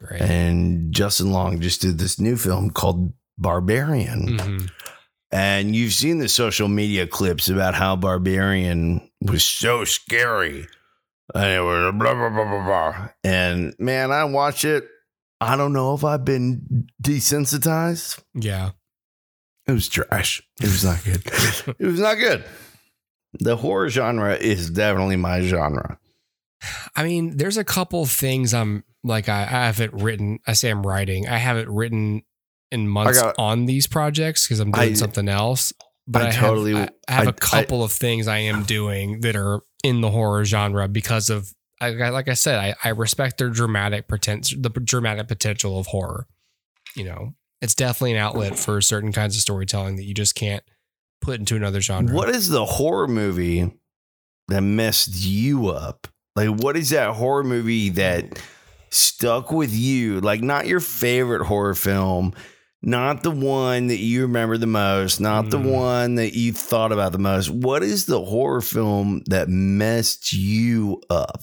great 0.00 0.20
And 0.20 0.92
Justin 0.92 1.32
Long 1.32 1.60
just 1.60 1.80
did 1.80 1.98
this 1.98 2.18
new 2.18 2.36
film 2.36 2.70
called 2.70 3.12
Barbarian. 3.36 4.38
hmm 4.38 4.66
And 5.30 5.76
you've 5.76 5.92
seen 5.92 6.18
the 6.18 6.28
social 6.28 6.68
media 6.68 7.06
clips 7.06 7.48
about 7.48 7.74
how 7.74 7.96
Barbarian 7.96 9.10
was 9.20 9.44
so 9.44 9.84
scary. 9.84 10.66
And 11.34 11.52
it 11.52 11.60
was 11.60 11.92
blah, 11.94 12.14
blah, 12.14 12.30
blah, 12.30 12.44
blah, 12.44 12.64
blah. 12.64 13.08
And 13.22 13.74
man, 13.78 14.10
I 14.10 14.24
watched 14.24 14.64
it. 14.64 14.88
I 15.40 15.56
don't 15.56 15.72
know 15.72 15.94
if 15.94 16.02
I've 16.02 16.24
been 16.24 16.88
desensitized. 17.02 18.22
Yeah. 18.34 18.70
It 19.66 19.72
was 19.72 19.88
trash. 19.88 20.42
It 20.60 20.66
was 20.66 20.84
not 20.84 21.04
good. 21.04 21.22
it 21.78 21.86
was 21.86 22.00
not 22.00 22.14
good. 22.14 22.44
The 23.34 23.56
horror 23.56 23.88
genre 23.88 24.34
is 24.34 24.70
definitely 24.70 25.16
my 25.16 25.42
genre. 25.42 25.98
I 26.96 27.04
mean, 27.04 27.36
there's 27.36 27.56
a 27.56 27.64
couple 27.64 28.04
things 28.06 28.52
I'm 28.54 28.84
like 29.04 29.28
I, 29.28 29.42
I 29.42 29.44
have 29.66 29.80
it 29.80 29.92
written. 29.92 30.40
I 30.46 30.54
say 30.54 30.70
I'm 30.70 30.86
writing. 30.86 31.28
I 31.28 31.36
have 31.36 31.56
it 31.56 31.68
written 31.68 32.22
in 32.72 32.88
months 32.88 33.20
got- 33.22 33.36
on 33.38 33.66
these 33.66 33.86
projects 33.86 34.46
because 34.46 34.60
I'm 34.60 34.72
doing 34.72 34.90
I- 34.90 34.94
something 34.94 35.28
else. 35.28 35.72
But 36.10 36.22
I 36.22 36.28
I, 36.28 36.30
totally- 36.32 36.74
have, 36.74 36.88
I, 37.06 37.12
I 37.12 37.14
have 37.16 37.26
a 37.28 37.32
couple 37.34 37.84
of 37.84 37.92
things 37.92 38.26
I 38.28 38.38
am 38.38 38.62
doing 38.64 39.20
that 39.20 39.36
are 39.36 39.60
in 39.84 40.00
the 40.00 40.10
horror 40.10 40.44
genre 40.44 40.88
because 40.88 41.30
of 41.30 41.52
like 41.80 42.28
I 42.28 42.34
said, 42.34 42.58
I, 42.58 42.74
I 42.82 42.88
respect 42.88 43.38
their 43.38 43.50
dramatic 43.50 44.08
potential, 44.08 44.58
the 44.60 44.70
dramatic 44.70 45.28
potential 45.28 45.78
of 45.78 45.86
horror. 45.86 46.26
You 46.96 47.04
know, 47.04 47.34
it's 47.62 47.74
definitely 47.76 48.12
an 48.12 48.18
outlet 48.18 48.58
for 48.58 48.80
certain 48.80 49.12
kinds 49.12 49.36
of 49.36 49.42
storytelling 49.42 49.94
that 49.96 50.02
you 50.04 50.12
just 50.14 50.34
can't 50.34 50.64
put 51.20 51.40
into 51.40 51.56
another 51.56 51.80
genre. 51.80 52.14
What 52.14 52.28
is 52.30 52.48
the 52.48 52.64
horror 52.64 53.08
movie 53.08 53.70
that 54.48 54.60
messed 54.62 55.14
you 55.24 55.68
up? 55.68 56.06
Like, 56.36 56.48
what 56.48 56.76
is 56.76 56.90
that 56.90 57.14
horror 57.14 57.44
movie 57.44 57.88
that 57.90 58.40
stuck 58.90 59.50
with 59.50 59.72
you? 59.72 60.20
Like, 60.20 60.40
not 60.42 60.66
your 60.66 60.80
favorite 60.80 61.46
horror 61.46 61.74
film, 61.74 62.32
not 62.80 63.22
the 63.24 63.30
one 63.30 63.88
that 63.88 63.96
you 63.98 64.22
remember 64.22 64.56
the 64.56 64.66
most, 64.66 65.20
not 65.20 65.50
the 65.50 65.58
Mm. 65.58 65.72
one 65.72 66.14
that 66.14 66.34
you 66.36 66.52
thought 66.52 66.92
about 66.92 67.10
the 67.12 67.18
most. 67.18 67.50
What 67.50 67.82
is 67.82 68.06
the 68.06 68.24
horror 68.24 68.60
film 68.60 69.22
that 69.26 69.48
messed 69.48 70.32
you 70.32 71.02
up? 71.10 71.42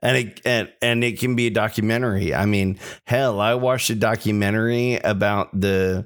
And 0.00 0.16
it 0.18 0.40
and, 0.44 0.70
and 0.82 1.02
it 1.04 1.18
can 1.18 1.34
be 1.34 1.46
a 1.46 1.50
documentary. 1.50 2.34
I 2.34 2.44
mean, 2.44 2.78
hell, 3.06 3.40
I 3.40 3.54
watched 3.54 3.88
a 3.90 3.94
documentary 3.94 4.96
about 4.96 5.58
the 5.58 6.04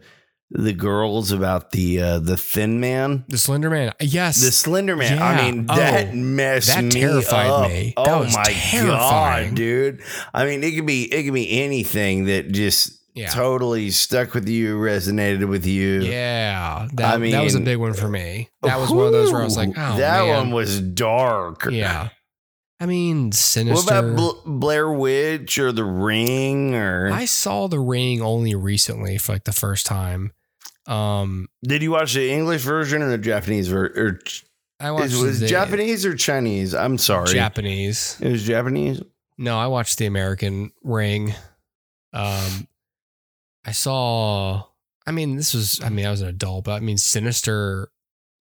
the 0.50 0.72
girls 0.72 1.30
about 1.30 1.72
the 1.72 2.00
uh, 2.00 2.18
the 2.20 2.36
Thin 2.36 2.80
Man. 2.80 3.24
The 3.28 3.38
Slender 3.38 3.68
Man? 3.70 3.92
Yes. 4.00 4.40
The 4.40 4.50
Slender 4.50 4.96
Man. 4.96 5.16
Yeah. 5.18 5.24
I 5.26 5.50
mean, 5.50 5.66
Oh, 5.68 5.76
that 5.76 6.14
messed 6.14 6.68
that 6.68 6.84
me 6.84 6.90
terrified 6.90 7.46
up. 7.50 7.68
me. 7.70 7.94
Oh 7.96 8.04
That 8.04 8.18
was 8.20 8.34
my 8.34 8.44
terrifying. 8.44 9.48
god, 9.50 9.54
dude! 9.56 10.02
I 10.32 10.44
mean, 10.46 10.64
it 10.64 10.74
could 10.74 10.86
be 10.86 11.04
it 11.12 11.24
could 11.24 11.34
be 11.34 11.60
anything 11.62 12.24
that 12.26 12.50
just 12.52 12.98
yeah. 13.14 13.28
totally 13.28 13.90
stuck 13.90 14.32
with 14.32 14.48
you, 14.48 14.78
resonated 14.78 15.48
with 15.48 15.66
you. 15.66 16.00
Yeah, 16.02 16.88
that, 16.94 17.14
I 17.16 17.30
that 17.30 17.44
was 17.44 17.54
a 17.54 17.60
big 17.60 17.78
one 17.78 17.92
for 17.94 18.08
me. 18.08 18.48
That 18.62 18.78
was 18.78 18.90
one 18.90 19.06
of 19.06 19.12
those 19.12 19.30
where 19.32 19.42
I 19.42 19.44
was 19.44 19.56
like, 19.56 19.70
oh, 19.70 19.96
that 19.98 20.24
man. 20.24 20.36
one 20.36 20.50
was 20.52 20.80
dark. 20.80 21.66
Yeah, 21.70 22.08
I 22.80 22.86
mean, 22.86 23.32
sinister. 23.32 23.74
What 23.92 24.00
about 24.14 24.16
Bl- 24.44 24.50
Blair 24.58 24.90
Witch 24.90 25.58
or 25.58 25.72
The 25.72 25.84
Ring? 25.84 26.74
Or 26.74 27.10
I 27.12 27.24
saw 27.26 27.66
The 27.66 27.80
Ring 27.80 28.22
only 28.22 28.54
recently 28.54 29.18
for 29.18 29.32
like 29.32 29.44
the 29.44 29.52
first 29.52 29.84
time. 29.84 30.32
Um, 30.88 31.48
did 31.62 31.82
you 31.82 31.90
watch 31.90 32.14
the 32.14 32.30
English 32.30 32.62
version 32.62 33.02
or 33.02 33.08
the 33.10 33.18
Japanese 33.18 33.68
version? 33.68 33.96
Or 33.98 34.20
I 34.80 34.90
watched 34.90 35.12
is, 35.12 35.20
was 35.22 35.40
the 35.40 35.46
Japanese 35.46 36.06
or 36.06 36.14
Chinese? 36.16 36.74
I'm 36.74 36.98
sorry, 36.98 37.32
Japanese. 37.32 38.16
it 38.20 38.30
was 38.30 38.42
Japanese. 38.42 39.02
No, 39.36 39.58
I 39.58 39.66
watched 39.66 39.98
the 39.98 40.06
American 40.06 40.72
Ring. 40.82 41.34
Um, 42.12 42.66
I 43.64 43.72
saw. 43.72 44.64
I 45.06 45.10
mean, 45.12 45.36
this 45.36 45.52
was. 45.54 45.80
I 45.82 45.90
mean, 45.90 46.06
I 46.06 46.10
was 46.10 46.22
an 46.22 46.28
adult, 46.28 46.64
but 46.64 46.72
I 46.72 46.80
mean, 46.80 46.98
Sinister. 46.98 47.90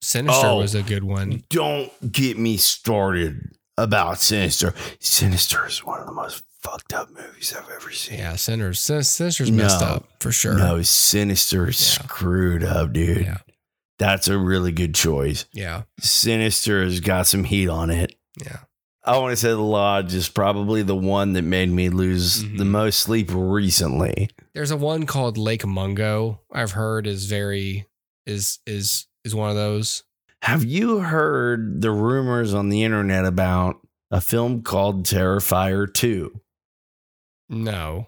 Sinister 0.02 0.48
Oh. 0.48 0.58
was 0.60 0.76
a 0.76 0.84
good 0.84 1.04
one. 1.04 1.44
Don't 1.50 1.92
get 2.12 2.38
me 2.38 2.56
started 2.58 3.56
about 3.78 4.20
Sinister. 4.20 4.74
Sinister 5.00 5.66
is 5.66 5.84
one 5.84 6.00
of 6.00 6.06
the 6.06 6.14
most 6.14 6.44
fucked 6.72 6.94
up 6.94 7.10
movies 7.10 7.54
I've 7.58 7.70
ever 7.70 7.92
seen. 7.92 8.20
Yeah, 8.20 8.36
Sinister's 8.36 8.80
Sin- 8.82 9.04
Sinister's 9.04 9.52
messed 9.52 9.82
up 9.82 10.06
for 10.20 10.32
sure. 10.32 10.56
No, 10.56 10.82
Sinister 10.82 11.72
screwed 11.72 12.64
up, 12.64 12.94
dude. 12.94 13.22
Yeah. 13.26 13.38
That's 14.00 14.28
a 14.28 14.38
really 14.38 14.72
good 14.72 14.94
choice. 14.94 15.46
Yeah, 15.54 15.84
Sinister 16.00 16.84
has 16.84 17.00
got 17.00 17.28
some 17.28 17.44
heat 17.46 17.70
on 17.70 17.90
it. 17.90 18.16
yeah. 18.44 18.60
I 19.04 19.18
want 19.20 19.32
to 19.32 19.38
say 19.38 19.48
The 19.52 19.58
Lodge 19.58 20.14
is 20.14 20.28
probably 20.28 20.82
the 20.84 20.94
one 20.96 21.32
that 21.34 21.44
made 21.44 21.70
me 21.70 21.88
lose 21.88 22.44
Mhm. 22.44 22.58
the 22.58 22.66
most 22.66 23.00
sleep 23.00 23.30
recently. 23.34 24.30
There's 24.54 24.70
a 24.72 24.76
one 24.76 25.06
called 25.06 25.38
Lake 25.38 25.66
Mungo. 25.66 26.42
I've 26.52 26.72
heard 26.72 27.08
is 27.08 27.26
very 27.26 27.88
is 28.26 28.60
is 28.68 29.08
is 29.24 29.34
one 29.34 29.50
of 29.50 29.56
those. 29.56 30.04
Have 30.42 30.66
you 30.66 31.00
heard 31.00 31.82
the 31.82 31.92
rumors 31.92 32.54
on 32.54 32.68
the 32.68 32.84
internet 32.84 33.24
about 33.24 33.78
a 34.12 34.20
film 34.20 34.62
called 34.62 35.06
Terrifier 35.06 35.92
2? 35.92 36.42
No. 37.50 38.08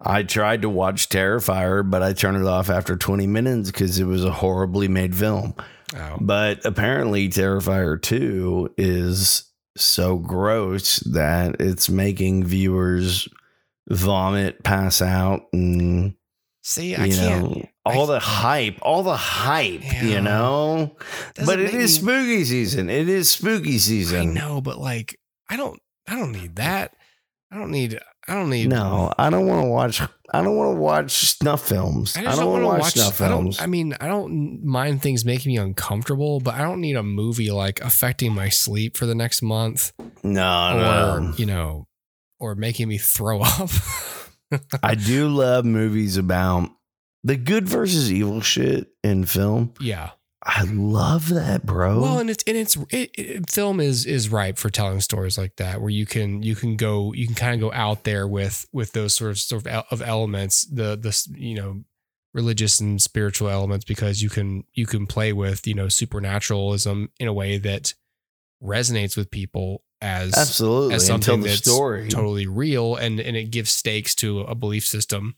I 0.00 0.22
tried 0.22 0.62
to 0.62 0.68
watch 0.68 1.08
Terrifier, 1.08 1.88
but 1.88 2.02
I 2.02 2.12
turned 2.12 2.36
it 2.36 2.46
off 2.46 2.70
after 2.70 2.96
20 2.96 3.26
minutes 3.26 3.70
because 3.70 3.98
it 3.98 4.04
was 4.04 4.24
a 4.24 4.30
horribly 4.30 4.86
made 4.88 5.14
film. 5.16 5.54
Oh. 5.96 6.16
But 6.20 6.64
apparently, 6.64 7.28
Terrifier 7.28 8.00
2 8.00 8.74
is 8.78 9.50
so 9.76 10.16
gross 10.18 10.98
that 11.00 11.56
it's 11.60 11.88
making 11.88 12.44
viewers 12.44 13.28
vomit, 13.88 14.62
pass 14.62 15.02
out, 15.02 15.46
and 15.52 16.14
See, 16.62 16.94
I 16.94 17.06
you 17.06 17.16
can't. 17.16 17.42
know 17.56 17.64
all 17.86 18.06
the 18.06 18.18
hype, 18.20 18.78
all 18.82 19.02
the 19.02 19.16
hype, 19.16 19.82
Yeah. 19.82 20.02
you 20.04 20.20
know. 20.20 20.96
doesn't 21.34 21.46
But 21.46 21.58
it 21.58 21.72
is 21.74 22.02
me- 22.02 22.12
spooky 22.12 22.44
season. 22.44 22.90
It 22.90 23.08
is 23.08 23.30
spooky 23.30 23.78
season. 23.78 24.20
I 24.20 24.24
know, 24.32 24.60
but 24.60 24.78
like, 24.78 25.18
I 25.48 25.56
don't. 25.56 25.80
I 26.06 26.16
don't 26.16 26.32
need 26.32 26.56
that. 26.56 26.92
I 27.50 27.56
don't 27.56 27.70
need. 27.70 27.98
I 28.28 28.34
don't 28.34 28.50
need. 28.50 28.68
No, 28.68 29.12
I 29.18 29.30
don't 29.30 29.46
want 29.46 29.62
to 29.64 29.68
watch. 29.68 30.00
I 30.32 30.42
don't 30.42 30.56
want 30.56 30.76
to 30.76 30.80
watch 30.80 31.10
snuff 31.12 31.66
films. 31.66 32.16
I 32.16 32.20
I, 32.20 32.36
don't, 32.36 32.50
want 32.50 32.62
to 32.62 32.66
watch 32.66 32.80
watch. 32.80 32.92
snuff 32.94 33.20
I 33.20 33.28
films. 33.28 33.60
I 33.60 33.66
mean, 33.66 33.94
I 34.00 34.08
don't 34.08 34.62
mind 34.64 35.00
things 35.00 35.24
making 35.24 35.52
me 35.52 35.56
uncomfortable, 35.58 36.38
but 36.40 36.54
I 36.54 36.58
don't 36.58 36.80
need 36.80 36.96
a 36.96 37.02
movie 37.02 37.50
like 37.50 37.80
affecting 37.80 38.34
my 38.34 38.50
sleep 38.50 38.96
for 38.96 39.06
the 39.06 39.14
next 39.14 39.40
month, 39.40 39.92
no, 40.22 40.68
or 41.14 41.20
no. 41.20 41.34
you 41.38 41.46
know, 41.46 41.86
or 42.38 42.54
making 42.54 42.88
me 42.88 42.98
throw 42.98 43.40
up. 43.42 43.70
I 44.82 44.94
do 44.94 45.28
love 45.28 45.64
movies 45.64 46.16
about 46.16 46.70
the 47.24 47.36
good 47.36 47.68
versus 47.68 48.12
evil 48.12 48.40
shit 48.40 48.88
in 49.02 49.24
film. 49.24 49.72
yeah. 49.80 50.10
I 50.50 50.62
love 50.62 51.28
that, 51.28 51.66
bro. 51.66 52.00
Well, 52.00 52.20
and 52.20 52.30
it's 52.30 52.42
and 52.46 52.56
it's 52.56 52.74
it, 52.88 53.10
it, 53.18 53.50
film 53.50 53.80
is 53.80 54.06
is 54.06 54.30
ripe 54.30 54.56
for 54.56 54.70
telling 54.70 55.02
stories 55.02 55.36
like 55.36 55.56
that, 55.56 55.82
where 55.82 55.90
you 55.90 56.06
can 56.06 56.42
you 56.42 56.54
can 56.54 56.76
go 56.76 57.12
you 57.12 57.26
can 57.26 57.34
kind 57.34 57.54
of 57.54 57.60
go 57.60 57.70
out 57.76 58.04
there 58.04 58.26
with 58.26 58.64
with 58.72 58.92
those 58.92 59.14
sort 59.14 59.32
of 59.32 59.38
sort 59.38 59.66
of, 59.66 59.84
of 59.90 60.00
elements, 60.00 60.64
the 60.64 60.96
the 60.96 61.28
you 61.36 61.54
know 61.54 61.84
religious 62.32 62.80
and 62.80 63.02
spiritual 63.02 63.50
elements, 63.50 63.84
because 63.84 64.22
you 64.22 64.30
can 64.30 64.64
you 64.72 64.86
can 64.86 65.06
play 65.06 65.34
with 65.34 65.66
you 65.66 65.74
know 65.74 65.88
supernaturalism 65.88 67.10
in 67.20 67.28
a 67.28 67.32
way 67.32 67.58
that 67.58 67.92
resonates 68.62 69.18
with 69.18 69.30
people 69.30 69.84
as 70.00 70.34
Absolutely. 70.34 70.94
as 70.94 71.06
something 71.06 71.42
the 71.42 71.48
that's 71.48 71.70
story. 71.70 72.08
totally 72.08 72.46
real, 72.46 72.96
and 72.96 73.20
and 73.20 73.36
it 73.36 73.50
gives 73.50 73.70
stakes 73.70 74.14
to 74.14 74.40
a 74.40 74.54
belief 74.54 74.86
system. 74.86 75.34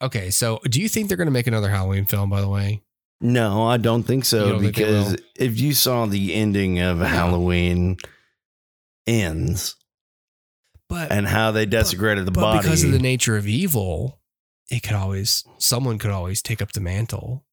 Okay, 0.00 0.30
so 0.30 0.58
do 0.70 0.80
you 0.80 0.88
think 0.88 1.08
they're 1.08 1.18
going 1.18 1.26
to 1.26 1.32
make 1.32 1.46
another 1.46 1.68
Halloween 1.68 2.06
film? 2.06 2.30
By 2.30 2.40
the 2.40 2.48
way, 2.48 2.80
No, 3.24 3.62
I 3.66 3.78
don't 3.78 4.02
think 4.04 4.24
so. 4.26 4.50
don't 4.50 4.60
because 4.62 5.12
will? 5.12 5.18
if 5.36 5.58
you 5.58 5.72
saw 5.72 6.04
the 6.06 6.34
ending 6.34 6.78
of 6.78 6.98
Halloween 7.00 7.96
ends 9.06 9.76
but 10.88 11.10
and 11.10 11.26
how 11.26 11.50
they 11.50 11.66
desecrated 11.66 12.26
the 12.26 12.30
but 12.30 12.40
body, 12.40 12.58
because 12.60 12.84
of 12.84 12.92
the 12.92 12.98
nature 12.98 13.36
of 13.36 13.48
evil, 13.48 14.20
it 14.70 14.82
could 14.82 14.92
always 14.94 15.42
someone 15.58 15.98
could 15.98 16.10
always 16.10 16.42
take 16.42 16.60
up 16.62 16.72
the 16.72 16.80
mantle. 16.80 17.44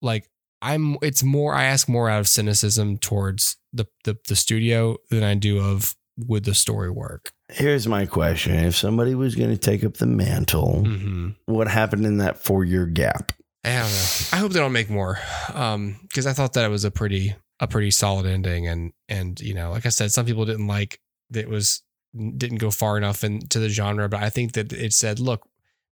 Like 0.00 0.28
I'm, 0.62 0.96
it's 1.02 1.22
more. 1.22 1.54
I 1.54 1.64
ask 1.64 1.86
more 1.88 2.08
out 2.08 2.20
of 2.20 2.28
cynicism 2.28 2.96
towards 2.96 3.58
the 3.74 3.84
the, 4.04 4.16
the 4.28 4.36
studio 4.36 4.96
than 5.10 5.22
I 5.22 5.34
do 5.34 5.60
of 5.60 5.94
would 6.16 6.44
the 6.44 6.54
story 6.54 6.90
work. 6.90 7.32
here's 7.52 7.86
my 7.86 8.06
question: 8.06 8.54
If 8.54 8.74
somebody 8.74 9.14
was 9.14 9.34
going 9.34 9.50
to 9.50 9.58
take 9.58 9.84
up 9.84 9.98
the 9.98 10.06
mantle, 10.06 10.82
Mm-hmm. 10.86 11.28
what 11.44 11.68
happened 11.68 12.06
in 12.06 12.16
that 12.18 12.38
four-year 12.38 12.86
gap? 12.86 13.32
I 13.64 13.70
don't 13.78 13.90
know. 13.90 14.08
I 14.32 14.36
hope 14.36 14.52
they 14.52 14.58
don't 14.60 14.72
make 14.72 14.90
more, 14.90 15.18
um, 15.54 15.98
because 16.02 16.26
I 16.26 16.32
thought 16.32 16.52
that 16.54 16.64
it 16.64 16.68
was 16.68 16.84
a 16.84 16.90
pretty 16.90 17.34
a 17.60 17.66
pretty 17.66 17.90
solid 17.90 18.26
ending, 18.26 18.66
and 18.68 18.92
and 19.08 19.40
you 19.40 19.54
know, 19.54 19.70
like 19.70 19.86
I 19.86 19.90
said, 19.90 20.12
some 20.12 20.26
people 20.26 20.44
didn't 20.44 20.66
like 20.66 21.00
that 21.30 21.40
it 21.40 21.48
was 21.48 21.82
didn't 22.14 22.58
go 22.58 22.70
far 22.70 22.96
enough 22.96 23.24
into 23.24 23.58
the 23.58 23.68
genre, 23.68 24.08
but 24.08 24.22
I 24.22 24.30
think 24.30 24.52
that 24.52 24.72
it 24.72 24.92
said, 24.92 25.18
look, 25.18 25.48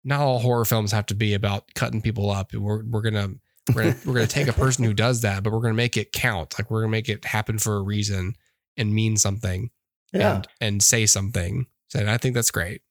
not 0.05 0.21
all 0.21 0.39
horror 0.41 0.65
films 0.65 0.93
have 0.93 1.07
to 1.07 1.15
be 1.15 1.33
about 1.35 1.65
cutting 1.75 2.03
people 2.03 2.31
up. 2.31 2.53
We're 2.53 2.83
we're 2.85 3.03
gonna 3.03 3.29
we're 3.75 3.83
gonna 3.85 3.97
we're 4.05 4.15
gonna 4.15 4.27
take 4.27 4.49
a 4.49 4.53
person 4.53 4.85
who 4.85 4.93
does 4.95 5.21
that, 5.21 5.43
but 5.43 5.53
we're 5.53 5.61
gonna 5.61 5.75
make 5.75 5.97
it 5.97 6.13
count. 6.13 6.59
Like 6.59 6.71
we're 6.71 6.81
gonna 6.81 6.91
make 6.91 7.09
it 7.09 7.25
happen 7.25 7.59
for 7.59 7.77
a 7.77 7.83
reason 7.83 8.35
and 8.77 8.93
mean 8.95 9.17
something 9.17 9.71
Yeah. 10.13 10.37
and 10.37 10.49
and 10.61 10.83
say 10.83 11.07
something. 11.07 11.67
And 11.95 12.11
I 12.11 12.17
think 12.19 12.35
that's 12.35 12.51
great. 12.51 12.83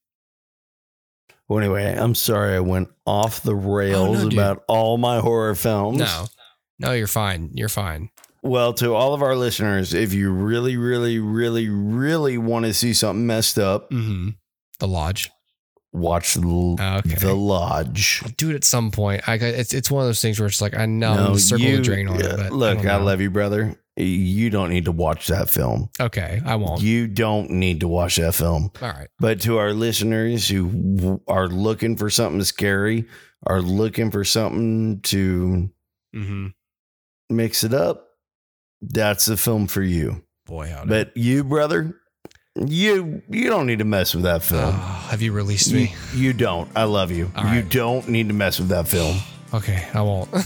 Well, 1.49 1.59
anyway, 1.59 1.93
I'm 1.97 2.15
sorry 2.15 2.55
I 2.55 2.59
went 2.61 2.89
off 3.05 3.41
the 3.41 3.55
rails 3.55 4.21
dude. 4.23 4.33
about 4.33 4.63
all 4.67 4.97
my 4.97 5.19
horror 5.19 5.55
films. 5.55 5.97
No, 5.99 6.27
no, 6.77 6.91
you're 6.93 7.07
fine. 7.07 7.49
You're 7.55 7.69
fine. 7.69 8.09
Well, 8.43 8.71
to 8.75 8.93
all 8.93 9.13
of 9.13 9.21
our 9.21 9.35
listeners, 9.35 9.93
if 9.93 10.13
you 10.13 10.31
really, 10.31 10.77
really, 10.77 11.19
really, 11.19 11.67
really 11.67 12.37
want 12.37 12.65
to 12.65 12.73
see 12.73 12.93
something 12.93 13.25
messed 13.27 13.57
up, 13.59 13.89
Mm-hmm. 13.91 14.29
The 14.79 14.87
lodge. 14.87 15.29
watch 15.91 16.35
the, 16.35 16.45
Okay. 16.47 17.15
the 17.15 17.33
Lodge. 17.33 18.21
I'll 18.23 18.31
do 18.37 18.51
it 18.51 18.55
at 18.55 18.63
some 18.63 18.91
point. 18.91 19.27
I 19.27 19.33
it's 19.33 19.73
it's 19.73 19.89
one 19.91 20.03
of 20.03 20.07
those 20.07 20.21
things 20.21 20.39
where 20.39 20.47
it's 20.47 20.61
like 20.61 20.77
I 20.77 20.85
know 20.85 21.11
I'm 21.11 21.17
gonna 21.25 21.39
circle 21.39 21.65
you- 21.65 21.77
the 21.77 21.81
drain 21.83 22.07
on 22.07 22.21
it, 22.21 22.37
but 22.37 22.51
look, 22.53 22.85
I, 22.85 22.93
I, 22.93 22.95
love 22.97 23.19
you, 23.19 23.29
brother. 23.31 23.75
You 24.03 24.49
don't 24.49 24.69
need 24.69 24.85
to 24.85 24.91
watch 24.91 25.27
that 25.27 25.49
film. 25.49 25.89
Okay, 25.99 26.41
I 26.45 26.55
won't. 26.55 26.81
You 26.81 27.07
don't 27.07 27.49
need 27.51 27.81
to 27.81 27.87
watch 27.87 28.15
that 28.17 28.33
film. 28.35 28.71
All 28.81 28.89
right. 28.89 29.07
But 29.19 29.41
to 29.41 29.57
our 29.57 29.73
listeners 29.73 30.47
who 30.47 31.21
are 31.27 31.47
looking 31.47 31.95
for 31.97 32.09
something 32.09 32.43
scary, 32.43 33.05
are 33.45 33.61
looking 33.61 34.11
for 34.11 34.23
something 34.23 35.01
to 35.01 35.69
Mm-hmm. 36.15 36.47
mix 37.29 37.63
it 37.63 37.73
up, 37.73 38.07
that's 38.81 39.25
the 39.25 39.37
film 39.37 39.67
for 39.67 39.81
you. 39.83 40.23
Boy, 40.47 40.69
how 40.69 40.85
But 40.85 41.15
you, 41.15 41.43
brother, 41.43 41.99
you 42.55 43.21
you 43.29 43.49
don't 43.49 43.67
need 43.67 43.79
to 43.79 43.85
mess 43.85 44.15
with 44.15 44.23
that 44.23 44.41
film. 44.43 44.73
have 44.73 45.21
you 45.21 45.31
released 45.31 45.67
You, 45.69 45.75
me? 45.77 45.93
you 46.15 46.33
don't. 46.33 46.69
I 46.75 46.85
love 46.85 47.11
you. 47.11 47.31
You 47.53 47.61
don't 47.61 48.07
need 48.09 48.27
to 48.29 48.33
mess 48.33 48.59
with 48.59 48.69
that 48.69 48.87
film. 48.87 49.17
Okay, 49.53 49.87
I 49.93 50.01
won't. 50.01 50.29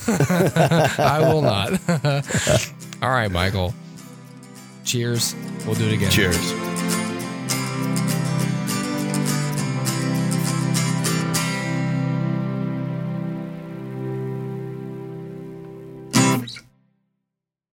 I 0.99 1.19
will 1.31 1.41
not. 1.41 1.71
All 3.03 3.09
right, 3.09 3.29
Michael. 3.29 3.73
Cheers. 4.85 5.35
We'll 5.65 5.75
do 5.75 5.87
it 5.87 5.93
again. 5.93 6.09
Cheers. 6.09 6.72